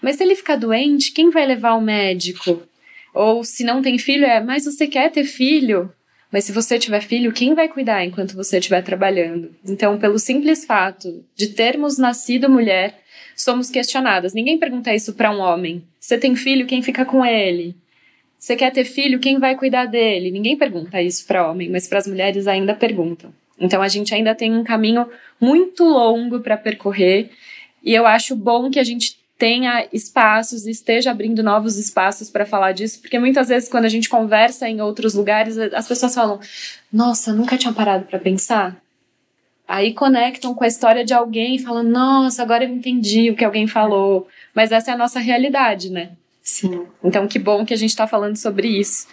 Mas 0.00 0.16
se 0.16 0.22
ele 0.22 0.34
ficar 0.34 0.56
doente, 0.56 1.12
quem 1.12 1.30
vai 1.30 1.46
levar 1.46 1.70
ao 1.70 1.80
médico? 1.80 2.62
Ou 3.12 3.44
se 3.44 3.62
não 3.62 3.82
tem 3.82 3.98
filho, 3.98 4.24
é, 4.24 4.40
mas 4.42 4.64
você 4.64 4.86
quer 4.86 5.10
ter 5.10 5.24
filho? 5.24 5.92
Mas 6.32 6.44
se 6.44 6.52
você 6.52 6.78
tiver 6.78 7.00
filho, 7.02 7.32
quem 7.32 7.54
vai 7.54 7.68
cuidar 7.68 8.04
enquanto 8.04 8.36
você 8.36 8.58
estiver 8.58 8.82
trabalhando? 8.82 9.54
Então, 9.66 9.98
pelo 9.98 10.18
simples 10.18 10.64
fato 10.64 11.24
de 11.34 11.48
termos 11.48 11.98
nascido 11.98 12.48
mulher, 12.48 13.00
somos 13.36 13.68
questionadas. 13.68 14.32
Ninguém 14.32 14.58
pergunta 14.58 14.94
isso 14.94 15.14
para 15.14 15.30
um 15.30 15.40
homem. 15.40 15.82
Você 15.98 16.16
tem 16.16 16.36
filho, 16.36 16.66
quem 16.66 16.82
fica 16.82 17.04
com 17.04 17.24
ele? 17.24 17.74
Você 18.40 18.56
quer 18.56 18.72
ter 18.72 18.86
filho, 18.86 19.18
quem 19.20 19.38
vai 19.38 19.54
cuidar 19.54 19.84
dele? 19.84 20.30
Ninguém 20.30 20.56
pergunta 20.56 21.00
isso 21.02 21.26
para 21.26 21.48
homem, 21.50 21.68
mas 21.68 21.86
para 21.86 21.98
as 21.98 22.06
mulheres 22.06 22.46
ainda 22.46 22.74
perguntam. 22.74 23.30
Então 23.60 23.82
a 23.82 23.88
gente 23.88 24.14
ainda 24.14 24.34
tem 24.34 24.56
um 24.56 24.64
caminho 24.64 25.06
muito 25.38 25.84
longo 25.84 26.40
para 26.40 26.56
percorrer 26.56 27.30
e 27.84 27.92
eu 27.92 28.06
acho 28.06 28.34
bom 28.34 28.70
que 28.70 28.78
a 28.78 28.84
gente 28.84 29.20
tenha 29.36 29.86
espaços 29.92 30.66
e 30.66 30.70
esteja 30.70 31.10
abrindo 31.10 31.42
novos 31.42 31.76
espaços 31.76 32.30
para 32.30 32.46
falar 32.46 32.72
disso, 32.72 33.00
porque 33.02 33.18
muitas 33.18 33.48
vezes 33.48 33.68
quando 33.68 33.84
a 33.84 33.88
gente 33.90 34.08
conversa 34.08 34.66
em 34.66 34.80
outros 34.80 35.12
lugares, 35.12 35.58
as 35.58 35.86
pessoas 35.86 36.14
falam: 36.14 36.40
"Nossa, 36.90 37.34
nunca 37.34 37.58
tinha 37.58 37.74
parado 37.74 38.06
para 38.06 38.18
pensar". 38.18 38.76
Aí 39.68 39.92
conectam 39.92 40.54
com 40.54 40.64
a 40.64 40.66
história 40.66 41.04
de 41.04 41.12
alguém 41.12 41.56
e 41.56 41.58
falam: 41.58 41.82
"Nossa, 41.82 42.42
agora 42.42 42.64
eu 42.64 42.70
entendi 42.70 43.30
o 43.30 43.36
que 43.36 43.44
alguém 43.44 43.66
falou". 43.66 44.26
Mas 44.54 44.72
essa 44.72 44.90
é 44.92 44.94
a 44.94 44.98
nossa 44.98 45.20
realidade, 45.20 45.90
né? 45.90 46.12
Sim. 46.50 46.86
Então 47.02 47.26
que 47.28 47.38
bom 47.38 47.64
que 47.64 47.74
a 47.74 47.76
gente 47.76 47.90
está 47.90 48.06
falando 48.06 48.36
sobre 48.36 48.68
isso. 48.68 49.06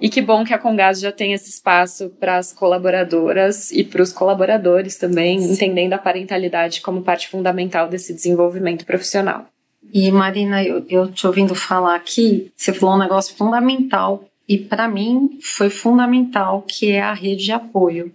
E 0.00 0.10
que 0.10 0.20
bom 0.20 0.44
que 0.44 0.52
a 0.52 0.58
Congás 0.58 1.00
já 1.00 1.10
tem 1.10 1.32
esse 1.32 1.48
espaço 1.48 2.10
para 2.20 2.36
as 2.36 2.52
colaboradoras 2.52 3.72
e 3.72 3.82
para 3.82 4.02
os 4.02 4.12
colaboradores 4.12 4.96
também, 4.96 5.40
Sim. 5.40 5.52
entendendo 5.52 5.94
a 5.94 5.98
parentalidade 5.98 6.82
como 6.82 7.02
parte 7.02 7.28
fundamental 7.28 7.88
desse 7.88 8.12
desenvolvimento 8.12 8.84
profissional. 8.84 9.46
E 9.92 10.10
Marina, 10.12 10.62
eu, 10.62 10.84
eu 10.88 11.10
te 11.10 11.26
ouvindo 11.26 11.54
falar 11.54 11.94
aqui, 11.94 12.52
você 12.54 12.72
falou 12.72 12.96
um 12.96 12.98
negócio 12.98 13.34
fundamental 13.34 14.24
e 14.46 14.58
para 14.58 14.86
mim 14.86 15.38
foi 15.40 15.70
fundamental 15.70 16.62
que 16.62 16.92
é 16.92 17.00
a 17.00 17.14
rede 17.14 17.44
de 17.44 17.52
apoio. 17.52 18.12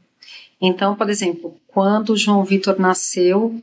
Então, 0.62 0.96
por 0.96 1.10
exemplo, 1.10 1.56
quando 1.68 2.12
o 2.12 2.18
João 2.18 2.44
Vitor 2.44 2.80
nasceu, 2.80 3.60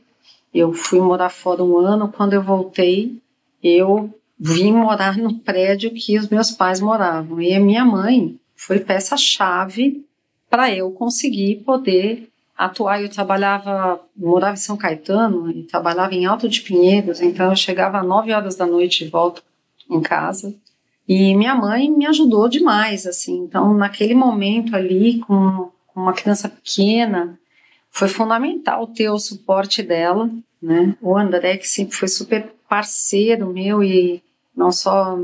eu 0.53 0.73
fui 0.73 0.99
morar 0.99 1.29
fora 1.29 1.63
um 1.63 1.77
ano. 1.77 2.11
Quando 2.11 2.33
eu 2.33 2.41
voltei, 2.41 3.15
eu 3.63 4.13
vim 4.39 4.71
morar 4.71 5.17
no 5.17 5.39
prédio 5.39 5.91
que 5.91 6.17
os 6.17 6.29
meus 6.29 6.51
pais 6.51 6.79
moravam. 6.79 7.41
E 7.41 7.53
a 7.53 7.59
minha 7.59 7.83
mãe 7.83 8.39
foi 8.55 8.79
peça-chave 8.79 10.05
para 10.49 10.73
eu 10.73 10.91
conseguir 10.91 11.57
poder 11.57 12.29
atuar. 12.57 13.01
Eu 13.01 13.09
trabalhava, 13.09 14.01
morava 14.15 14.53
em 14.53 14.57
São 14.57 14.77
Caetano 14.77 15.51
e 15.51 15.63
trabalhava 15.63 16.15
em 16.15 16.25
Alto 16.25 16.47
de 16.47 16.61
Pinheiros, 16.61 17.21
então 17.21 17.49
eu 17.49 17.55
chegava 17.55 17.99
às 17.99 18.05
9 18.05 18.31
horas 18.31 18.55
da 18.55 18.65
noite 18.65 19.03
de 19.03 19.09
volta 19.11 19.41
em 19.89 20.01
casa. 20.01 20.55
E 21.07 21.35
minha 21.35 21.55
mãe 21.55 21.89
me 21.89 22.05
ajudou 22.05 22.47
demais, 22.47 23.07
assim. 23.07 23.39
Então, 23.39 23.73
naquele 23.73 24.13
momento 24.13 24.75
ali, 24.75 25.19
com, 25.19 25.71
com 25.87 26.01
uma 26.01 26.13
criança 26.13 26.47
pequena, 26.47 27.39
foi 27.89 28.07
fundamental 28.07 28.85
ter 28.85 29.09
o 29.09 29.17
suporte 29.17 29.81
dela, 29.81 30.29
né? 30.61 30.95
O 31.01 31.17
André, 31.17 31.57
que 31.57 31.67
sempre 31.67 31.95
foi 31.95 32.07
super 32.07 32.53
parceiro 32.69 33.51
meu 33.51 33.83
e 33.83 34.21
não 34.55 34.71
só 34.71 35.15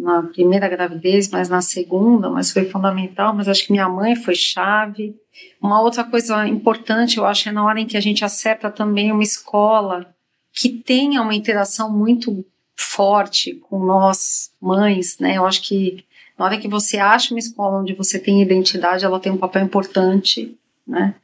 na 0.00 0.22
primeira 0.24 0.68
gravidez, 0.68 1.30
mas 1.30 1.48
na 1.48 1.62
segunda, 1.62 2.28
mas 2.28 2.50
foi 2.50 2.64
fundamental. 2.64 3.34
Mas 3.34 3.48
acho 3.48 3.66
que 3.66 3.72
minha 3.72 3.88
mãe 3.88 4.14
foi 4.14 4.34
chave. 4.34 5.16
Uma 5.60 5.80
outra 5.80 6.04
coisa 6.04 6.46
importante, 6.46 7.18
eu 7.18 7.24
acho, 7.24 7.48
é 7.48 7.52
na 7.52 7.64
hora 7.64 7.80
em 7.80 7.86
que 7.86 7.96
a 7.96 8.00
gente 8.00 8.24
acerta 8.24 8.70
também 8.70 9.10
uma 9.10 9.22
escola 9.22 10.14
que 10.52 10.68
tenha 10.68 11.22
uma 11.22 11.34
interação 11.34 11.90
muito 11.90 12.44
forte 12.76 13.54
com 13.54 13.84
nós, 13.84 14.50
mães, 14.60 15.18
né? 15.18 15.38
Eu 15.38 15.46
acho 15.46 15.62
que 15.62 16.04
na 16.38 16.44
hora 16.44 16.58
que 16.58 16.68
você 16.68 16.98
acha 16.98 17.32
uma 17.32 17.38
escola 17.38 17.80
onde 17.80 17.94
você 17.94 18.18
tem 18.18 18.42
identidade, 18.42 19.04
ela 19.04 19.20
tem 19.20 19.32
um 19.32 19.38
papel 19.38 19.64
importante, 19.64 20.56
né? 20.86 21.14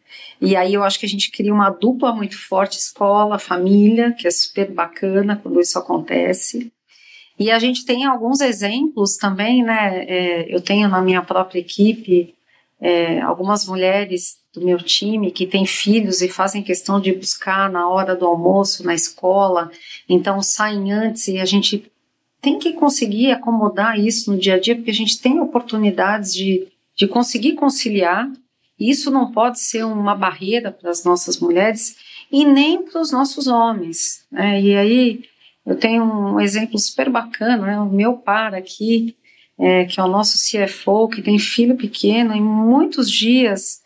E 0.40 0.56
aí 0.56 0.74
eu 0.74 0.84
acho 0.84 0.98
que 0.98 1.06
a 1.06 1.08
gente 1.08 1.30
cria 1.30 1.52
uma 1.52 1.70
dupla 1.70 2.12
muito 2.12 2.38
forte, 2.38 2.78
escola, 2.78 3.38
família, 3.38 4.12
que 4.12 4.26
é 4.26 4.30
super 4.30 4.70
bacana 4.70 5.36
quando 5.36 5.60
isso 5.60 5.78
acontece. 5.78 6.72
E 7.38 7.51
a 7.51 7.59
gente 7.59 7.85
tem 7.85 8.05
alguns 8.05 8.40
exemplos 8.40 9.16
também, 9.16 9.62
né? 9.62 10.05
É, 10.05 10.55
eu 10.55 10.61
tenho 10.61 10.88
na 10.88 11.01
minha 11.01 11.22
própria 11.22 11.61
equipe 11.61 12.35
é, 12.81 13.20
algumas 13.20 13.66
mulheres 13.66 14.38
do 14.53 14.64
meu 14.64 14.79
time 14.79 15.31
que 15.31 15.46
têm 15.46 15.66
filhos 15.66 16.22
e 16.22 16.29
fazem 16.29 16.62
questão 16.62 17.01
de 17.01 17.12
buscar 17.12 17.70
na 17.70 17.88
hora 17.88 18.14
do 18.14 18.27
almoço 18.27 18.85
na 18.85 18.94
escola, 18.94 19.70
então 20.09 20.40
saem 20.42 20.92
antes 20.92 21.29
e 21.29 21.38
a 21.38 21.44
gente 21.44 21.90
tem 22.40 22.59
que 22.59 22.72
conseguir 22.72 23.33
acomodar 23.33 23.98
isso 23.98 24.31
no 24.31 24.38
dia 24.38 24.55
a 24.55 24.61
dia, 24.61 24.77
porque 24.77 24.90
a 24.90 24.94
gente 24.94 25.20
tem 25.20 25.40
oportunidades 25.40 26.33
de, 26.33 26.68
de 26.94 27.09
conseguir 27.09 27.55
conciliar. 27.55 28.31
Isso 28.79 29.11
não 29.11 29.33
pode 29.33 29.59
ser 29.59 29.85
uma 29.85 30.14
barreira 30.14 30.70
para 30.70 30.90
as 30.90 31.03
nossas 31.03 31.40
mulheres 31.40 31.96
e 32.31 32.44
nem 32.44 32.85
para 32.85 33.01
os 33.01 33.11
nossos 33.11 33.48
homens. 33.48 34.24
Né? 34.31 34.62
E 34.62 34.77
aí 34.77 35.20
eu 35.68 35.76
tenho 35.76 36.02
um 36.02 36.40
exemplo 36.40 36.78
super 36.78 37.11
bacana, 37.11 37.66
né? 37.66 37.78
o 37.78 37.85
meu 37.85 38.14
par 38.14 38.54
aqui, 38.54 39.14
é, 39.59 39.85
que 39.85 40.00
é 40.00 40.02
o 40.02 40.09
nosso 40.09 40.38
CFO, 40.38 41.09
que 41.09 41.20
tem 41.20 41.38
filho 41.38 41.76
pequeno, 41.76 42.35
em 42.35 42.40
muitos 42.40 43.11
dias 43.11 43.83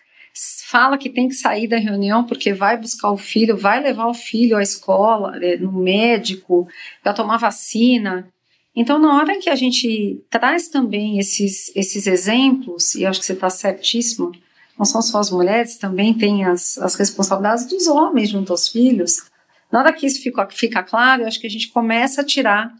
fala 0.66 0.96
que 0.96 1.10
tem 1.10 1.28
que 1.28 1.34
sair 1.34 1.66
da 1.68 1.76
reunião 1.76 2.24
porque 2.24 2.54
vai 2.54 2.78
buscar 2.78 3.10
o 3.10 3.18
filho, 3.18 3.56
vai 3.56 3.82
levar 3.82 4.06
o 4.06 4.14
filho 4.14 4.56
à 4.56 4.62
escola, 4.62 5.36
é, 5.44 5.56
no 5.56 5.72
médico, 5.72 6.66
para 7.02 7.12
tomar 7.12 7.36
vacina. 7.36 8.28
Então, 8.74 8.98
na 8.98 9.16
hora 9.16 9.38
que 9.38 9.50
a 9.50 9.56
gente 9.56 10.24
traz 10.30 10.68
também 10.68 11.18
esses, 11.18 11.70
esses 11.76 12.06
exemplos, 12.06 12.94
e 12.94 13.04
acho 13.04 13.20
que 13.20 13.26
você 13.26 13.34
está 13.34 13.50
certíssimo, 13.50 14.32
não 14.78 14.86
são 14.86 15.02
só 15.02 15.18
as 15.18 15.30
mulheres, 15.30 15.76
também 15.76 16.14
tem 16.14 16.44
as, 16.44 16.78
as 16.78 16.94
responsabilidades 16.94 17.66
dos 17.66 17.88
homens 17.88 18.30
junto 18.30 18.52
aos 18.52 18.68
filhos. 18.68 19.30
Na 19.72 19.78
hora 19.78 19.92
que 19.92 20.06
isso 20.06 20.22
fica, 20.22 20.46
fica 20.50 20.82
claro, 20.82 21.22
eu 21.22 21.26
acho 21.26 21.40
que 21.40 21.46
a 21.46 21.50
gente 21.50 21.68
começa 21.68 22.20
a 22.20 22.24
tirar 22.24 22.70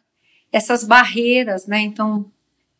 essas 0.53 0.85
barreiras, 0.85 1.67
né? 1.67 1.81
Então, 1.81 2.31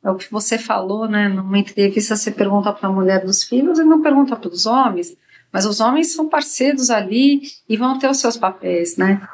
é 0.05 0.11
o 0.11 0.17
que 0.17 0.31
você 0.31 0.59
falou, 0.59 1.09
né? 1.09 1.29
Numa 1.29 1.59
entrevista 1.59 2.15
você 2.15 2.31
pergunta 2.31 2.71
para 2.73 2.91
a 2.91 2.93
mulher 2.93 3.25
dos 3.25 3.43
filhos 3.43 3.79
e 3.79 3.85
não 3.85 4.03
pergunta 4.03 4.37
para 4.37 4.51
os 4.51 4.67
homens, 4.67 5.17
mas 5.51 5.65
os 5.65 5.81
homens 5.81 6.13
são 6.13 6.29
parceiros 6.29 6.91
ali 6.91 7.41
e 7.67 7.77
vão 7.77 7.99
ter 7.99 8.11
os 8.11 8.19
seus 8.19 8.37
papéis, 8.37 8.99
né? 8.99 9.27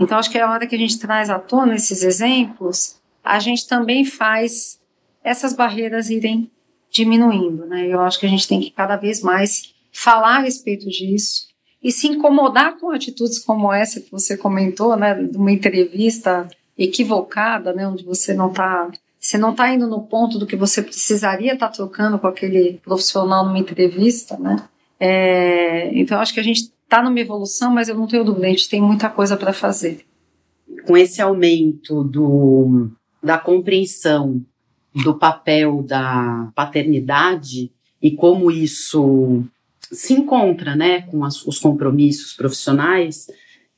Então, 0.00 0.18
acho 0.18 0.30
que 0.30 0.38
é 0.38 0.42
a 0.42 0.50
hora 0.50 0.66
que 0.66 0.74
a 0.74 0.78
gente 0.78 0.98
traz 0.98 1.28
à 1.28 1.38
tona 1.38 1.74
esses 1.74 2.02
exemplos, 2.02 3.00
a 3.22 3.38
gente 3.38 3.68
também 3.68 4.04
faz 4.04 4.80
essas 5.22 5.52
barreiras 5.52 6.08
irem 6.08 6.50
diminuindo, 6.90 7.66
né? 7.66 7.86
Eu 7.86 8.00
acho 8.00 8.18
que 8.18 8.26
a 8.26 8.28
gente 8.28 8.48
tem 8.48 8.60
que 8.60 8.70
cada 8.70 8.96
vez 8.96 9.22
mais 9.22 9.74
falar 9.92 10.36
a 10.36 10.40
respeito 10.40 10.88
disso, 10.88 11.51
e 11.82 11.90
se 11.90 12.06
incomodar 12.06 12.78
com 12.78 12.90
atitudes 12.90 13.38
como 13.38 13.72
essa 13.72 14.00
que 14.00 14.10
você 14.10 14.36
comentou, 14.36 14.96
né, 14.96 15.14
de 15.14 15.36
uma 15.36 15.50
entrevista 15.50 16.48
equivocada, 16.78 17.72
né, 17.72 17.86
onde 17.86 18.04
você 18.04 18.32
não 18.32 18.50
está 18.50 18.90
você 19.18 19.38
não 19.38 19.52
está 19.52 19.72
indo 19.72 19.86
no 19.86 20.02
ponto 20.02 20.36
do 20.36 20.46
que 20.46 20.56
você 20.56 20.82
precisaria 20.82 21.54
estar 21.54 21.68
tá 21.68 21.72
trocando 21.72 22.18
com 22.18 22.26
aquele 22.26 22.80
profissional 22.84 23.46
numa 23.46 23.58
entrevista, 23.58 24.36
né? 24.36 24.68
É, 24.98 25.96
então 25.96 26.20
acho 26.20 26.34
que 26.34 26.40
a 26.40 26.42
gente 26.42 26.72
está 26.82 27.00
numa 27.00 27.20
evolução, 27.20 27.72
mas 27.72 27.88
eu 27.88 27.94
não 27.94 28.08
tenho 28.08 28.24
dúvida, 28.24 28.46
a 28.46 28.50
gente 28.50 28.68
tem 28.68 28.82
muita 28.82 29.08
coisa 29.08 29.36
para 29.36 29.52
fazer. 29.52 30.04
com 30.86 30.96
esse 30.96 31.22
aumento 31.22 32.02
do, 32.02 32.90
da 33.22 33.38
compreensão 33.38 34.44
do 34.92 35.14
papel 35.14 35.82
da 35.82 36.50
paternidade 36.54 37.70
e 38.02 38.10
como 38.10 38.50
isso 38.50 39.44
se 39.92 40.14
encontra, 40.14 40.74
né, 40.74 41.02
com 41.02 41.24
as, 41.24 41.46
os 41.46 41.58
compromissos 41.58 42.32
profissionais, 42.32 43.26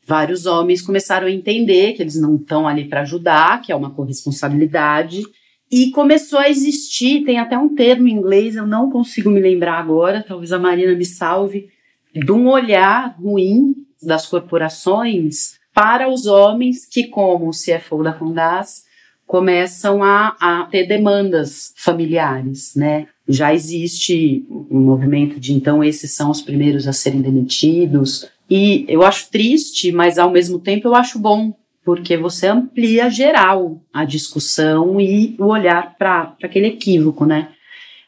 vários 0.06 0.46
homens 0.46 0.80
começaram 0.80 1.26
a 1.26 1.30
entender 1.30 1.94
que 1.94 2.02
eles 2.02 2.20
não 2.20 2.36
estão 2.36 2.68
ali 2.68 2.84
para 2.84 3.02
ajudar, 3.02 3.60
que 3.60 3.72
é 3.72 3.76
uma 3.76 3.90
corresponsabilidade, 3.90 5.22
e 5.70 5.90
começou 5.90 6.38
a 6.38 6.48
existir, 6.48 7.24
tem 7.24 7.38
até 7.38 7.58
um 7.58 7.74
termo 7.74 8.06
em 8.06 8.12
inglês, 8.12 8.54
eu 8.54 8.66
não 8.66 8.90
consigo 8.90 9.28
me 9.28 9.40
lembrar 9.40 9.78
agora, 9.78 10.24
talvez 10.26 10.52
a 10.52 10.58
Marina 10.58 10.94
me 10.94 11.04
salve, 11.04 11.68
de 12.14 12.30
um 12.30 12.46
olhar 12.48 13.16
ruim 13.18 13.74
das 14.00 14.26
corporações 14.26 15.58
para 15.74 16.08
os 16.08 16.26
homens 16.26 16.86
que, 16.86 17.08
como 17.08 17.48
o 17.48 17.50
CFO 17.50 18.04
da 18.04 18.12
Condas, 18.12 18.84
começam 19.26 20.02
a, 20.02 20.36
a 20.40 20.66
ter 20.66 20.86
demandas 20.86 21.72
familiares, 21.76 22.76
né? 22.76 23.08
Já 23.29 23.55
existe 23.55 24.45
um 24.70 24.81
movimento 24.81 25.41
de 25.41 25.55
então 25.55 25.83
esses 25.83 26.12
são 26.12 26.31
os 26.31 26.43
primeiros 26.43 26.87
a 26.87 26.93
serem 26.93 27.22
demitidos. 27.22 28.29
E 28.51 28.85
eu 28.89 29.03
acho 29.03 29.31
triste, 29.31 29.91
mas 29.91 30.18
ao 30.18 30.31
mesmo 30.31 30.59
tempo 30.59 30.89
eu 30.89 30.95
acho 30.95 31.18
bom, 31.18 31.55
porque 31.85 32.16
você 32.16 32.49
amplia 32.49 33.09
geral 33.09 33.81
a 33.93 34.05
discussão 34.05 35.01
e 35.01 35.35
o 35.39 35.47
olhar 35.47 35.97
para 35.97 36.35
aquele 36.43 36.66
equívoco, 36.66 37.25
né? 37.25 37.49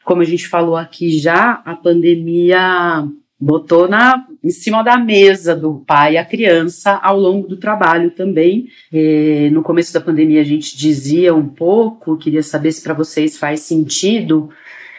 Como 0.05 0.23
a 0.23 0.25
gente 0.25 0.47
falou 0.47 0.77
aqui 0.77 1.19
já, 1.19 1.62
a 1.64 1.75
pandemia 1.75 3.09
botou 3.39 3.87
na, 3.87 4.25
em 4.43 4.51
cima 4.51 4.83
da 4.83 4.97
mesa 4.97 5.55
do 5.55 5.83
pai 5.87 6.17
a 6.17 6.25
criança 6.25 6.93
ao 7.03 7.19
longo 7.19 7.47
do 7.47 7.57
trabalho 7.57 8.11
também. 8.11 8.69
E 8.93 9.51
no 9.53 9.62
começo 9.62 9.93
da 9.93 10.01
pandemia 10.01 10.41
a 10.41 10.45
gente 10.45 10.77
dizia 10.77 11.35
um 11.35 11.47
pouco, 11.47 12.17
queria 12.17 12.43
saber 12.43 12.73
se 12.73 12.83
para 12.83 12.95
vocês 12.95 13.37
faz 13.37 13.61
sentido, 13.61 14.49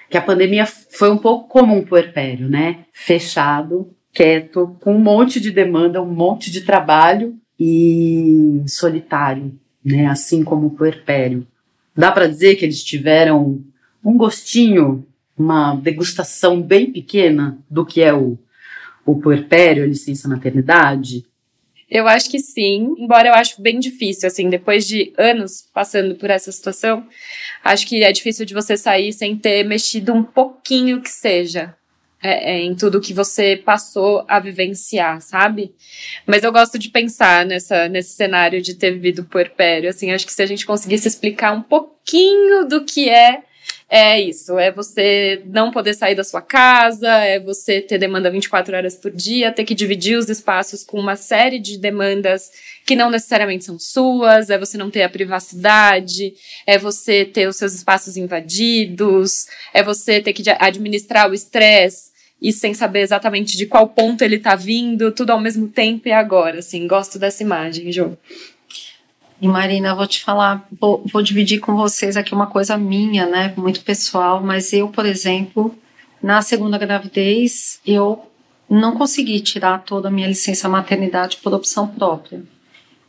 que 0.10 0.18
a 0.18 0.22
pandemia 0.22 0.66
foi 0.66 1.10
um 1.10 1.18
pouco 1.18 1.48
como 1.48 1.76
um 1.76 1.86
puerpério, 1.86 2.48
né? 2.50 2.86
Fechado, 2.92 3.94
quieto, 4.14 4.76
com 4.80 4.96
um 4.96 5.00
monte 5.00 5.40
de 5.40 5.52
demanda, 5.52 6.02
um 6.02 6.14
monte 6.14 6.50
de 6.52 6.62
trabalho 6.62 7.36
e 7.60 8.64
solitário, 8.68 9.54
né? 9.84 10.08
Assim 10.08 10.44
como 10.44 10.68
o 10.68 10.76
puerpério. 10.76 11.46
Dá 11.96 12.12
para 12.12 12.28
dizer 12.28 12.56
que 12.56 12.66
eles 12.66 12.84
tiveram 12.84 13.62
um 14.04 14.18
gostinho 14.18 15.06
uma 15.38 15.76
degustação 15.76 16.62
bem 16.62 16.92
pequena 16.92 17.60
do 17.70 17.86
que 17.86 18.02
é 18.02 18.14
o, 18.14 18.38
o 19.06 19.20
puerpério, 19.20 19.84
a 19.84 19.88
licença 19.88 20.28
maternidade? 20.28 21.26
Eu 21.90 22.08
acho 22.08 22.30
que 22.30 22.40
sim, 22.40 22.96
embora 22.98 23.30
eu 23.30 23.34
acho 23.34 23.62
bem 23.62 23.80
difícil, 23.80 24.28
assim, 24.28 24.50
depois 24.50 24.86
de 24.86 25.14
anos 25.18 25.70
passando 25.74 26.16
por 26.16 26.30
essa 26.30 26.52
situação, 26.52 27.08
acho 27.64 27.88
que 27.88 28.04
é 28.04 28.12
difícil 28.12 28.46
de 28.46 28.54
você 28.54 28.76
sair 28.76 29.14
sem 29.14 29.38
ter 29.38 29.64
mexido 29.64 30.14
um 30.14 30.24
pouquinho 30.24 31.02
que 31.02 31.10
seja 31.10 31.74
é, 32.22 32.56
é, 32.56 32.60
em 32.62 32.76
tudo 32.76 33.00
que 33.00 33.14
você 33.14 33.56
passou 33.56 34.26
a 34.28 34.40
vivenciar, 34.40 35.22
sabe? 35.22 35.74
Mas 36.26 36.44
eu 36.44 36.52
gosto 36.52 36.78
de 36.78 36.90
pensar 36.90 37.46
nessa, 37.46 37.88
nesse 37.88 38.16
cenário 38.16 38.62
de 38.62 38.74
ter 38.74 38.92
vivido 38.92 39.24
puerpério, 39.24 39.90
assim, 39.90 40.12
acho 40.12 40.26
que 40.26 40.34
se 40.34 40.42
a 40.42 40.46
gente 40.46 40.66
conseguisse 40.66 41.08
explicar 41.08 41.54
um 41.54 41.62
pouquinho 41.62 42.66
do 42.68 42.84
que 42.84 43.08
é 43.10 43.44
é 43.90 44.20
isso, 44.20 44.60
é 44.60 44.70
você 44.70 45.42
não 45.46 45.72
poder 45.72 45.94
sair 45.94 46.14
da 46.14 46.24
sua 46.24 46.42
casa, 46.42 47.10
é 47.24 47.40
você 47.40 47.80
ter 47.80 47.98
demanda 47.98 48.30
24 48.30 48.76
horas 48.76 48.96
por 48.96 49.12
dia, 49.12 49.52
ter 49.52 49.64
que 49.64 49.74
dividir 49.74 50.18
os 50.18 50.28
espaços 50.28 50.84
com 50.84 51.00
uma 51.00 51.16
série 51.16 51.58
de 51.58 51.78
demandas 51.78 52.52
que 52.86 52.98
não 52.98 53.10
necessariamente 53.10 53.64
são 53.64 53.80
suas, 53.80 54.50
é 54.50 54.58
você 54.58 54.78
não 54.78 54.92
ter 54.92 55.04
a 55.04 55.10
privacidade, 55.10 56.34
é 56.66 56.78
você 56.78 57.24
ter 57.24 57.48
os 57.48 57.56
seus 57.56 57.74
espaços 57.74 58.18
invadidos, 58.18 59.48
é 59.74 59.82
você 59.82 60.22
ter 60.22 60.34
que 60.34 60.44
administrar 60.60 61.30
o 61.30 61.34
estresse 61.34 62.12
e 62.42 62.52
sem 62.52 62.74
saber 62.74 63.02
exatamente 63.02 63.56
de 63.56 63.66
qual 63.66 63.88
ponto 63.88 64.22
ele 64.22 64.38
tá 64.38 64.54
vindo, 64.54 65.14
tudo 65.14 65.32
ao 65.32 65.40
mesmo 65.40 65.68
tempo 65.70 66.10
e 66.10 66.12
agora, 66.12 66.60
assim, 66.60 66.86
gosto 66.88 67.18
dessa 67.18 67.42
imagem, 67.42 67.92
João. 67.92 68.18
E 69.40 69.48
Marina, 69.48 69.94
vou 69.94 70.08
te 70.08 70.24
falar, 70.24 70.68
vou, 70.80 71.04
vou, 71.12 71.22
dividir 71.22 71.60
com 71.60 71.76
vocês 71.76 72.18
aqui 72.18 72.34
uma 72.34 72.48
coisa 72.48 72.76
minha, 72.76 73.28
né, 73.28 73.54
muito 73.56 73.82
pessoal, 73.82 74.42
mas 74.42 74.74
eu, 74.74 74.90
por 74.90 75.06
exemplo, 75.06 75.76
na 76.22 76.42
segunda 76.42 76.78
gravidez, 76.78 77.80
eu 77.86 78.28
não 78.68 78.96
consegui 78.96 79.40
tirar 79.40 79.84
toda 79.84 80.08
a 80.08 80.12
minha 80.12 80.28
licença 80.28 80.68
maternidade 80.68 81.38
por 81.38 81.54
opção 81.54 81.88
própria. 81.88 82.42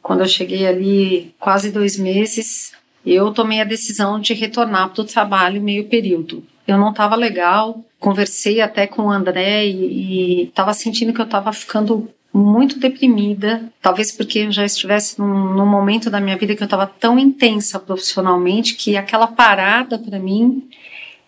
Quando 0.03 0.21
eu 0.21 0.29
cheguei 0.29 0.67
ali, 0.67 1.35
quase 1.39 1.71
dois 1.71 1.99
meses, 1.99 2.73
eu 3.05 3.33
tomei 3.33 3.61
a 3.61 3.65
decisão 3.65 4.21
de 4.21 4.35
retornar 4.35 4.91
para 4.91 5.03
o 5.03 5.07
trabalho 5.07 5.63
meio 5.63 5.89
período. 5.89 6.45
Eu 6.67 6.77
não 6.77 6.91
estava 6.91 7.17
legal, 7.17 7.83
conversei 7.99 8.61
até 8.61 8.87
com 8.87 9.03
o 9.03 9.11
André 9.11 9.67
e 9.67 10.45
estava 10.45 10.75
sentindo 10.75 11.13
que 11.13 11.21
eu 11.21 11.25
estava 11.25 11.53
ficando 11.53 12.11
muito 12.39 12.79
deprimida, 12.79 13.71
talvez 13.83 14.13
porque 14.13 14.41
eu 14.41 14.53
já 14.53 14.65
estivesse 14.65 15.19
num, 15.19 15.55
num 15.55 15.67
momento 15.67 16.09
da 16.09 16.21
minha 16.21 16.37
vida 16.37 16.55
que 16.55 16.63
eu 16.63 16.67
estava 16.67 16.87
tão 16.87 17.19
intensa 17.19 17.79
profissionalmente 17.79 18.75
que 18.75 18.97
aquela 18.97 19.27
parada 19.27 19.99
para 19.99 20.19
mim, 20.19 20.69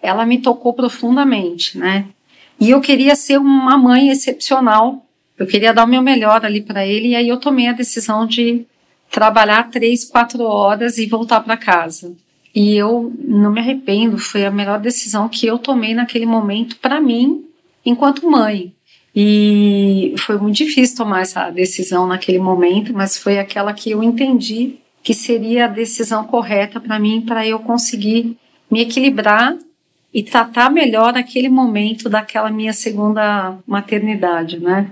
ela 0.01 0.25
me 0.25 0.39
tocou 0.39 0.73
profundamente, 0.73 1.77
né? 1.77 2.07
E 2.61 2.71
eu 2.71 2.81
queria 2.81 3.17
ser 3.17 3.39
uma 3.39 3.77
mãe 3.77 4.11
excepcional, 4.11 5.05
eu 5.39 5.47
queria 5.47 5.73
dar 5.73 5.85
o 5.85 5.89
meu 5.89 6.03
melhor 6.03 6.45
ali 6.45 6.61
para 6.61 6.87
ele, 6.87 7.09
e 7.09 7.17
aí 7.17 7.29
eu 7.29 7.39
tomei 7.39 7.69
a 7.69 7.73
decisão 7.73 8.27
de 8.27 8.67
trabalhar 9.11 9.71
três, 9.71 10.05
quatro 10.05 10.45
horas 10.45 10.99
e 10.99 11.07
voltar 11.07 11.41
para 11.41 11.57
casa. 11.57 12.15
E 12.55 12.77
eu 12.77 13.13
não 13.19 13.51
me 13.51 13.61
arrependo, 13.61 14.19
foi 14.19 14.45
a 14.45 14.51
melhor 14.51 14.79
decisão 14.79 15.29
que 15.29 15.47
eu 15.47 15.59
tomei 15.59 15.95
naquele 15.95 16.27
momento 16.27 16.77
para 16.77 17.01
mim, 17.01 17.45
enquanto 17.85 18.31
mãe. 18.31 18.73
E 19.15 20.15
foi 20.19 20.39
muito 20.39 20.57
difícil 20.57 20.97
tomar 20.97 21.23
essa 21.23 21.51
decisão 21.51 22.07
naquele 22.07 22.39
momento, 22.39 22.93
mas 22.93 23.17
foi 23.17 23.39
aquela 23.39 23.73
que 23.73 23.91
eu 23.91 24.03
entendi 24.03 24.77
que 25.03 25.15
seria 25.15 25.65
a 25.65 25.69
decisão 25.69 26.25
correta 26.25 26.79
para 26.81 26.99
mim, 26.99 27.23
para 27.23 27.47
eu 27.47 27.59
conseguir 27.59 28.37
me 28.71 28.83
equilibrar 28.83 29.57
e 30.13 30.23
tratar 30.23 30.71
melhor 30.71 31.17
aquele 31.17 31.49
momento 31.49 32.09
daquela 32.09 32.51
minha 32.51 32.73
segunda 32.73 33.57
maternidade, 33.67 34.61
né? 34.61 34.91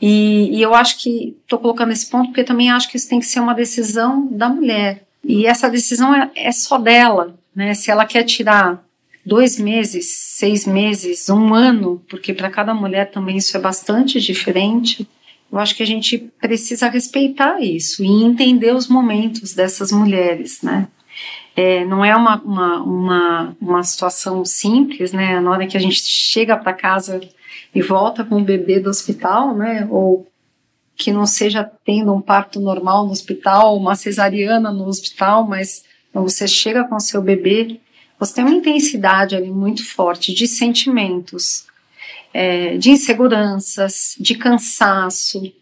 E, 0.00 0.56
e 0.56 0.62
eu 0.62 0.74
acho 0.74 0.98
que 1.02 1.36
estou 1.42 1.58
colocando 1.58 1.92
esse 1.92 2.08
ponto 2.08 2.28
porque 2.28 2.44
também 2.44 2.70
acho 2.70 2.88
que 2.90 2.96
isso 2.96 3.08
tem 3.08 3.18
que 3.18 3.26
ser 3.26 3.40
uma 3.40 3.54
decisão 3.54 4.26
da 4.30 4.48
mulher. 4.48 5.04
E 5.24 5.46
essa 5.46 5.68
decisão 5.68 6.14
é, 6.14 6.30
é 6.34 6.52
só 6.52 6.78
dela, 6.78 7.34
né? 7.54 7.74
Se 7.74 7.90
ela 7.90 8.06
quer 8.06 8.24
tirar 8.24 8.82
dois 9.28 9.58
meses, 9.58 10.06
seis 10.06 10.66
meses, 10.66 11.28
um 11.28 11.52
ano, 11.52 12.02
porque 12.08 12.32
para 12.32 12.48
cada 12.48 12.72
mulher 12.72 13.10
também 13.10 13.36
isso 13.36 13.54
é 13.54 13.60
bastante 13.60 14.18
diferente. 14.18 15.06
Eu 15.52 15.58
acho 15.58 15.76
que 15.76 15.82
a 15.82 15.86
gente 15.86 16.18
precisa 16.40 16.88
respeitar 16.88 17.60
isso 17.60 18.02
e 18.02 18.24
entender 18.24 18.74
os 18.74 18.88
momentos 18.88 19.52
dessas 19.52 19.92
mulheres, 19.92 20.62
né? 20.62 20.88
É, 21.54 21.84
não 21.84 22.02
é 22.04 22.16
uma, 22.16 22.40
uma, 22.40 22.82
uma, 22.82 23.56
uma 23.60 23.82
situação 23.82 24.44
simples, 24.46 25.12
né? 25.12 25.38
Na 25.40 25.50
hora 25.50 25.66
que 25.66 25.76
a 25.76 25.80
gente 25.80 26.00
chega 26.00 26.56
para 26.56 26.72
casa 26.72 27.20
e 27.74 27.82
volta 27.82 28.24
com 28.24 28.36
o 28.40 28.44
bebê 28.44 28.80
do 28.80 28.88
hospital, 28.88 29.54
né? 29.54 29.86
Ou 29.90 30.26
que 30.96 31.12
não 31.12 31.26
seja 31.26 31.70
tendo 31.84 32.14
um 32.14 32.20
parto 32.20 32.60
normal 32.60 33.04
no 33.04 33.12
hospital, 33.12 33.76
uma 33.76 33.94
cesariana 33.94 34.72
no 34.72 34.86
hospital, 34.86 35.46
mas 35.46 35.84
você 36.14 36.48
chega 36.48 36.84
com 36.84 36.98
seu 36.98 37.20
bebê 37.20 37.78
você 38.18 38.34
tem 38.34 38.44
uma 38.44 38.54
intensidade 38.54 39.36
ali 39.36 39.50
muito 39.50 39.86
forte 39.86 40.34
de 40.34 40.46
sentimentos, 40.48 41.66
é, 42.34 42.76
de 42.76 42.90
inseguranças, 42.90 44.16
de 44.18 44.34
cansaço. 44.34 45.52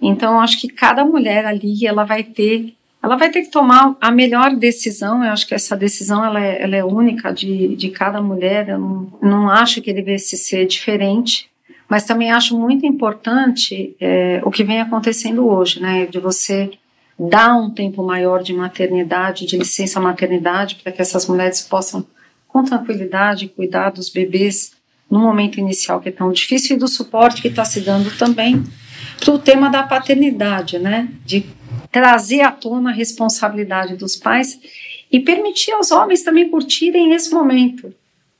Então, 0.00 0.34
eu 0.34 0.40
acho 0.40 0.60
que 0.60 0.68
cada 0.68 1.04
mulher 1.04 1.46
ali, 1.46 1.86
ela 1.86 2.04
vai 2.04 2.22
ter, 2.22 2.74
ela 3.02 3.16
vai 3.16 3.30
ter 3.30 3.42
que 3.42 3.50
tomar 3.50 3.96
a 4.00 4.10
melhor 4.10 4.54
decisão. 4.54 5.24
Eu 5.24 5.32
acho 5.32 5.46
que 5.46 5.54
essa 5.54 5.76
decisão 5.76 6.24
ela 6.24 6.44
é, 6.44 6.62
ela 6.62 6.76
é 6.76 6.84
única 6.84 7.32
de, 7.32 7.74
de 7.74 7.88
cada 7.88 8.20
mulher. 8.20 8.68
Eu 8.68 8.78
não, 8.78 9.12
não 9.22 9.50
acho 9.50 9.80
que 9.80 9.92
devesse 9.92 10.36
ser 10.36 10.66
diferente. 10.66 11.48
Mas 11.88 12.04
também 12.04 12.32
acho 12.32 12.58
muito 12.58 12.84
importante 12.86 13.94
é, 14.00 14.42
o 14.44 14.50
que 14.50 14.64
vem 14.64 14.80
acontecendo 14.80 15.46
hoje, 15.46 15.80
né? 15.80 16.06
De 16.06 16.18
você 16.18 16.70
dar 17.18 17.56
um 17.56 17.70
tempo 17.70 18.02
maior 18.02 18.42
de 18.42 18.52
maternidade, 18.52 19.46
de 19.46 19.56
licença 19.56 20.00
maternidade, 20.00 20.76
para 20.76 20.92
que 20.92 21.00
essas 21.00 21.26
mulheres 21.26 21.62
possam, 21.62 22.04
com 22.48 22.64
tranquilidade, 22.64 23.48
cuidar 23.48 23.90
dos 23.90 24.08
bebês 24.08 24.72
no 25.10 25.20
momento 25.20 25.60
inicial 25.60 26.00
que 26.00 26.08
é 26.08 26.12
tão 26.12 26.32
difícil 26.32 26.76
e 26.76 26.78
do 26.78 26.88
suporte 26.88 27.42
que 27.42 27.48
está 27.48 27.64
se 27.64 27.80
dando 27.80 28.10
também 28.16 28.64
para 29.20 29.32
o 29.32 29.38
tema 29.38 29.70
da 29.70 29.82
paternidade, 29.82 30.78
né? 30.78 31.08
De 31.24 31.46
trazer 31.90 32.40
à 32.40 32.50
tona 32.50 32.90
a 32.90 32.92
responsabilidade 32.92 33.96
dos 33.96 34.16
pais 34.16 34.58
e 35.10 35.20
permitir 35.20 35.72
aos 35.72 35.92
homens 35.92 36.22
também 36.22 36.50
curtirem 36.50 37.12
esse 37.12 37.32
momento. 37.32 37.94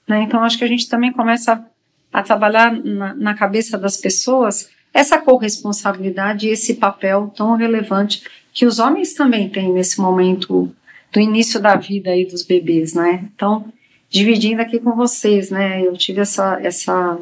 Né? 0.09 0.23
Então, 0.23 0.43
acho 0.43 0.59
que 0.59 0.65
a 0.65 0.69
gente 0.69 0.89
também 0.89 1.13
começa 1.13 1.65
a 2.13 2.23
trabalhar 2.23 2.73
na, 2.73 3.15
na 3.15 3.35
cabeça 3.35 3.79
das 3.79 3.97
pessoas 3.97 4.69
essa 4.93 5.19
corresponsabilidade 5.19 6.47
e 6.47 6.51
esse 6.51 6.75
papel 6.75 7.33
tão 7.37 7.57
relevante 7.57 8.23
que 8.55 8.65
os 8.65 8.79
homens 8.79 9.15
também 9.15 9.49
têm 9.49 9.73
nesse 9.73 10.01
momento 10.01 10.73
do 11.13 11.21
início 11.21 11.61
da 11.61 11.75
vida 11.75 12.11
aí 12.11 12.25
dos 12.25 12.45
bebês, 12.45 12.95
né? 12.95 13.29
Então, 13.35 13.65
dividindo 14.09 14.63
aqui 14.63 14.79
com 14.79 14.93
vocês, 14.93 15.51
né? 15.51 15.85
Eu 15.85 15.95
tive 15.95 16.21
essa, 16.21 16.61
essa, 16.63 17.19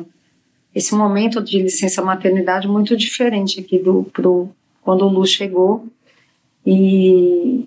esse 0.75 0.95
momento 0.95 1.43
de 1.43 1.63
licença 1.63 2.03
maternidade 2.03 2.69
muito 2.69 2.95
diferente 2.95 3.61
aqui 3.61 3.79
do 3.79 4.05
pro, 4.13 4.51
quando 4.83 5.07
o 5.07 5.09
Lu 5.09 5.27
chegou 5.27 5.87
e, 6.67 7.67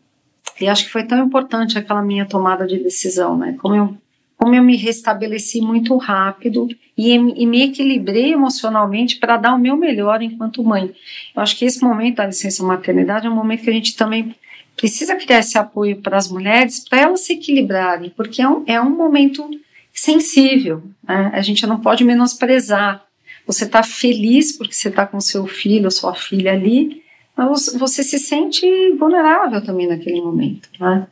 e 0.62 0.68
acho 0.68 0.86
que 0.86 0.92
foi 0.92 1.04
tão 1.04 1.26
importante 1.26 1.78
aquela 1.78 2.04
minha 2.04 2.26
tomada 2.26 2.68
de 2.68 2.78
decisão, 2.78 3.36
né? 3.36 3.58
Como 3.60 3.76
eu 3.76 3.98
como 4.38 4.54
eu 4.54 4.64
me 4.64 4.76
restabeleci 4.76 5.62
muito 5.62 5.96
rápido 5.98 6.68
e, 6.98 7.14
e 7.14 7.46
me 7.46 7.64
equilibrei 7.64 8.34
emocionalmente 8.34 9.18
para 9.18 9.38
dar 9.38 9.56
o 9.56 9.60
meu 9.60 9.76
melhor 9.76 10.22
enquanto 10.22 10.64
mãe. 10.64 10.94
Eu 11.36 11.42
acho 11.42 11.58
que 11.58 11.66
esse 11.66 11.84
momento 11.84 12.18
da 12.18 12.28
licença 12.28 12.64
maternidade 12.64 13.28
é 13.28 13.30
um 13.30 13.36
momento 13.36 13.64
que 13.64 13.70
a 13.70 13.74
gente 13.74 13.96
também 13.96 14.36
precisa 14.76 15.16
criar 15.16 15.40
esse 15.40 15.58
apoio 15.58 16.02
para 16.02 16.18
as 16.18 16.30
mulheres, 16.30 16.80
para 16.88 17.00
elas 17.00 17.22
se 17.22 17.34
equilibrarem, 17.34 18.12
porque 18.16 18.42
é 18.42 18.48
um, 18.48 18.64
é 18.68 18.80
um 18.80 18.90
momento 18.90 19.50
sensível, 19.94 20.84
né? 21.08 21.32
a 21.34 21.42
gente 21.42 21.66
não 21.66 21.80
pode 21.80 22.04
menosprezar. 22.04 23.06
Você 23.48 23.64
está 23.64 23.82
feliz 23.82 24.58
porque 24.58 24.74
você 24.74 24.90
está 24.90 25.06
com 25.06 25.20
seu 25.22 25.48
filho 25.48 25.90
sua 25.90 26.14
filha 26.14 26.52
ali, 26.52 27.02
mas 27.36 27.74
você 27.78 28.04
se 28.04 28.20
sente 28.20 28.66
vulnerável 29.00 29.64
também 29.64 29.88
naquele 29.88 30.22
momento. 30.22 30.70
Né? 30.80 31.08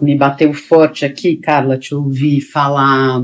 Me 0.00 0.16
bateu 0.16 0.52
forte 0.54 1.04
aqui, 1.04 1.36
Carla, 1.36 1.78
te 1.78 1.94
ouvir 1.94 2.40
falar 2.40 3.22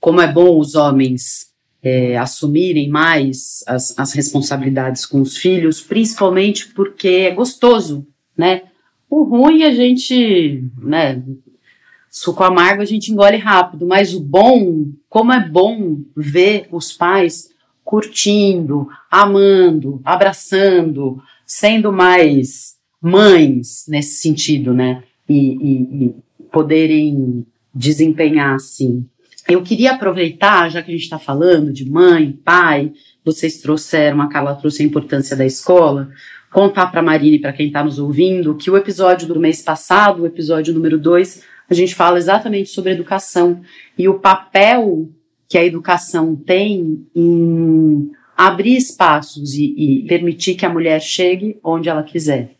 como 0.00 0.20
é 0.20 0.30
bom 0.30 0.58
os 0.58 0.74
homens 0.74 1.50
é, 1.82 2.16
assumirem 2.16 2.88
mais 2.88 3.62
as, 3.66 3.96
as 3.98 4.12
responsabilidades 4.12 5.06
com 5.06 5.20
os 5.20 5.36
filhos, 5.36 5.80
principalmente 5.80 6.68
porque 6.68 7.08
é 7.08 7.30
gostoso, 7.30 8.06
né? 8.36 8.62
O 9.08 9.22
ruim 9.22 9.62
a 9.62 9.72
gente, 9.72 10.64
né? 10.80 11.22
Suco 12.10 12.42
amargo 12.42 12.82
a 12.82 12.84
gente 12.84 13.12
engole 13.12 13.36
rápido, 13.36 13.86
mas 13.86 14.14
o 14.14 14.20
bom, 14.20 14.86
como 15.08 15.32
é 15.32 15.48
bom 15.48 16.00
ver 16.16 16.66
os 16.72 16.92
pais 16.92 17.50
curtindo, 17.84 18.88
amando, 19.10 20.00
abraçando, 20.04 21.22
sendo 21.44 21.92
mais 21.92 22.76
mães 23.00 23.84
nesse 23.88 24.20
sentido, 24.22 24.74
né? 24.74 25.04
E, 25.28 26.06
e, 26.06 26.14
poderem 26.52 27.46
desempenhar 27.74 28.54
assim. 28.54 29.06
Eu 29.48 29.62
queria 29.62 29.92
aproveitar, 29.92 30.70
já 30.70 30.82
que 30.82 30.90
a 30.90 30.94
gente 30.94 31.04
está 31.04 31.18
falando 31.18 31.72
de 31.72 31.88
mãe, 31.88 32.32
pai, 32.44 32.92
vocês 33.24 33.60
trouxeram, 33.60 34.20
a 34.20 34.28
Carla 34.28 34.54
trouxe 34.54 34.82
a 34.82 34.86
importância 34.86 35.36
da 35.36 35.44
escola, 35.46 36.10
contar 36.50 36.86
para 36.86 37.00
a 37.00 37.02
Marina 37.02 37.36
e 37.36 37.40
para 37.40 37.52
quem 37.52 37.68
está 37.68 37.84
nos 37.84 37.98
ouvindo 37.98 38.56
que 38.56 38.70
o 38.70 38.76
episódio 38.76 39.28
do 39.28 39.38
mês 39.38 39.62
passado, 39.62 40.22
o 40.22 40.26
episódio 40.26 40.74
número 40.74 40.98
2, 40.98 41.42
a 41.68 41.74
gente 41.74 41.94
fala 41.94 42.18
exatamente 42.18 42.70
sobre 42.70 42.92
educação 42.92 43.60
e 43.98 44.08
o 44.08 44.18
papel 44.18 45.08
que 45.48 45.58
a 45.58 45.64
educação 45.64 46.34
tem 46.34 47.06
em 47.14 48.10
abrir 48.36 48.76
espaços 48.76 49.54
e, 49.54 49.74
e 49.76 50.06
permitir 50.06 50.54
que 50.54 50.66
a 50.66 50.70
mulher 50.70 51.00
chegue 51.00 51.58
onde 51.62 51.88
ela 51.88 52.02
quiser 52.02 52.56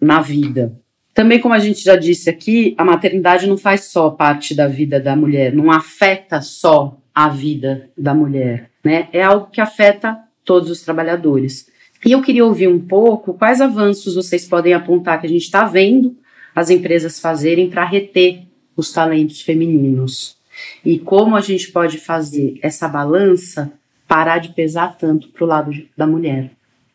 na 0.00 0.20
vida. 0.20 0.81
Também, 1.14 1.40
como 1.40 1.54
a 1.54 1.58
gente 1.58 1.82
já 1.82 1.96
disse 1.96 2.30
aqui, 2.30 2.74
a 2.78 2.84
maternidade 2.84 3.46
não 3.46 3.58
faz 3.58 3.84
só 3.84 4.10
parte 4.10 4.54
da 4.54 4.66
vida 4.66 4.98
da 4.98 5.14
mulher, 5.14 5.52
não 5.52 5.70
afeta 5.70 6.40
só 6.40 6.96
a 7.14 7.28
vida 7.28 7.90
da 7.96 8.14
mulher, 8.14 8.70
né? 8.82 9.08
É 9.12 9.22
algo 9.22 9.50
que 9.50 9.60
afeta 9.60 10.18
todos 10.44 10.70
os 10.70 10.80
trabalhadores. 10.80 11.70
E 12.04 12.12
eu 12.12 12.22
queria 12.22 12.44
ouvir 12.44 12.68
um 12.68 12.80
pouco 12.80 13.34
quais 13.34 13.60
avanços 13.60 14.14
vocês 14.14 14.48
podem 14.48 14.72
apontar 14.72 15.20
que 15.20 15.26
a 15.26 15.30
gente 15.30 15.42
está 15.42 15.64
vendo 15.64 16.16
as 16.54 16.70
empresas 16.70 17.20
fazerem 17.20 17.68
para 17.68 17.84
reter 17.84 18.42
os 18.76 18.92
talentos 18.92 19.40
femininos. 19.40 20.36
E 20.84 20.98
como 20.98 21.36
a 21.36 21.40
gente 21.40 21.70
pode 21.70 21.98
fazer 21.98 22.58
essa 22.62 22.88
balança 22.88 23.72
parar 24.12 24.38
de 24.38 24.50
pesar 24.50 24.96
tanto 24.98 25.28
para 25.28 25.44
o 25.44 25.46
lado 25.46 25.72
da 25.96 26.06
mulher. 26.06 26.50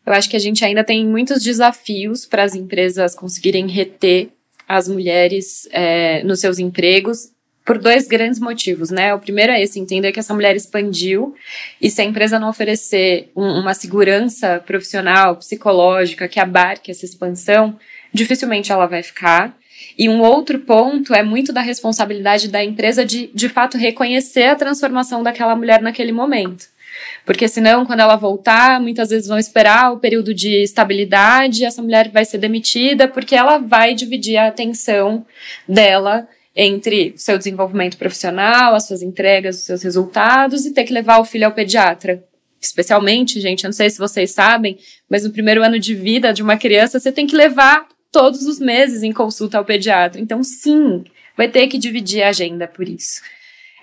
Eu 0.08 0.14
acho 0.14 0.30
que 0.30 0.38
a 0.38 0.40
gente 0.40 0.64
ainda 0.64 0.86
tem 0.86 1.06
muitos 1.06 1.44
desafios 1.44 2.26
para 2.26 2.42
as 2.42 2.56
empresas 2.56 3.14
conseguirem 3.14 3.68
reter 3.68 4.30
as 4.66 4.88
mulheres 4.88 5.68
é, 5.70 6.24
nos 6.24 6.40
seus 6.40 6.60
empregos 6.60 7.30
por 7.66 7.78
dois 7.78 8.08
grandes 8.08 8.40
motivos, 8.40 8.90
né? 8.90 9.14
O 9.14 9.20
primeiro 9.20 9.52
é 9.52 9.62
esse, 9.62 9.78
entender 9.78 10.14
que 10.14 10.20
essa 10.22 10.34
mulher 10.34 10.56
expandiu 10.56 11.36
e 11.82 11.90
se 11.90 12.02
a 12.02 12.06
empresa 12.06 12.40
não 12.40 12.48
oferecer 12.48 13.30
um, 13.36 13.60
uma 13.60 13.74
segurança 13.74 14.64
profissional, 14.66 15.36
psicológica 15.36 16.30
que 16.30 16.40
abarque 16.40 16.90
essa 16.90 17.04
expansão, 17.04 17.78
dificilmente 18.14 18.72
ela 18.72 18.86
vai 18.86 19.04
ficar. 19.04 19.58
E 19.98 20.08
um 20.08 20.22
outro 20.22 20.60
ponto 20.60 21.14
é 21.14 21.22
muito 21.22 21.52
da 21.52 21.60
responsabilidade 21.60 22.48
da 22.48 22.64
empresa 22.64 23.04
de, 23.04 23.28
de 23.34 23.50
fato, 23.50 23.78
reconhecer 23.78 24.44
a 24.44 24.56
transformação 24.56 25.22
daquela 25.22 25.54
mulher 25.54 25.82
naquele 25.82 26.14
momento. 26.14 26.77
Porque 27.26 27.48
senão, 27.48 27.86
quando 27.86 28.00
ela 28.00 28.16
voltar, 28.16 28.80
muitas 28.80 29.10
vezes 29.10 29.28
vão 29.28 29.38
esperar 29.38 29.92
o 29.92 30.00
período 30.00 30.34
de 30.34 30.64
estabilidade, 30.64 31.66
essa 31.66 31.82
mulher 31.82 32.10
vai 32.10 32.24
ser 32.26 32.38
demitida, 32.38 33.08
porque 33.08 33.36
ela 33.36 33.58
vai 33.58 33.94
dividir 33.94 34.38
a 34.38 34.48
atenção 34.48 35.26
dela 35.68 36.28
entre 36.56 37.14
seu 37.16 37.38
desenvolvimento 37.38 37.98
profissional, 37.98 38.74
as 38.74 38.88
suas 38.88 39.02
entregas, 39.02 39.58
os 39.58 39.64
seus 39.64 39.84
resultados 39.84 40.66
e 40.66 40.74
ter 40.74 40.86
que 40.86 40.94
levar 40.94 41.20
o 41.20 41.26
filho 41.26 41.46
ao 41.46 41.52
pediatra. 41.52 42.24
Especialmente, 42.60 43.40
gente, 43.40 43.64
eu 43.64 43.68
não 43.68 43.74
sei 43.74 43.90
se 43.90 44.00
vocês 44.00 44.32
sabem, 44.32 44.78
mas 45.08 45.24
no 45.24 45.32
primeiro 45.32 45.64
ano 45.64 45.78
de 45.78 45.94
vida 45.94 46.34
de 46.34 46.42
uma 46.42 46.58
criança, 46.58 47.00
você 47.00 47.12
tem 47.12 47.28
que 47.28 47.36
levar 47.36 47.88
todos 48.12 48.48
os 48.48 48.60
meses 48.60 49.04
em 49.04 49.12
consulta 49.12 49.60
ao 49.60 49.66
pediatra. 49.66 50.20
Então, 50.20 50.42
sim, 50.42 51.04
vai 51.36 51.48
ter 51.48 51.68
que 51.68 51.78
dividir 51.78 52.24
a 52.24 52.30
agenda 52.30 52.68
por 52.68 52.90
isso. 52.90 53.22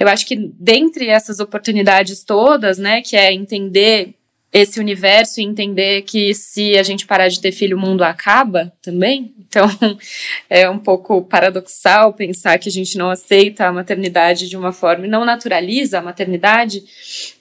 Eu 0.05 0.09
acho 0.09 0.27
que 0.27 0.37
dentre 0.37 1.09
essas 1.09 1.41
oportunidades 1.41 2.23
todas, 2.23 2.79
né, 2.79 3.01
que 3.01 3.17
é 3.17 3.33
entender 3.33 4.15
esse 4.53 4.79
universo 4.79 5.41
e 5.41 5.45
entender 5.45 6.03
que 6.03 6.33
se 6.33 6.79
a 6.79 6.83
gente 6.85 7.07
parar 7.07 7.27
de 7.27 7.41
ter 7.41 7.51
filho, 7.51 7.77
o 7.77 7.81
mundo 7.81 8.05
acaba 8.05 8.73
também. 8.81 9.35
Então, 9.41 9.67
é 10.49 10.71
um 10.71 10.79
pouco 10.79 11.23
paradoxal 11.23 12.13
pensar 12.13 12.59
que 12.59 12.69
a 12.69 12.73
gente 12.73 12.97
não 12.97 13.11
aceita 13.11 13.67
a 13.67 13.73
maternidade 13.73 14.49
de 14.49 14.57
uma 14.57 14.71
forma 14.71 15.07
e 15.07 15.11
não 15.11 15.25
naturaliza 15.25 15.99
a 15.99 16.03
maternidade. 16.03 16.85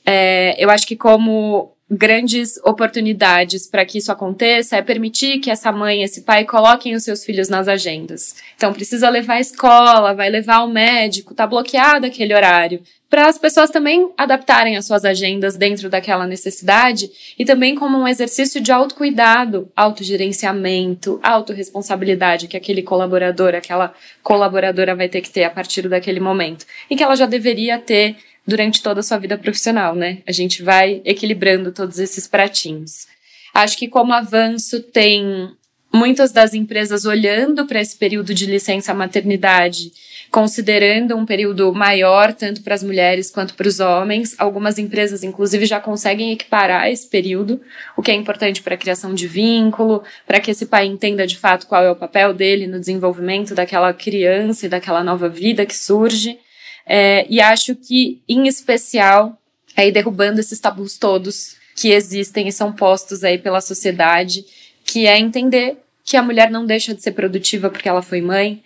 É, 0.03 0.55
eu 0.57 0.71
acho 0.71 0.87
que 0.87 0.95
como 0.95 1.72
grandes 1.89 2.57
oportunidades 2.63 3.67
para 3.67 3.85
que 3.85 3.97
isso 3.97 4.11
aconteça 4.11 4.77
é 4.77 4.81
permitir 4.81 5.39
que 5.39 5.51
essa 5.51 5.71
mãe, 5.71 6.01
esse 6.01 6.21
pai 6.21 6.45
coloquem 6.45 6.95
os 6.95 7.03
seus 7.03 7.23
filhos 7.23 7.49
nas 7.49 7.67
agendas. 7.67 8.35
Então 8.55 8.73
precisa 8.73 9.09
levar 9.09 9.35
à 9.35 9.39
escola, 9.39 10.13
vai 10.13 10.29
levar 10.29 10.57
ao 10.57 10.67
médico, 10.67 11.35
tá 11.35 11.45
bloqueado 11.45 12.05
aquele 12.05 12.33
horário. 12.33 12.81
Para 13.13 13.27
as 13.27 13.37
pessoas 13.37 13.69
também 13.69 14.09
adaptarem 14.17 14.75
as 14.75 14.87
suas 14.87 15.05
agendas 15.05 15.55
dentro 15.55 15.87
daquela 15.87 16.25
necessidade 16.25 17.11
e 17.37 17.45
também 17.45 17.75
como 17.75 17.95
um 17.95 18.07
exercício 18.07 18.59
de 18.59 18.71
autocuidado, 18.71 19.71
autogerenciamento, 19.75 21.19
autorresponsabilidade 21.21 22.47
que 22.47 22.57
aquele 22.57 22.81
colaborador, 22.81 23.53
aquela 23.53 23.93
colaboradora 24.23 24.95
vai 24.95 25.07
ter 25.07 25.21
que 25.21 25.29
ter 25.29 25.43
a 25.43 25.49
partir 25.51 25.87
daquele 25.87 26.19
momento. 26.19 26.65
E 26.89 26.95
que 26.95 27.03
ela 27.03 27.15
já 27.15 27.27
deveria 27.27 27.77
ter 27.77 28.15
durante 28.45 28.83
toda 28.83 28.99
a 28.99 29.03
sua 29.03 29.17
vida 29.17 29.37
profissional, 29.37 29.95
né? 29.95 30.19
A 30.27 30.31
gente 30.31 30.61
vai 30.61 31.01
equilibrando 31.05 31.71
todos 31.71 31.99
esses 31.99 32.27
pratinhos. 32.27 33.07
Acho 33.53 33.77
que 33.77 33.87
como 33.87 34.13
avanço 34.13 34.81
tem 34.81 35.51
muitas 35.93 36.31
das 36.31 36.55
empresas 36.55 37.05
olhando 37.05 37.67
para 37.67 37.79
esse 37.79 37.95
período 37.95 38.33
de 38.33 38.47
licença 38.47 38.95
maternidade, 38.95 39.91
considerando 40.31 41.15
um 41.15 41.23
período 41.23 41.71
maior 41.71 42.33
tanto 42.33 42.63
para 42.63 42.73
as 42.73 42.81
mulheres 42.81 43.29
quanto 43.29 43.53
para 43.53 43.67
os 43.67 43.79
homens. 43.79 44.33
Algumas 44.39 44.79
empresas, 44.79 45.23
inclusive, 45.23 45.67
já 45.67 45.79
conseguem 45.79 46.31
equiparar 46.31 46.89
esse 46.89 47.07
período, 47.07 47.61
o 47.95 48.01
que 48.01 48.09
é 48.09 48.15
importante 48.15 48.63
para 48.63 48.73
a 48.73 48.77
criação 48.77 49.13
de 49.13 49.27
vínculo, 49.27 50.03
para 50.25 50.39
que 50.39 50.49
esse 50.49 50.65
pai 50.65 50.87
entenda 50.87 51.27
de 51.27 51.37
fato 51.37 51.67
qual 51.67 51.83
é 51.83 51.91
o 51.91 51.95
papel 51.95 52.33
dele 52.33 52.65
no 52.65 52.79
desenvolvimento 52.79 53.53
daquela 53.53 53.93
criança 53.93 54.65
e 54.65 54.69
daquela 54.69 55.03
nova 55.03 55.29
vida 55.29 55.63
que 55.63 55.75
surge. 55.75 56.39
É, 56.85 57.25
e 57.29 57.39
acho 57.39 57.75
que, 57.75 58.21
em 58.27 58.47
especial, 58.47 59.37
aí 59.75 59.91
derrubando 59.91 60.39
esses 60.39 60.59
tabus 60.59 60.97
todos 60.97 61.55
que 61.75 61.89
existem 61.89 62.47
e 62.47 62.51
são 62.51 62.71
postos 62.71 63.23
aí 63.23 63.37
pela 63.37 63.61
sociedade, 63.61 64.45
que 64.85 65.07
é 65.07 65.17
entender 65.17 65.77
que 66.03 66.17
a 66.17 66.21
mulher 66.21 66.51
não 66.51 66.65
deixa 66.65 66.93
de 66.93 67.01
ser 67.01 67.11
produtiva 67.11 67.69
porque 67.69 67.87
ela 67.87 68.01
foi 68.01 68.21
mãe, 68.21 68.61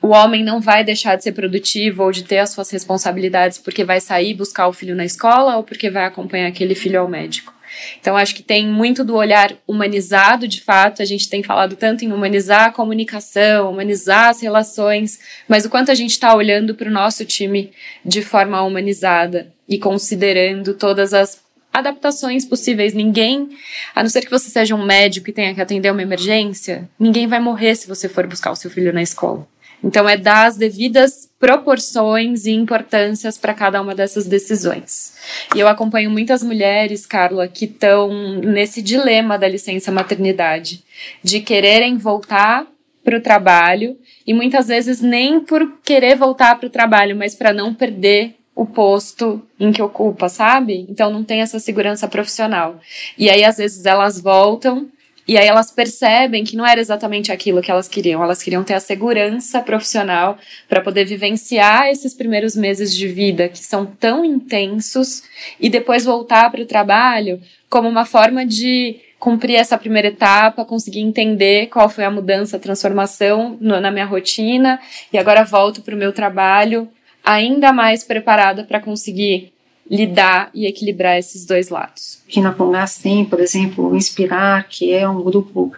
o 0.00 0.08
homem 0.08 0.42
não 0.42 0.60
vai 0.60 0.84
deixar 0.84 1.16
de 1.16 1.22
ser 1.22 1.32
produtivo 1.32 2.02
ou 2.02 2.12
de 2.12 2.24
ter 2.24 2.38
as 2.38 2.50
suas 2.50 2.68
responsabilidades 2.70 3.58
porque 3.58 3.84
vai 3.84 4.00
sair 4.00 4.34
buscar 4.34 4.66
o 4.66 4.72
filho 4.72 4.96
na 4.96 5.04
escola 5.04 5.56
ou 5.56 5.62
porque 5.62 5.88
vai 5.88 6.04
acompanhar 6.04 6.48
aquele 6.48 6.74
filho 6.74 7.00
ao 7.00 7.08
médico. 7.08 7.54
Então, 8.00 8.16
acho 8.16 8.34
que 8.34 8.42
tem 8.42 8.66
muito 8.66 9.04
do 9.04 9.14
olhar 9.14 9.54
humanizado, 9.66 10.48
de 10.48 10.60
fato. 10.60 11.02
A 11.02 11.04
gente 11.04 11.28
tem 11.28 11.42
falado 11.42 11.76
tanto 11.76 12.04
em 12.04 12.12
humanizar 12.12 12.66
a 12.66 12.72
comunicação, 12.72 13.70
humanizar 13.70 14.30
as 14.30 14.42
relações, 14.42 15.20
mas 15.48 15.64
o 15.64 15.70
quanto 15.70 15.90
a 15.90 15.94
gente 15.94 16.10
está 16.10 16.34
olhando 16.34 16.74
para 16.74 16.88
o 16.88 16.92
nosso 16.92 17.24
time 17.24 17.72
de 18.04 18.22
forma 18.22 18.62
humanizada 18.62 19.52
e 19.68 19.78
considerando 19.78 20.74
todas 20.74 21.14
as 21.14 21.42
adaptações 21.72 22.44
possíveis. 22.44 22.92
Ninguém, 22.92 23.48
a 23.94 24.02
não 24.02 24.10
ser 24.10 24.22
que 24.22 24.30
você 24.30 24.50
seja 24.50 24.74
um 24.74 24.84
médico 24.84 25.30
e 25.30 25.32
tenha 25.32 25.54
que 25.54 25.60
atender 25.60 25.90
uma 25.90 26.02
emergência, 26.02 26.88
ninguém 26.98 27.26
vai 27.26 27.40
morrer 27.40 27.74
se 27.74 27.88
você 27.88 28.08
for 28.08 28.26
buscar 28.26 28.50
o 28.52 28.56
seu 28.56 28.70
filho 28.70 28.92
na 28.92 29.02
escola. 29.02 29.46
Então, 29.82 30.08
é 30.08 30.16
dar 30.16 30.46
as 30.46 30.56
devidas 30.56 31.30
proporções 31.38 32.46
e 32.46 32.52
importâncias 32.52 33.36
para 33.36 33.52
cada 33.52 33.82
uma 33.82 33.94
dessas 33.94 34.26
decisões. 34.26 35.14
E 35.54 35.60
eu 35.60 35.66
acompanho 35.66 36.10
muitas 36.10 36.42
mulheres, 36.42 37.04
Carla, 37.04 37.48
que 37.48 37.64
estão 37.64 38.40
nesse 38.40 38.80
dilema 38.80 39.38
da 39.38 39.48
licença 39.48 39.90
maternidade, 39.90 40.84
de 41.22 41.40
quererem 41.40 41.96
voltar 41.96 42.66
para 43.04 43.18
o 43.18 43.20
trabalho 43.20 43.98
e 44.26 44.32
muitas 44.32 44.68
vezes 44.68 45.00
nem 45.00 45.40
por 45.40 45.78
querer 45.82 46.16
voltar 46.16 46.56
para 46.58 46.66
o 46.66 46.70
trabalho, 46.70 47.16
mas 47.16 47.34
para 47.34 47.52
não 47.52 47.74
perder 47.74 48.36
o 48.54 48.66
posto 48.66 49.42
em 49.58 49.72
que 49.72 49.82
ocupa, 49.82 50.28
sabe? 50.28 50.86
Então 50.88 51.10
não 51.10 51.24
tem 51.24 51.40
essa 51.40 51.58
segurança 51.58 52.06
profissional. 52.06 52.78
E 53.16 53.30
aí 53.30 53.44
às 53.44 53.56
vezes 53.56 53.84
elas 53.86 54.20
voltam 54.20 54.88
e 55.26 55.38
aí 55.38 55.46
elas 55.46 55.70
percebem 55.70 56.42
que 56.42 56.56
não 56.56 56.66
era 56.66 56.80
exatamente 56.80 57.30
aquilo 57.30 57.62
que 57.62 57.70
elas 57.70 57.86
queriam. 57.86 58.22
Elas 58.22 58.42
queriam 58.42 58.64
ter 58.64 58.74
a 58.74 58.80
segurança 58.80 59.60
profissional 59.60 60.36
para 60.68 60.80
poder 60.80 61.04
vivenciar 61.04 61.88
esses 61.88 62.12
primeiros 62.12 62.56
meses 62.56 62.94
de 62.94 63.06
vida 63.06 63.48
que 63.48 63.58
são 63.58 63.86
tão 63.86 64.24
intensos 64.24 65.22
e 65.60 65.70
depois 65.70 66.04
voltar 66.04 66.50
para 66.50 66.62
o 66.62 66.66
trabalho 66.66 67.40
como 67.70 67.88
uma 67.88 68.04
forma 68.04 68.44
de 68.44 69.00
cumprir 69.18 69.54
essa 69.54 69.78
primeira 69.78 70.08
etapa, 70.08 70.64
conseguir 70.64 70.98
entender 70.98 71.68
qual 71.68 71.88
foi 71.88 72.04
a 72.04 72.10
mudança, 72.10 72.56
a 72.56 72.60
transformação 72.60 73.56
no, 73.60 73.80
na 73.80 73.90
minha 73.90 74.04
rotina 74.04 74.80
e 75.12 75.18
agora 75.18 75.44
volto 75.44 75.80
para 75.80 75.94
o 75.94 75.98
meu 75.98 76.12
trabalho 76.12 76.88
ainda 77.24 77.72
mais 77.72 78.02
preparada 78.02 78.64
para 78.64 78.80
conseguir 78.80 79.52
lidar 79.92 80.48
e 80.54 80.66
equilibrar 80.66 81.18
esses 81.18 81.44
dois 81.44 81.68
lados. 81.68 82.22
Aqui 82.26 82.40
na 82.40 82.54
Congas 82.54 82.96
tem, 82.96 83.26
por 83.26 83.38
exemplo, 83.38 83.90
o 83.90 83.94
Inspirar, 83.94 84.66
que 84.66 84.90
é 84.90 85.06
um 85.06 85.22
grupo 85.22 85.70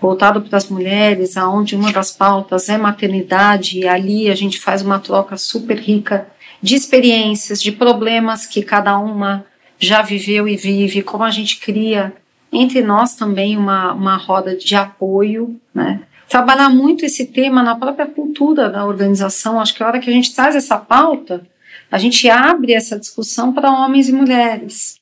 voltado 0.00 0.42
para 0.42 0.58
as 0.58 0.68
mulheres, 0.68 1.36
aonde 1.36 1.76
uma 1.76 1.92
das 1.92 2.10
pautas 2.10 2.68
é 2.68 2.76
maternidade 2.76 3.78
e 3.78 3.86
ali 3.86 4.28
a 4.28 4.34
gente 4.34 4.58
faz 4.58 4.82
uma 4.82 4.98
troca 4.98 5.36
super 5.36 5.78
rica 5.78 6.26
de 6.60 6.74
experiências, 6.74 7.62
de 7.62 7.70
problemas 7.70 8.44
que 8.44 8.60
cada 8.60 8.98
uma 8.98 9.46
já 9.78 10.02
viveu 10.02 10.48
e 10.48 10.56
vive, 10.56 11.02
como 11.02 11.22
a 11.22 11.30
gente 11.30 11.60
cria 11.60 12.12
entre 12.52 12.82
nós 12.82 13.14
também 13.14 13.56
uma, 13.56 13.92
uma 13.92 14.16
roda 14.16 14.56
de 14.56 14.74
apoio, 14.74 15.56
né? 15.72 16.00
Trabalhar 16.28 16.68
muito 16.68 17.04
esse 17.04 17.26
tema 17.26 17.62
na 17.62 17.76
própria 17.76 18.06
cultura 18.06 18.68
da 18.68 18.84
organização, 18.84 19.60
acho 19.60 19.74
que 19.74 19.82
a 19.82 19.86
hora 19.86 20.00
que 20.00 20.10
a 20.10 20.12
gente 20.12 20.34
traz 20.34 20.56
essa 20.56 20.76
pauta, 20.76 21.44
a 21.90 21.98
gente 21.98 22.28
abre 22.28 22.72
essa 22.72 22.98
discussão 22.98 23.52
para 23.52 23.70
homens 23.70 24.08
e 24.08 24.12
mulheres. 24.12 25.00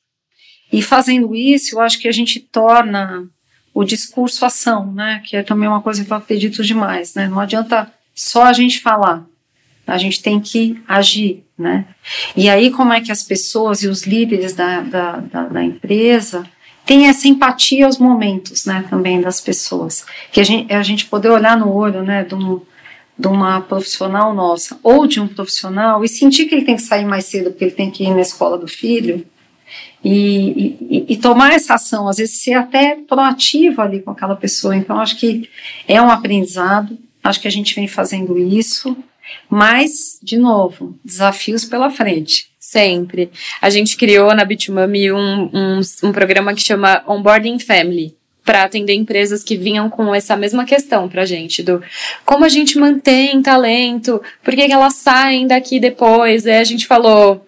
E 0.71 0.81
fazendo 0.81 1.35
isso, 1.35 1.75
eu 1.75 1.81
acho 1.81 1.99
que 1.99 2.07
a 2.07 2.11
gente 2.11 2.39
torna 2.39 3.27
o 3.73 3.83
discurso 3.83 4.45
ação, 4.45 4.91
né? 4.91 5.21
Que 5.25 5.37
é 5.37 5.43
também 5.43 5.67
uma 5.67 5.81
coisa 5.81 6.03
que 6.03 6.11
eu 6.11 6.17
acredito 6.17 6.63
demais, 6.63 7.13
né? 7.13 7.27
Não 7.27 7.39
adianta 7.39 7.91
só 8.13 8.43
a 8.43 8.53
gente 8.53 8.79
falar, 8.79 9.25
a 9.87 9.97
gente 9.97 10.21
tem 10.21 10.39
que 10.39 10.81
agir, 10.87 11.43
né? 11.57 11.85
E 12.35 12.49
aí, 12.49 12.69
como 12.71 12.93
é 12.93 13.01
que 13.01 13.11
as 13.11 13.23
pessoas 13.23 13.81
e 13.81 13.87
os 13.87 14.03
líderes 14.03 14.53
da, 14.53 14.81
da, 14.81 15.17
da, 15.17 15.43
da 15.43 15.63
empresa 15.63 16.45
têm 16.85 17.07
essa 17.07 17.27
empatia 17.27 17.85
aos 17.85 17.97
momentos, 17.97 18.65
né? 18.65 18.85
Também 18.89 19.21
das 19.21 19.39
pessoas. 19.39 20.05
Que 20.31 20.39
a 20.39 20.43
gente, 20.43 20.73
a 20.73 20.83
gente 20.83 21.05
poder 21.05 21.29
olhar 21.29 21.57
no 21.57 21.71
olho, 21.71 22.03
né? 22.03 22.23
De 22.23 22.35
um, 22.35 22.61
de 23.19 23.27
uma 23.27 23.59
profissional 23.59 24.33
nossa 24.33 24.79
ou 24.81 25.05
de 25.05 25.19
um 25.19 25.27
profissional 25.27 26.05
e 26.05 26.07
sentir 26.07 26.45
que 26.45 26.55
ele 26.55 26.63
tem 26.63 26.77
que 26.77 26.81
sair 26.81 27.03
mais 27.03 27.25
cedo 27.25 27.51
porque 27.51 27.65
ele 27.65 27.71
tem 27.71 27.91
que 27.91 28.05
ir 28.05 28.13
na 28.13 28.21
escola 28.21 28.57
do 28.57 28.67
filho 28.67 29.25
e, 30.01 30.77
e, 30.89 31.05
e 31.09 31.17
tomar 31.17 31.51
essa 31.51 31.73
ação, 31.73 32.07
às 32.07 32.15
vezes 32.15 32.41
ser 32.41 32.53
até 32.53 32.95
proativo 32.95 33.81
ali 33.81 33.99
com 33.99 34.11
aquela 34.11 34.37
pessoa. 34.37 34.73
Então, 34.73 34.97
acho 34.97 35.17
que 35.17 35.49
é 35.85 36.01
um 36.01 36.09
aprendizado, 36.09 36.97
acho 37.21 37.41
que 37.41 37.47
a 37.49 37.51
gente 37.51 37.75
vem 37.75 37.87
fazendo 37.87 38.37
isso, 38.37 38.95
mas, 39.49 40.17
de 40.23 40.37
novo, 40.37 40.97
desafios 41.03 41.65
pela 41.65 41.89
frente. 41.89 42.47
Sempre. 42.57 43.31
A 43.61 43.69
gente 43.69 43.97
criou 43.97 44.33
na 44.33 44.45
Bitmami 44.45 45.11
um, 45.11 45.49
um, 45.53 45.81
um 46.03 46.11
programa 46.11 46.53
que 46.53 46.61
chama 46.61 47.03
Onboarding 47.05 47.59
Family 47.59 48.18
para 48.49 48.63
atender 48.63 48.95
empresas 48.95 49.43
que 49.43 49.55
vinham 49.55 49.91
com 49.91 50.15
essa 50.15 50.35
mesma 50.35 50.65
questão 50.65 51.07
pra 51.07 51.23
gente, 51.23 51.61
do 51.61 51.83
como 52.25 52.43
a 52.43 52.49
gente 52.49 52.79
mantém 52.79 53.43
talento, 53.43 54.19
por 54.43 54.55
que, 54.55 54.65
que 54.65 54.73
elas 54.73 54.95
saem 54.95 55.45
daqui 55.45 55.79
depois? 55.79 56.47
Aí 56.47 56.57
a 56.57 56.63
gente 56.63 56.87
falou, 56.87 57.45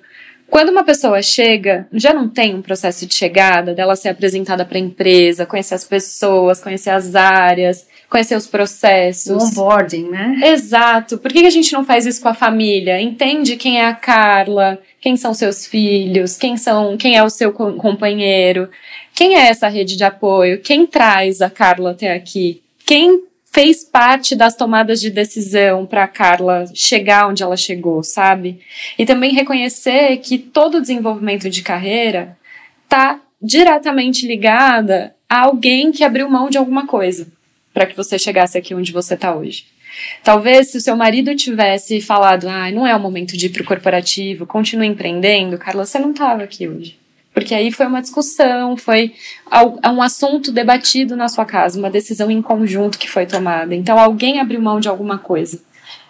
quando 0.52 0.68
uma 0.68 0.84
pessoa 0.84 1.22
chega, 1.22 1.88
já 1.94 2.14
não 2.14 2.28
tem 2.28 2.54
um 2.54 2.62
processo 2.62 3.06
de 3.06 3.14
chegada, 3.16 3.74
dela 3.74 3.96
ser 3.96 4.10
apresentada 4.10 4.66
para 4.66 4.78
a 4.78 4.82
empresa, 4.82 5.46
conhecer 5.46 5.76
as 5.76 5.86
pessoas, 5.86 6.60
conhecer 6.60 6.90
as 6.90 7.16
áreas, 7.16 7.88
conhecer 8.10 8.36
os 8.36 8.48
processos. 8.48 9.32
O 9.32 9.48
onboarding, 9.48 10.10
né? 10.10 10.42
Exato. 10.44 11.18
Por 11.18 11.32
que 11.32 11.40
a 11.46 11.50
gente 11.50 11.72
não 11.72 11.86
faz 11.86 12.06
isso 12.06 12.22
com 12.22 12.28
a 12.28 12.34
família? 12.34 13.00
Entende 13.00 13.56
quem 13.56 13.80
é 13.80 13.86
a 13.86 13.96
Carla, 13.96 14.78
quem 15.00 15.16
são 15.16 15.34
seus 15.34 15.66
filhos, 15.66 16.36
quem 16.36 16.58
são, 16.58 16.98
quem 16.98 17.16
é 17.16 17.24
o 17.24 17.30
seu 17.30 17.54
companheiro. 17.54 18.70
Quem 19.16 19.36
é 19.36 19.48
essa 19.48 19.70
rede 19.70 19.96
de 19.96 20.04
apoio? 20.04 20.60
Quem 20.60 20.86
traz 20.86 21.42
a 21.42 21.50
Carla 21.50 21.92
até 21.92 22.14
aqui? 22.14 22.62
Quem 22.86 23.24
fez 23.52 23.84
parte 23.84 24.36
das 24.36 24.56
tomadas 24.56 25.02
de 25.02 25.10
decisão 25.10 25.86
para 25.86 26.08
Carla 26.08 26.66
chegar 26.74 27.28
onde 27.28 27.44
ela 27.44 27.58
chegou, 27.58 28.02
sabe? 28.02 28.62
E 28.98 29.06
também 29.06 29.34
reconhecer 29.34 30.18
que 30.18 30.38
todo 30.38 30.82
desenvolvimento 30.82 31.50
de 31.50 31.62
carreira 31.62 32.38
está 32.84 33.20
diretamente 33.42 34.26
ligada 34.26 35.14
a 35.30 35.42
alguém 35.42 35.92
que 35.92 36.04
abriu 36.04 36.30
mão 36.30 36.50
de 36.50 36.58
alguma 36.58 36.88
coisa 36.88 37.28
para 37.74 37.86
que 37.86 37.96
você 37.96 38.18
chegasse 38.18 38.58
aqui 38.58 38.74
onde 38.74 38.92
você 38.92 39.16
está 39.16 39.36
hoje. 39.36 39.66
Talvez 40.24 40.70
se 40.70 40.78
o 40.78 40.82
seu 40.82 40.96
marido 40.96 41.36
tivesse 41.36 42.00
falado, 42.00 42.48
ah, 42.48 42.72
não 42.72 42.88
é 42.88 42.96
o 42.96 43.00
momento 43.00 43.36
de 43.36 43.48
ir 43.48 43.50
para 43.50 43.62
o 43.62 43.66
corporativo, 43.66 44.46
continue 44.46 44.88
empreendendo, 44.88 45.58
Carla, 45.58 45.86
você 45.86 46.00
não 46.00 46.12
estava 46.12 46.44
aqui 46.44 46.68
hoje. 46.68 47.01
Porque 47.34 47.56
aí 47.56 47.72
foi 47.72 47.86
uma 47.86 48.02
discussão, 48.02 48.76
foi 48.76 49.14
um 49.94 50.02
assunto 50.02 50.52
debatido 50.52 51.16
na 51.16 51.30
sua 51.30 51.46
casa, 51.46 51.80
uma 51.80 51.90
decisão 51.90 52.30
em 52.30 52.42
conjunto 52.42 52.98
que 52.98 53.10
foi 53.10 53.26
tomada. 53.26 53.74
Então 53.74 53.98
alguém 53.98 54.40
abriu 54.40 54.62
mão 54.62 54.80
de 54.80 54.90
alguma 54.90 55.18
coisa. 55.18 55.62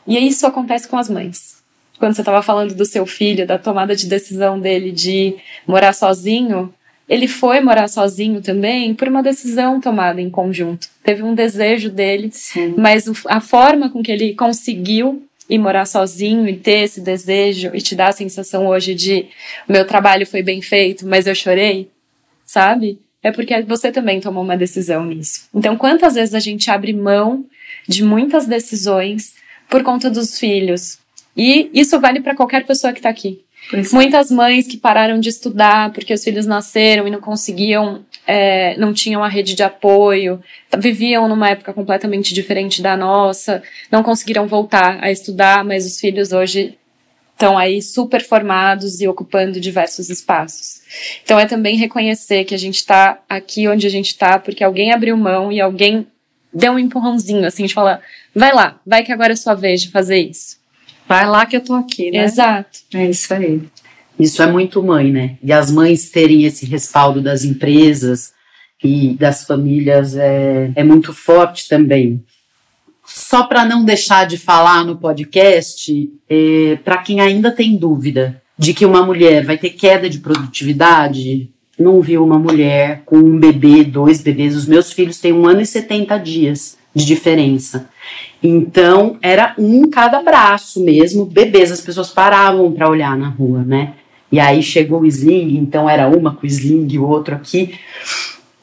E 0.07 0.17
isso 0.17 0.47
acontece 0.47 0.87
com 0.87 0.97
as 0.97 1.09
mães. 1.09 1.61
Quando 1.99 2.15
você 2.15 2.21
estava 2.21 2.41
falando 2.41 2.73
do 2.73 2.85
seu 2.85 3.05
filho, 3.05 3.45
da 3.45 3.59
tomada 3.59 3.95
de 3.95 4.07
decisão 4.07 4.59
dele 4.59 4.91
de 4.91 5.35
morar 5.67 5.93
sozinho, 5.93 6.73
ele 7.07 7.27
foi 7.27 7.59
morar 7.61 7.87
sozinho 7.87 8.41
também 8.41 8.93
por 8.95 9.07
uma 9.07 9.21
decisão 9.21 9.79
tomada 9.79 10.19
em 10.19 10.29
conjunto. 10.29 10.87
Teve 11.03 11.21
um 11.21 11.35
desejo 11.35 11.91
dele, 11.91 12.29
Sim. 12.31 12.73
mas 12.77 13.05
a 13.27 13.39
forma 13.39 13.89
com 13.89 14.01
que 14.01 14.11
ele 14.11 14.33
conseguiu 14.33 15.21
e 15.51 15.59
morar 15.59 15.85
sozinho 15.85 16.47
e 16.47 16.55
ter 16.55 16.83
esse 16.83 17.01
desejo 17.01 17.71
e 17.73 17.81
te 17.81 17.93
dar 17.93 18.07
a 18.07 18.13
sensação 18.13 18.67
hoje 18.67 18.95
de 18.95 19.27
meu 19.67 19.85
trabalho 19.85 20.25
foi 20.25 20.41
bem 20.41 20.61
feito, 20.61 21.05
mas 21.05 21.27
eu 21.27 21.35
chorei, 21.35 21.89
sabe? 22.45 22.97
É 23.21 23.33
porque 23.33 23.61
você 23.63 23.91
também 23.91 24.21
tomou 24.21 24.41
uma 24.41 24.55
decisão 24.55 25.05
nisso. 25.05 25.49
Então, 25.53 25.75
quantas 25.75 26.15
vezes 26.15 26.33
a 26.33 26.39
gente 26.39 26.71
abre 26.71 26.93
mão 26.93 27.45
de 27.85 28.01
muitas 28.01 28.47
decisões 28.47 29.35
por 29.69 29.83
conta 29.83 30.09
dos 30.09 30.39
filhos? 30.39 30.99
E 31.35 31.69
isso 31.73 31.99
vale 31.99 32.21
para 32.21 32.33
qualquer 32.33 32.65
pessoa 32.65 32.93
que 32.93 32.99
está 32.99 33.09
aqui. 33.09 33.43
Muitas 33.93 34.29
mães 34.29 34.67
que 34.67 34.75
pararam 34.75 35.19
de 35.19 35.29
estudar 35.29 35.91
porque 35.93 36.13
os 36.13 36.23
filhos 36.23 36.45
nasceram 36.45 37.07
e 37.07 37.11
não 37.11 37.21
conseguiam, 37.21 38.03
é, 38.27 38.75
não 38.77 38.93
tinham 38.93 39.23
a 39.23 39.27
rede 39.27 39.55
de 39.55 39.63
apoio, 39.63 40.41
viviam 40.77 41.27
numa 41.27 41.49
época 41.49 41.73
completamente 41.73 42.33
diferente 42.33 42.81
da 42.81 42.97
nossa, 42.97 43.63
não 43.89 44.03
conseguiram 44.03 44.47
voltar 44.47 45.01
a 45.01 45.11
estudar, 45.11 45.63
mas 45.63 45.85
os 45.85 45.99
filhos 45.99 46.31
hoje 46.31 46.77
estão 47.33 47.57
aí 47.57 47.81
super 47.81 48.21
formados 48.21 49.01
e 49.01 49.07
ocupando 49.07 49.59
diversos 49.59 50.09
espaços. 50.09 50.81
Então 51.23 51.39
é 51.39 51.45
também 51.45 51.77
reconhecer 51.77 52.43
que 52.43 52.53
a 52.53 52.59
gente 52.59 52.75
está 52.75 53.19
aqui 53.27 53.67
onde 53.67 53.87
a 53.87 53.89
gente 53.89 54.07
está 54.07 54.37
porque 54.37 54.63
alguém 54.63 54.91
abriu 54.91 55.17
mão 55.17 55.51
e 55.51 55.59
alguém 55.59 56.05
deu 56.53 56.73
um 56.73 56.79
empurrãozinho, 56.79 57.45
assim, 57.45 57.65
de 57.65 57.73
falar, 57.73 58.01
vai 58.35 58.53
lá, 58.53 58.79
vai 58.85 59.03
que 59.03 59.11
agora 59.11 59.33
é 59.33 59.35
sua 59.35 59.55
vez 59.55 59.81
de 59.81 59.89
fazer 59.89 60.19
isso. 60.19 60.60
Vai 61.11 61.27
lá 61.27 61.45
que 61.45 61.57
eu 61.57 61.61
tô 61.61 61.73
aqui, 61.73 62.09
né? 62.09 62.23
Exato. 62.23 62.79
É 62.93 63.09
isso 63.09 63.33
aí. 63.33 63.61
Isso 64.17 64.41
é 64.41 64.49
muito 64.49 64.81
mãe, 64.81 65.11
né? 65.11 65.35
E 65.43 65.51
as 65.51 65.69
mães 65.69 66.09
terem 66.09 66.45
esse 66.45 66.65
respaldo 66.65 67.21
das 67.21 67.43
empresas 67.43 68.31
e 68.81 69.13
das 69.15 69.45
famílias 69.45 70.15
é, 70.15 70.71
é 70.73 70.85
muito 70.85 71.11
forte 71.11 71.67
também. 71.67 72.23
Só 73.05 73.43
para 73.43 73.65
não 73.65 73.83
deixar 73.83 74.25
de 74.25 74.37
falar 74.37 74.85
no 74.85 74.95
podcast, 74.95 76.09
é, 76.29 76.77
para 76.81 76.99
quem 76.99 77.19
ainda 77.19 77.51
tem 77.51 77.75
dúvida 77.75 78.41
de 78.57 78.73
que 78.73 78.85
uma 78.85 79.05
mulher 79.05 79.43
vai 79.43 79.57
ter 79.57 79.71
queda 79.71 80.09
de 80.09 80.19
produtividade, 80.19 81.51
não 81.77 81.99
viu 81.99 82.23
uma 82.23 82.39
mulher 82.39 83.01
com 83.05 83.17
um 83.17 83.37
bebê, 83.37 83.83
dois 83.83 84.21
bebês. 84.21 84.55
Os 84.55 84.65
meus 84.65 84.93
filhos 84.93 85.19
têm 85.19 85.33
um 85.33 85.45
ano 85.45 85.59
e 85.59 85.65
70 85.65 86.17
dias 86.19 86.77
de 86.95 87.03
diferença. 87.03 87.89
Então, 88.43 89.17
era 89.21 89.53
um 89.57 89.89
cada 89.89 90.21
braço 90.21 90.83
mesmo, 90.83 91.25
bebês, 91.25 91.71
as 91.71 91.81
pessoas 91.81 92.09
paravam 92.09 92.71
para 92.71 92.89
olhar 92.89 93.15
na 93.17 93.29
rua, 93.29 93.63
né? 93.63 93.93
e 94.31 94.39
aí 94.39 94.63
chegou 94.63 95.01
o 95.01 95.05
sling, 95.05 95.57
então 95.57 95.89
era 95.89 96.07
uma 96.07 96.33
com 96.33 96.43
o 96.43 96.49
sling 96.49 96.87
e 96.89 96.97
o 96.97 97.07
outro 97.07 97.35
aqui. 97.35 97.75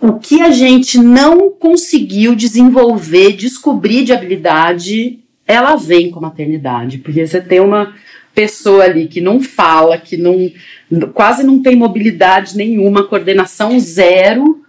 O 0.01 0.15
que 0.15 0.41
a 0.41 0.51
gente 0.51 0.99
não 0.99 1.51
conseguiu 1.51 2.35
desenvolver, 2.35 3.33
descobrir 3.33 4.05
de 4.05 4.13
habilidade, 4.13 5.19
ela 5.47 5.77
vem 5.77 6.11
com 6.11 6.19
a 6.21 6.23
maternidade, 6.23 6.99
porque 6.99 7.27
você 7.27 7.41
tem 7.41 7.61
uma 7.61 7.93
pessoa 8.35 8.85
ali 8.85 9.09
que 9.09 9.21
não 9.21 9.41
fala, 9.41 9.99
que 9.99 10.17
não 10.17 10.51
quase 11.13 11.43
não 11.43 11.61
tem 11.61 11.77
mobilidade 11.77 12.57
nenhuma, 12.57 13.03
coordenação 13.03 13.79
zero, 13.79 14.63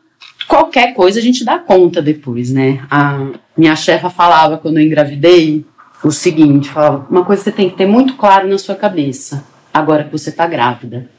qualquer 0.47 0.93
coisa 0.93 1.19
a 1.19 1.21
gente 1.21 1.45
dá 1.45 1.59
conta 1.59 2.01
depois, 2.01 2.51
né? 2.51 2.83
A 2.89 3.29
minha 3.59 3.75
chefa 3.75 4.09
falava 4.09 4.57
quando 4.57 4.77
eu 4.77 4.85
engravidei 4.85 5.65
o 6.01 6.11
seguinte, 6.11 6.69
falava, 6.69 7.05
uma 7.09 7.25
coisa 7.25 7.43
que 7.43 7.49
você 7.49 7.55
tem 7.55 7.69
que 7.69 7.75
ter 7.75 7.85
muito 7.85 8.15
claro 8.15 8.47
na 8.47 8.57
sua 8.57 8.75
cabeça, 8.75 9.45
agora 9.73 10.05
que 10.05 10.11
você 10.11 10.29
está 10.29 10.47
grávida. 10.47 11.09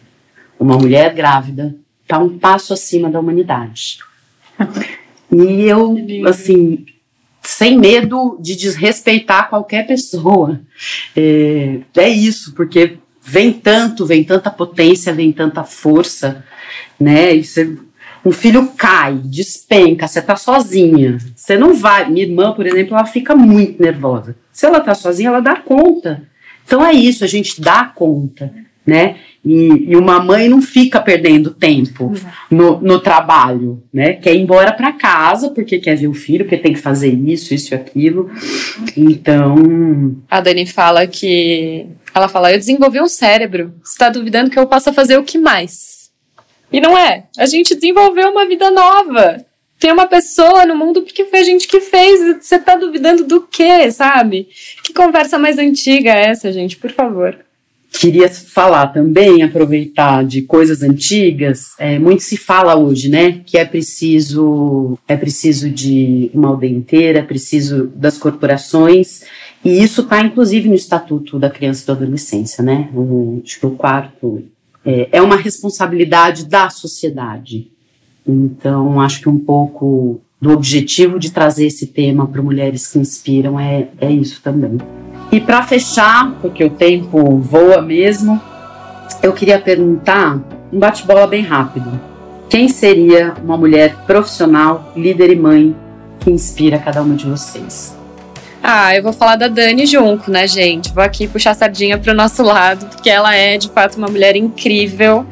Uma 0.59 0.78
mulher 0.78 1.14
grávida 1.14 1.76
está 2.03 2.18
um 2.18 2.38
passo 2.38 2.72
acima 2.72 3.11
da 3.11 3.20
humanidade. 3.20 3.99
E 5.32 5.62
eu, 5.62 5.95
assim, 6.26 6.84
sem 7.41 7.78
medo 7.78 8.36
de 8.41 8.57
desrespeitar 8.57 9.49
qualquer 9.49 9.86
pessoa. 9.86 10.61
É, 11.16 11.78
é 11.97 12.09
isso, 12.09 12.53
porque 12.53 12.99
vem 13.22 13.53
tanto, 13.53 14.05
vem 14.05 14.24
tanta 14.24 14.51
potência, 14.51 15.14
vem 15.14 15.30
tanta 15.30 15.62
força, 15.62 16.45
né? 16.99 17.32
E 17.32 17.45
você, 17.45 17.78
um 18.24 18.32
filho 18.32 18.72
cai, 18.76 19.14
despenca, 19.24 20.06
você 20.06 20.20
tá 20.20 20.36
sozinha. 20.36 21.18
Você 21.34 21.56
não 21.56 21.74
vai. 21.74 22.08
Minha 22.10 22.26
irmã, 22.26 22.52
por 22.52 22.66
exemplo, 22.66 22.94
ela 22.94 23.06
fica 23.06 23.34
muito 23.34 23.80
nervosa. 23.80 24.36
Se 24.52 24.66
ela 24.66 24.80
tá 24.80 24.94
sozinha, 24.94 25.28
ela 25.28 25.40
dá 25.40 25.56
conta. 25.56 26.22
Então 26.64 26.84
é 26.84 26.92
isso, 26.92 27.24
a 27.24 27.26
gente 27.26 27.60
dá 27.60 27.84
conta, 27.84 28.52
né? 28.86 29.16
E, 29.44 29.86
e 29.88 29.96
uma 29.96 30.22
mãe 30.22 30.48
não 30.48 30.60
fica 30.60 31.00
perdendo 31.00 31.50
tempo 31.50 32.12
no, 32.50 32.78
no 32.80 33.00
trabalho, 33.00 33.82
né? 33.92 34.12
Quer 34.12 34.34
ir 34.34 34.40
embora 34.40 34.70
para 34.70 34.92
casa 34.92 35.50
porque 35.50 35.78
quer 35.78 35.96
ver 35.96 36.08
o 36.08 36.14
filho, 36.14 36.44
porque 36.44 36.58
tem 36.58 36.74
que 36.74 36.78
fazer 36.78 37.12
isso, 37.12 37.54
isso 37.54 37.72
e 37.72 37.74
aquilo. 37.74 38.30
Então. 38.96 40.14
A 40.30 40.40
Dani 40.40 40.66
fala 40.66 41.06
que. 41.06 41.86
Ela 42.14 42.28
fala: 42.28 42.52
Eu 42.52 42.58
desenvolvi 42.58 43.00
um 43.00 43.08
cérebro. 43.08 43.72
Você 43.82 43.92
está 43.92 44.10
duvidando 44.10 44.50
que 44.50 44.58
eu 44.58 44.66
possa 44.66 44.92
fazer 44.92 45.16
o 45.16 45.24
que 45.24 45.38
mais? 45.38 45.99
E 46.72 46.80
não 46.80 46.96
é. 46.96 47.24
A 47.38 47.46
gente 47.46 47.74
desenvolveu 47.74 48.30
uma 48.30 48.46
vida 48.46 48.70
nova. 48.70 49.44
Tem 49.78 49.92
uma 49.92 50.06
pessoa 50.06 50.66
no 50.66 50.76
mundo 50.76 51.02
porque 51.02 51.24
foi 51.24 51.40
a 51.40 51.44
gente 51.44 51.66
que 51.66 51.80
fez. 51.80 52.38
Você 52.42 52.58
tá 52.58 52.76
duvidando 52.76 53.24
do 53.24 53.42
quê, 53.42 53.90
sabe? 53.90 54.48
Que 54.84 54.92
conversa 54.92 55.38
mais 55.38 55.58
antiga 55.58 56.10
é 56.10 56.28
essa, 56.28 56.52
gente? 56.52 56.76
Por 56.76 56.90
favor 56.90 57.38
queria 57.92 58.28
falar 58.28 58.88
também, 58.88 59.42
aproveitar 59.42 60.24
de 60.24 60.42
coisas 60.42 60.82
antigas, 60.82 61.74
é, 61.78 61.98
muito 61.98 62.22
se 62.22 62.36
fala 62.36 62.76
hoje, 62.76 63.08
né, 63.08 63.40
que 63.44 63.58
é 63.58 63.64
preciso, 63.64 64.98
é 65.08 65.16
preciso 65.16 65.68
de 65.68 66.30
uma 66.32 66.48
aldeia 66.48 66.70
inteira, 66.70 67.18
é 67.18 67.22
preciso 67.22 67.88
das 67.94 68.16
corporações, 68.16 69.22
e 69.64 69.82
isso 69.82 70.02
está 70.02 70.20
inclusive 70.20 70.68
no 70.68 70.74
Estatuto 70.74 71.38
da 71.38 71.50
Criança 71.50 71.82
e 71.82 71.86
da 71.88 71.92
Adolescência, 71.92 72.62
né, 72.62 72.88
o, 72.94 73.42
acho 73.44 73.58
que 73.58 73.66
o 73.66 73.72
quarto, 73.72 74.44
é, 74.85 75.09
é 75.12 75.22
uma 75.22 75.37
responsabilidade 75.37 76.47
da 76.47 76.70
sociedade. 76.70 77.70
Então, 78.26 79.01
acho 79.01 79.20
que 79.20 79.28
um 79.28 79.39
pouco 79.39 80.20
do 80.41 80.51
objetivo 80.51 81.18
de 81.18 81.31
trazer 81.31 81.66
esse 81.66 81.89
tema 81.89 82.26
para 82.26 82.43
mulheres 82.43 82.87
que 82.87 82.99
inspiram 82.99 83.61
é, 83.61 83.89
é 84.01 84.11
isso 84.11 84.41
também. 84.43 84.78
E 85.31 85.41
para 85.41 85.62
fechar, 85.62 86.33
porque 86.41 86.64
o 86.64 86.70
tempo 86.70 87.39
voa 87.39 87.83
mesmo, 87.83 88.41
eu 89.22 89.33
queria 89.33 89.61
perguntar 89.61 90.41
um 90.72 90.78
bate-bola 90.78 91.26
bem 91.26 91.43
rápido. 91.43 92.01
Quem 92.49 92.68
seria 92.68 93.35
uma 93.45 93.57
mulher 93.57 93.95
profissional, 94.07 94.93
líder 94.97 95.31
e 95.31 95.37
mãe 95.37 95.76
que 96.18 96.31
inspira 96.31 96.78
cada 96.78 97.03
uma 97.03 97.14
de 97.14 97.26
vocês? 97.26 97.99
Ah, 98.62 98.94
eu 98.94 99.02
vou 99.02 99.12
falar 99.12 99.36
da 99.36 99.48
Dani 99.48 99.86
Junco, 99.86 100.30
né, 100.30 100.46
gente? 100.46 100.92
Vou 100.92 101.02
aqui 101.02 101.26
puxar 101.26 101.52
a 101.52 101.54
sardinha 101.54 101.96
pro 101.96 102.12
nosso 102.12 102.42
lado, 102.42 102.86
porque 102.86 103.08
ela 103.08 103.34
é 103.34 103.56
de 103.56 103.70
fato 103.70 103.96
uma 103.96 104.06
mulher 104.08 104.36
incrível. 104.36 105.26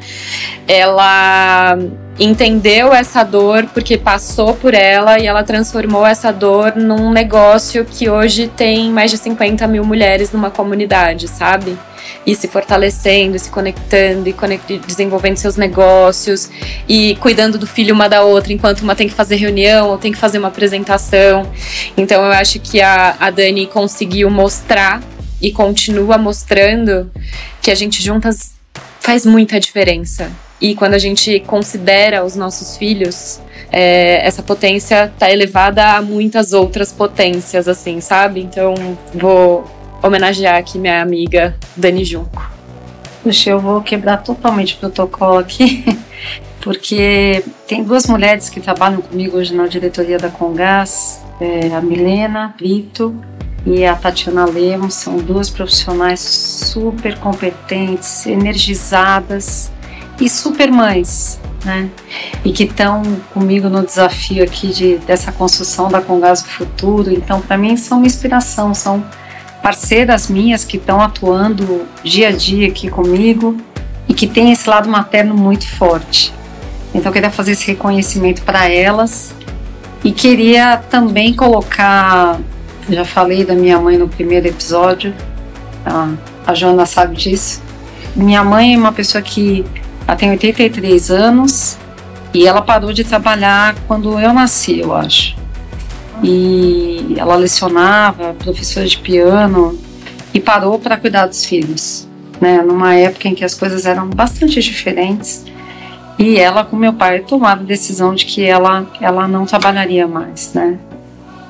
Ela 0.67 1.77
entendeu 2.19 2.93
essa 2.93 3.23
dor 3.23 3.65
porque 3.73 3.97
passou 3.97 4.53
por 4.55 4.73
ela 4.73 5.19
e 5.19 5.27
ela 5.27 5.43
transformou 5.43 6.05
essa 6.05 6.31
dor 6.31 6.75
num 6.75 7.11
negócio 7.11 7.85
que 7.85 8.09
hoje 8.09 8.47
tem 8.47 8.89
mais 8.89 9.11
de 9.11 9.17
50 9.17 9.65
mil 9.67 9.85
mulheres 9.85 10.31
numa 10.31 10.49
comunidade, 10.49 11.27
sabe? 11.27 11.77
E 12.25 12.35
se 12.35 12.47
fortalecendo, 12.47 13.37
se 13.37 13.49
conectando 13.49 14.27
e 14.29 14.33
conect 14.33 14.77
desenvolvendo 14.79 15.37
seus 15.37 15.55
negócios 15.55 16.49
e 16.87 17.15
cuidando 17.15 17.57
do 17.57 17.67
filho 17.67 17.93
uma 17.93 18.07
da 18.07 18.23
outra 18.23 18.53
enquanto 18.53 18.81
uma 18.81 18.95
tem 18.95 19.07
que 19.07 19.13
fazer 19.13 19.35
reunião 19.35 19.89
ou 19.89 19.97
tem 19.97 20.11
que 20.11 20.17
fazer 20.17 20.37
uma 20.37 20.49
apresentação. 20.49 21.49
Então 21.97 22.23
eu 22.23 22.31
acho 22.31 22.59
que 22.59 22.81
a, 22.81 23.15
a 23.19 23.29
Dani 23.29 23.67
conseguiu 23.67 24.29
mostrar 24.29 25.01
e 25.41 25.51
continua 25.51 26.17
mostrando 26.17 27.11
que 27.61 27.71
a 27.71 27.75
gente 27.75 28.01
juntas 28.01 28.53
faz 28.99 29.25
muita 29.25 29.59
diferença 29.59 30.29
e 30.61 30.75
quando 30.75 30.93
a 30.93 30.97
gente 30.97 31.39
considera 31.41 32.23
os 32.23 32.35
nossos 32.35 32.75
filhos, 32.75 33.39
é, 33.71 34.25
essa 34.25 34.43
potência 34.43 35.05
está 35.05 35.31
elevada 35.31 35.95
a 35.95 36.01
muitas 36.01 36.51
outras 36.51 36.91
potências, 36.91 37.67
assim, 37.67 38.01
sabe? 38.01 38.41
Então, 38.41 38.73
vou 39.13 39.63
homenagear 40.01 40.57
aqui 40.57 40.77
minha 40.77 41.01
amiga 41.01 41.55
Dani 41.75 42.03
Junco. 42.03 42.49
Puxa, 43.23 43.49
eu 43.49 43.59
vou 43.59 43.81
quebrar 43.81 44.17
totalmente 44.17 44.75
o 44.75 44.77
protocolo 44.77 45.39
aqui, 45.39 45.83
porque 46.61 47.43
tem 47.67 47.83
duas 47.83 48.07
mulheres 48.07 48.49
que 48.49 48.59
trabalham 48.59 49.01
comigo 49.01 49.37
hoje 49.37 49.53
na 49.53 49.67
diretoria 49.67 50.17
da 50.17 50.29
Congás, 50.29 51.21
é, 51.39 51.73
a 51.75 51.81
Milena 51.81 52.53
Brito 52.57 53.15
e 53.65 53.85
a 53.85 53.95
Tatiana 53.95 54.45
Lemos, 54.45 54.93
são 54.93 55.17
duas 55.17 55.49
profissionais 55.49 56.21
super 56.21 57.17
competentes, 57.19 58.25
energizadas, 58.25 59.69
e 60.19 60.29
super 60.29 60.71
mães, 60.71 61.39
né? 61.63 61.89
E 62.43 62.51
que 62.51 62.63
estão 62.63 63.01
comigo 63.33 63.69
no 63.69 63.85
desafio 63.85 64.43
aqui 64.43 64.67
de, 64.67 64.97
dessa 64.97 65.31
construção 65.31 65.89
da 65.89 66.01
Congás 66.01 66.43
do 66.43 66.49
Futuro. 66.49 67.11
Então, 67.11 67.41
para 67.41 67.57
mim, 67.57 67.77
são 67.77 67.99
uma 67.99 68.07
inspiração, 68.07 68.73
são 68.73 69.03
parceiras 69.61 70.27
minhas 70.29 70.63
que 70.63 70.77
estão 70.77 71.01
atuando 71.01 71.85
dia 72.03 72.29
a 72.29 72.31
dia 72.31 72.67
aqui 72.67 72.89
comigo 72.89 73.57
e 74.07 74.13
que 74.13 74.25
tem 74.25 74.51
esse 74.51 74.69
lado 74.69 74.89
materno 74.89 75.35
muito 75.35 75.67
forte. 75.67 76.33
Então, 76.93 77.09
eu 77.09 77.13
queria 77.13 77.29
fazer 77.29 77.51
esse 77.51 77.67
reconhecimento 77.67 78.41
para 78.41 78.67
elas 78.69 79.33
e 80.03 80.11
queria 80.11 80.77
também 80.89 81.33
colocar. 81.33 82.39
Já 82.89 83.05
falei 83.05 83.45
da 83.45 83.53
minha 83.53 83.77
mãe 83.79 83.97
no 83.97 84.07
primeiro 84.07 84.47
episódio, 84.47 85.13
a, 85.85 86.09
a 86.47 86.53
Joana 86.55 86.87
sabe 86.87 87.15
disso. 87.15 87.61
Minha 88.15 88.43
mãe 88.43 88.73
é 88.73 88.77
uma 88.77 88.91
pessoa 88.91 89.21
que 89.21 89.63
ela 90.07 90.17
tem 90.17 90.31
83 90.31 91.11
anos 91.11 91.77
e 92.33 92.47
ela 92.47 92.63
parou 92.63 92.91
de 92.91 93.03
trabalhar 93.03 93.75
quando 93.87 94.19
eu 94.19 94.33
nasci, 94.33 94.79
eu 94.79 94.95
acho. 94.95 95.35
E 96.23 97.15
ela 97.17 97.35
lecionava, 97.35 98.33
professora 98.33 98.85
de 98.85 98.97
piano, 98.97 99.77
e 100.33 100.39
parou 100.39 100.77
para 100.79 100.97
cuidar 100.97 101.27
dos 101.27 101.45
filhos, 101.45 102.07
né? 102.39 102.61
Numa 102.61 102.95
época 102.95 103.27
em 103.27 103.35
que 103.35 103.43
as 103.43 103.53
coisas 103.53 103.85
eram 103.85 104.07
bastante 104.07 104.61
diferentes. 104.61 105.45
E 106.17 106.37
ela, 106.37 106.65
com 106.65 106.75
meu 106.75 106.93
pai, 106.93 107.19
tomaram 107.19 107.61
a 107.61 107.65
decisão 107.65 108.13
de 108.13 108.25
que 108.25 108.43
ela, 108.43 108.85
ela 108.99 109.27
não 109.27 109.45
trabalharia 109.45 110.07
mais, 110.07 110.53
né? 110.53 110.77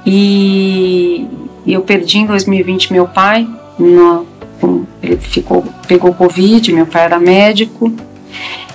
E, 0.06 1.28
eu 1.66 1.82
perdi 1.82 2.20
em 2.20 2.26
2020 2.26 2.94
meu 2.94 3.08
pai, 3.08 3.48
no, 3.78 4.26
ele 5.02 5.18
ficou, 5.18 5.64
pegou 5.88 6.14
Covid, 6.14 6.72
meu 6.72 6.86
pai 6.86 7.04
era 7.06 7.20
médico, 7.20 7.94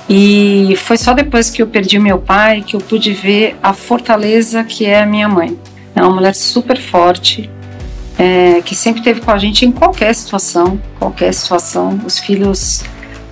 e 0.08 0.74
foi 0.76 0.96
só 0.96 1.14
depois 1.14 1.48
que 1.50 1.62
eu 1.62 1.66
perdi 1.66 1.98
meu 1.98 2.18
pai 2.18 2.62
que 2.62 2.76
eu 2.76 2.80
pude 2.80 3.12
ver 3.12 3.56
a 3.62 3.72
fortaleza 3.72 4.62
que 4.62 4.84
é 4.84 5.02
a 5.02 5.06
minha 5.06 5.28
mãe. 5.28 5.58
É 5.94 6.02
uma 6.02 6.14
mulher 6.14 6.34
super 6.34 6.80
forte, 6.80 7.48
é, 8.18 8.60
que 8.62 8.74
sempre 8.74 9.00
esteve 9.00 9.20
com 9.20 9.30
a 9.30 9.38
gente 9.38 9.64
em 9.64 9.72
qualquer 9.72 10.14
situação, 10.14 10.80
qualquer 10.98 11.32
situação. 11.32 12.00
Os 12.04 12.18
filhos, 12.18 12.82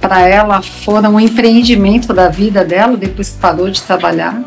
para 0.01 0.21
ela, 0.21 0.63
foram 0.63 1.15
um 1.15 1.21
empreendimento 1.21 2.13
da 2.13 2.29
vida 2.29 2.65
dela 2.65 2.97
depois 2.97 3.31
que 3.31 3.39
parou 3.39 3.71
de 3.71 3.83
trabalhar. 3.83 4.43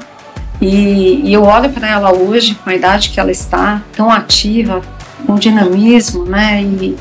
E, 0.61 1.21
e 1.23 1.33
eu 1.33 1.43
olho 1.43 1.69
para 1.69 1.89
ela 1.89 2.13
hoje, 2.13 2.55
com 2.55 2.69
a 2.69 2.75
idade 2.75 3.09
que 3.09 3.19
ela 3.19 3.31
está, 3.31 3.81
tão 3.93 4.09
ativa, 4.09 4.81
com 5.25 5.35
dinamismo, 5.35 6.23
né? 6.23 6.61
E, 6.61 6.95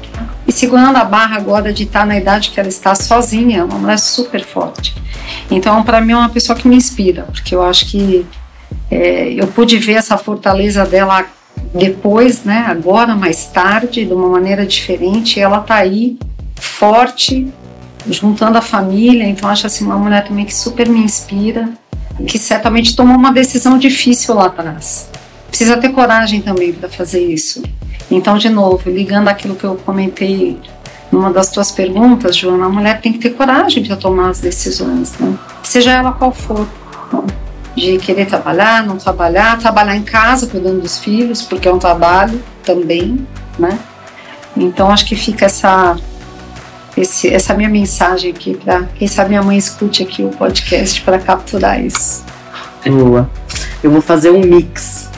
e 0.47 0.53
segurando 0.53 0.97
a 0.97 1.05
barra 1.05 1.37
agora 1.37 1.73
de 1.73 1.85
estar 1.85 2.07
na 2.07 2.17
idade 2.17 2.51
que 2.51 2.59
ela 2.59 2.69
está 2.69 2.95
sozinha, 2.95 3.65
uma 3.65 3.79
mulher 3.79 3.99
super 3.99 4.43
forte. 4.43 4.95
Então, 5.51 5.83
para 5.83 6.01
mim, 6.01 6.13
é 6.13 6.17
uma 6.17 6.29
pessoa 6.29 6.59
que 6.59 6.67
me 6.67 6.77
inspira, 6.77 7.23
porque 7.33 7.55
eu 7.55 7.63
acho 7.63 7.87
que 7.87 8.27
é, 8.95 9.33
eu 9.33 9.49
pude 9.49 9.77
ver 9.77 9.95
essa 9.95 10.17
fortaleza 10.17 10.87
dela 10.87 11.27
depois, 11.75 12.45
né? 12.45 12.65
Agora, 12.69 13.17
mais 13.17 13.47
tarde, 13.47 14.05
de 14.05 14.13
uma 14.13 14.29
maneira 14.29 14.65
diferente. 14.65 15.41
ela 15.41 15.59
está 15.59 15.75
aí, 15.75 16.17
forte, 16.55 17.53
juntando 18.09 18.57
a 18.57 18.63
família, 18.63 19.25
então 19.25 19.49
acho 19.49 19.67
assim 19.67 19.85
uma 19.85 19.99
mulher 19.99 20.25
também 20.25 20.45
que 20.45 20.55
super 20.55 20.89
me 20.89 21.01
inspira, 21.01 21.71
que 22.25 22.39
certamente 22.39 22.95
tomou 22.95 23.17
uma 23.17 23.33
decisão 23.33 23.79
difícil 23.79 24.33
lá 24.37 24.47
atrás. 24.47 25.11
Precisa 25.49 25.77
ter 25.77 25.89
coragem 25.89 26.41
também 26.41 26.73
para 26.73 26.89
fazer 26.89 27.21
isso. 27.21 27.65
Então, 28.09 28.39
de 28.39 28.49
novo, 28.49 28.89
ligando 28.89 29.27
aquilo 29.27 29.57
que 29.57 29.65
eu 29.65 29.75
comentei 29.75 30.57
numa 31.11 31.33
das 31.33 31.51
tuas 31.51 31.73
perguntas, 31.73 32.37
Joana, 32.37 32.67
a 32.67 32.69
mulher 32.69 33.01
tem 33.01 33.13
que 33.13 33.19
ter 33.19 33.31
coragem 33.31 33.85
para 33.85 33.97
tomar 33.97 34.31
as 34.31 34.39
decisões, 34.39 35.19
né? 35.19 35.37
seja 35.65 35.91
ela 35.91 36.13
qual 36.13 36.31
for. 36.31 36.69
De 37.77 37.99
querer 37.99 38.27
trabalhar, 38.27 38.87
não 38.87 38.97
trabalhar, 38.97 39.59
trabalhar 39.59 39.97
em 39.97 40.03
casa 40.03 40.47
cuidando 40.47 40.81
dos 40.81 40.99
filhos, 40.99 41.43
porque 41.43 41.69
é 41.69 41.73
um 41.73 41.79
trabalho 41.79 42.43
também, 42.63 43.27
né? 43.59 43.79
Então 44.57 44.91
acho 44.91 45.05
que 45.07 45.17
fica 45.17 45.47
essa 45.47 45.97
esse, 46.97 47.33
essa 47.33 47.55
minha 47.55 47.69
mensagem 47.69 48.31
aqui 48.31 48.55
para 48.55 48.85
quem 48.97 49.09
sabe 49.09 49.31
minha 49.31 49.43
mãe 49.43 49.59
escute 49.59 50.03
aqui 50.03 50.23
o 50.23 50.29
podcast 50.29 51.01
para 51.03 51.19
capturar 51.19 51.85
isso. 51.85 52.25
Boa. 52.87 53.29
Eu 53.83 53.91
vou 53.91 54.01
fazer 54.01 54.31
um 54.31 54.41
mix. 54.41 55.11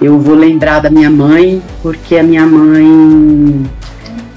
Eu 0.00 0.18
vou 0.18 0.34
lembrar 0.34 0.80
da 0.80 0.90
minha 0.90 1.10
mãe, 1.10 1.62
porque 1.82 2.16
a 2.16 2.22
minha 2.22 2.46
mãe 2.46 3.64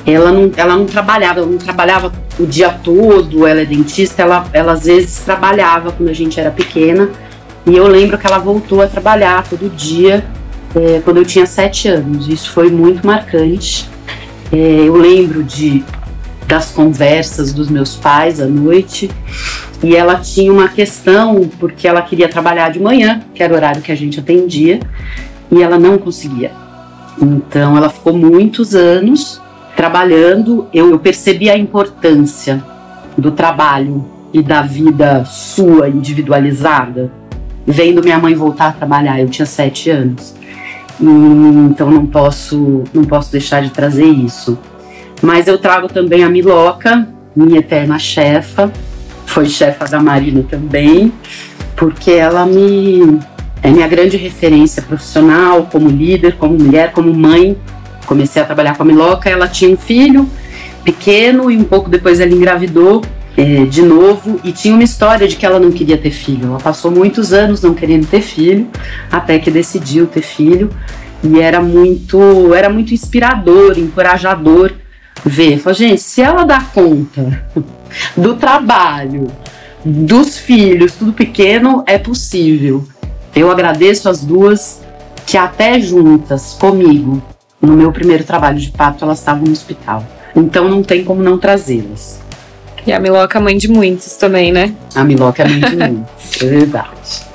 ela 0.06 0.32
não, 0.32 0.52
ela 0.56 0.76
não 0.76 0.86
trabalhava, 0.86 1.40
ela 1.40 1.50
não 1.50 1.58
trabalhava 1.58 2.12
o 2.40 2.46
dia 2.46 2.70
todo, 2.70 3.46
ela 3.46 3.62
é 3.62 3.66
dentista, 3.66 4.22
ela, 4.22 4.48
ela 4.54 4.74
às 4.74 4.86
vezes 4.86 5.20
trabalhava 5.20 5.92
quando 5.92 6.10
a 6.10 6.14
gente 6.14 6.40
era 6.40 6.50
pequena. 6.50 7.10
E 7.68 7.76
eu 7.76 7.86
lembro 7.86 8.18
que 8.18 8.26
ela 8.26 8.40
voltou 8.40 8.82
a 8.82 8.88
trabalhar 8.88 9.46
todo 9.48 9.70
dia 9.70 10.26
é, 10.74 11.02
quando 11.04 11.18
eu 11.18 11.26
tinha 11.26 11.46
sete 11.46 11.90
anos. 11.90 12.28
Isso 12.28 12.50
foi 12.52 12.72
muito 12.72 13.06
marcante. 13.06 13.90
É, 14.52 14.58
eu 14.58 14.96
lembro 14.96 15.44
de 15.44 15.84
das 16.48 16.72
conversas 16.72 17.52
dos 17.52 17.70
meus 17.70 17.96
pais 17.96 18.40
à 18.40 18.46
noite 18.46 19.12
e 19.84 19.96
ela 19.96 20.16
tinha 20.16 20.52
uma 20.52 20.70
questão 20.70 21.48
porque 21.60 21.88
ela 21.88 22.02
queria 22.02 22.30
trabalhar 22.30 22.70
de 22.70 22.80
manhã, 22.80 23.22
que 23.36 23.44
era 23.44 23.54
o 23.54 23.56
horário 23.56 23.82
que 23.82 23.92
a 23.92 23.96
gente 23.96 24.20
atendia, 24.20 24.80
e 25.52 25.62
ela 25.62 25.78
não 25.78 25.98
conseguia. 25.98 26.52
Então 27.22 27.76
ela 27.76 27.90
ficou 27.90 28.14
muitos 28.14 28.74
anos 28.74 29.42
trabalhando, 29.76 30.68
eu, 30.74 30.90
eu 30.90 31.00
percebi 31.00 31.50
a 31.50 31.58
importância 31.58 32.64
do 33.18 33.32
trabalho 33.32 34.06
e 34.34 34.42
da 34.42 34.62
vida 34.62 35.26
sua 35.26 35.90
individualizada, 35.90 37.12
vendo 37.68 38.02
minha 38.02 38.18
mãe 38.18 38.34
voltar 38.34 38.70
a 38.70 38.72
trabalhar. 38.72 39.20
Eu 39.20 39.28
tinha 39.28 39.46
sete 39.46 39.90
anos, 39.90 40.34
e, 41.00 41.04
então 41.04 41.92
não 41.92 42.06
posso 42.06 42.86
não 42.94 43.04
posso 43.04 43.32
deixar 43.32 43.62
de 43.62 43.70
trazer 43.70 44.06
isso. 44.06 44.58
Mas 45.22 45.48
eu 45.48 45.58
trago 45.58 45.88
também 45.88 46.24
a 46.24 46.30
Miloca, 46.30 47.08
minha 47.36 47.60
eterna 47.60 48.00
chefa, 48.00 48.72
foi 49.26 49.48
chefa 49.48 49.86
da 49.86 50.00
Marina 50.00 50.44
também, 50.50 51.12
porque 51.76 52.12
ela 52.12 52.46
me 52.46 53.20
é 53.62 53.70
minha 53.70 53.88
grande 53.88 54.16
referência 54.16 54.82
profissional, 54.82 55.68
como 55.70 55.90
líder, 55.90 56.38
como 56.38 56.58
mulher, 56.58 56.92
como 56.94 57.14
mãe 57.14 57.58
comecei 58.08 58.42
a 58.42 58.46
trabalhar 58.46 58.76
com 58.76 58.84
a 58.84 58.86
Miloca, 58.86 59.30
ela 59.30 59.48
tinha 59.48 59.70
um 59.70 59.78
filho 59.78 60.28
pequeno 60.84 61.52
e 61.52 61.58
um 61.58 61.66
pouco 61.66 61.90
depois 61.90 62.20
ela 62.20 62.32
engravidou 62.32 63.04
é, 63.38 63.66
de 63.66 63.84
novo 63.84 64.42
e 64.44 64.52
tinha 64.52 64.74
uma 64.74 64.84
história 64.84 65.28
de 65.28 65.36
que 65.36 65.46
ela 65.46 65.60
não 65.60 65.72
queria 65.72 65.98
ter 65.98 66.10
filho. 66.10 66.48
Ela 66.48 66.58
passou 66.58 66.90
muitos 66.90 67.32
anos 67.32 67.62
não 67.62 67.76
querendo 67.76 68.08
ter 68.08 68.22
filho, 68.22 68.68
até 69.12 69.38
que 69.38 69.52
decidiu 69.52 70.08
ter 70.08 70.24
filho 70.24 70.72
e 71.24 71.40
era 71.40 71.62
muito, 71.62 72.54
era 72.54 72.68
muito 72.68 72.96
inspirador, 72.96 73.78
encorajador 73.78 74.74
ver. 75.24 75.60
Falei, 75.60 75.78
gente, 75.78 76.02
se 76.02 76.22
ela 76.22 76.44
dá 76.44 76.60
conta 76.62 77.46
do 78.18 78.36
trabalho, 78.36 79.28
dos 79.86 80.38
filhos, 80.38 80.94
tudo 80.94 81.14
pequeno, 81.14 81.84
é 81.86 82.00
possível. 82.00 82.84
Eu 83.36 83.52
agradeço 83.52 84.10
as 84.10 84.24
duas 84.24 84.82
que 85.28 85.38
até 85.38 85.80
juntas 85.80 86.58
comigo 86.60 87.22
no 87.62 87.74
meu 87.74 87.92
primeiro 87.92 88.24
trabalho 88.24 88.58
de 88.58 88.72
parto, 88.72 89.06
elas 89.06 89.20
estavam 89.20 89.44
no 89.44 89.52
hospital. 89.52 90.04
Então 90.36 90.68
não 90.68 90.82
tem 90.82 91.04
como 91.04 91.22
não 91.22 91.38
trazê-las. 91.38 92.27
E 92.88 92.94
a 92.94 93.02
Miloca 93.02 93.38
é 93.38 93.42
mãe 93.42 93.58
de 93.58 93.68
muitos 93.68 94.16
também, 94.16 94.54
né? 94.54 94.74
A 94.96 95.04
Miloca 95.04 95.44
é 95.44 95.48
mãe 95.48 95.60
de 95.60 95.76
muitos, 95.76 96.40
é 96.42 96.46
verdade. 96.46 97.28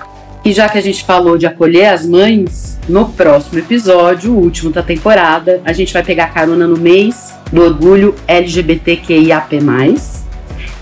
E 0.42 0.50
já 0.50 0.66
que 0.66 0.78
a 0.78 0.80
gente 0.80 1.05
falou 1.05 1.36
de 1.36 1.46
acolher 1.46 1.88
as 1.90 2.07
mães, 2.07 2.78
no 2.88 3.11
próximo 3.11 3.59
episódio, 3.59 4.32
o 4.32 4.38
último 4.38 4.70
da 4.70 4.82
temporada, 4.82 5.61
a 5.62 5.72
gente 5.74 5.92
vai 5.92 6.03
pegar 6.03 6.28
carona 6.28 6.66
no 6.66 6.78
mês 6.78 7.34
do 7.53 7.62
orgulho 7.62 8.14
LGBTQIAP+, 8.26 9.59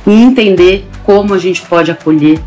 e 0.07 0.13
entender 0.23 0.87
como 1.03 1.35
a 1.35 1.39
gente 1.39 1.63
pode 1.63 1.91
acolher 1.91 2.39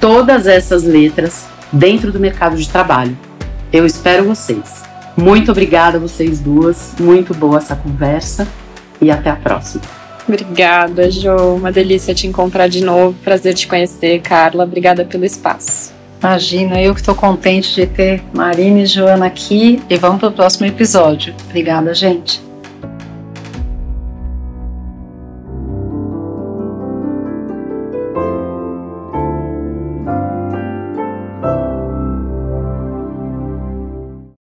todas 0.00 0.46
essas 0.46 0.84
letras 0.84 1.46
dentro 1.72 2.12
do 2.12 2.20
mercado 2.20 2.56
de 2.56 2.68
trabalho. 2.68 3.18
Eu 3.72 3.84
espero 3.84 4.24
vocês. 4.24 4.84
Muito 5.16 5.50
obrigada 5.50 5.98
a 5.98 6.00
vocês 6.00 6.38
duas. 6.38 6.94
Muito 7.00 7.34
boa 7.34 7.58
essa 7.58 7.74
conversa 7.74 8.46
e 9.00 9.10
até 9.10 9.30
a 9.30 9.36
próxima. 9.36 10.01
Obrigada, 10.26 11.10
Jo. 11.10 11.54
Uma 11.56 11.72
delícia 11.72 12.14
te 12.14 12.26
encontrar 12.26 12.68
de 12.68 12.82
novo. 12.82 13.16
Prazer 13.24 13.54
te 13.54 13.66
conhecer, 13.66 14.20
Carla. 14.20 14.64
Obrigada 14.64 15.04
pelo 15.04 15.24
espaço. 15.24 15.92
Imagina, 16.20 16.80
eu 16.80 16.94
que 16.94 17.00
estou 17.00 17.16
contente 17.16 17.74
de 17.74 17.86
ter 17.86 18.22
Marina 18.32 18.80
e 18.80 18.86
Joana 18.86 19.26
aqui 19.26 19.82
e 19.90 19.96
vamos 19.96 20.20
para 20.20 20.28
o 20.28 20.32
próximo 20.32 20.66
episódio. 20.66 21.34
Obrigada, 21.48 21.92
gente. 21.92 22.51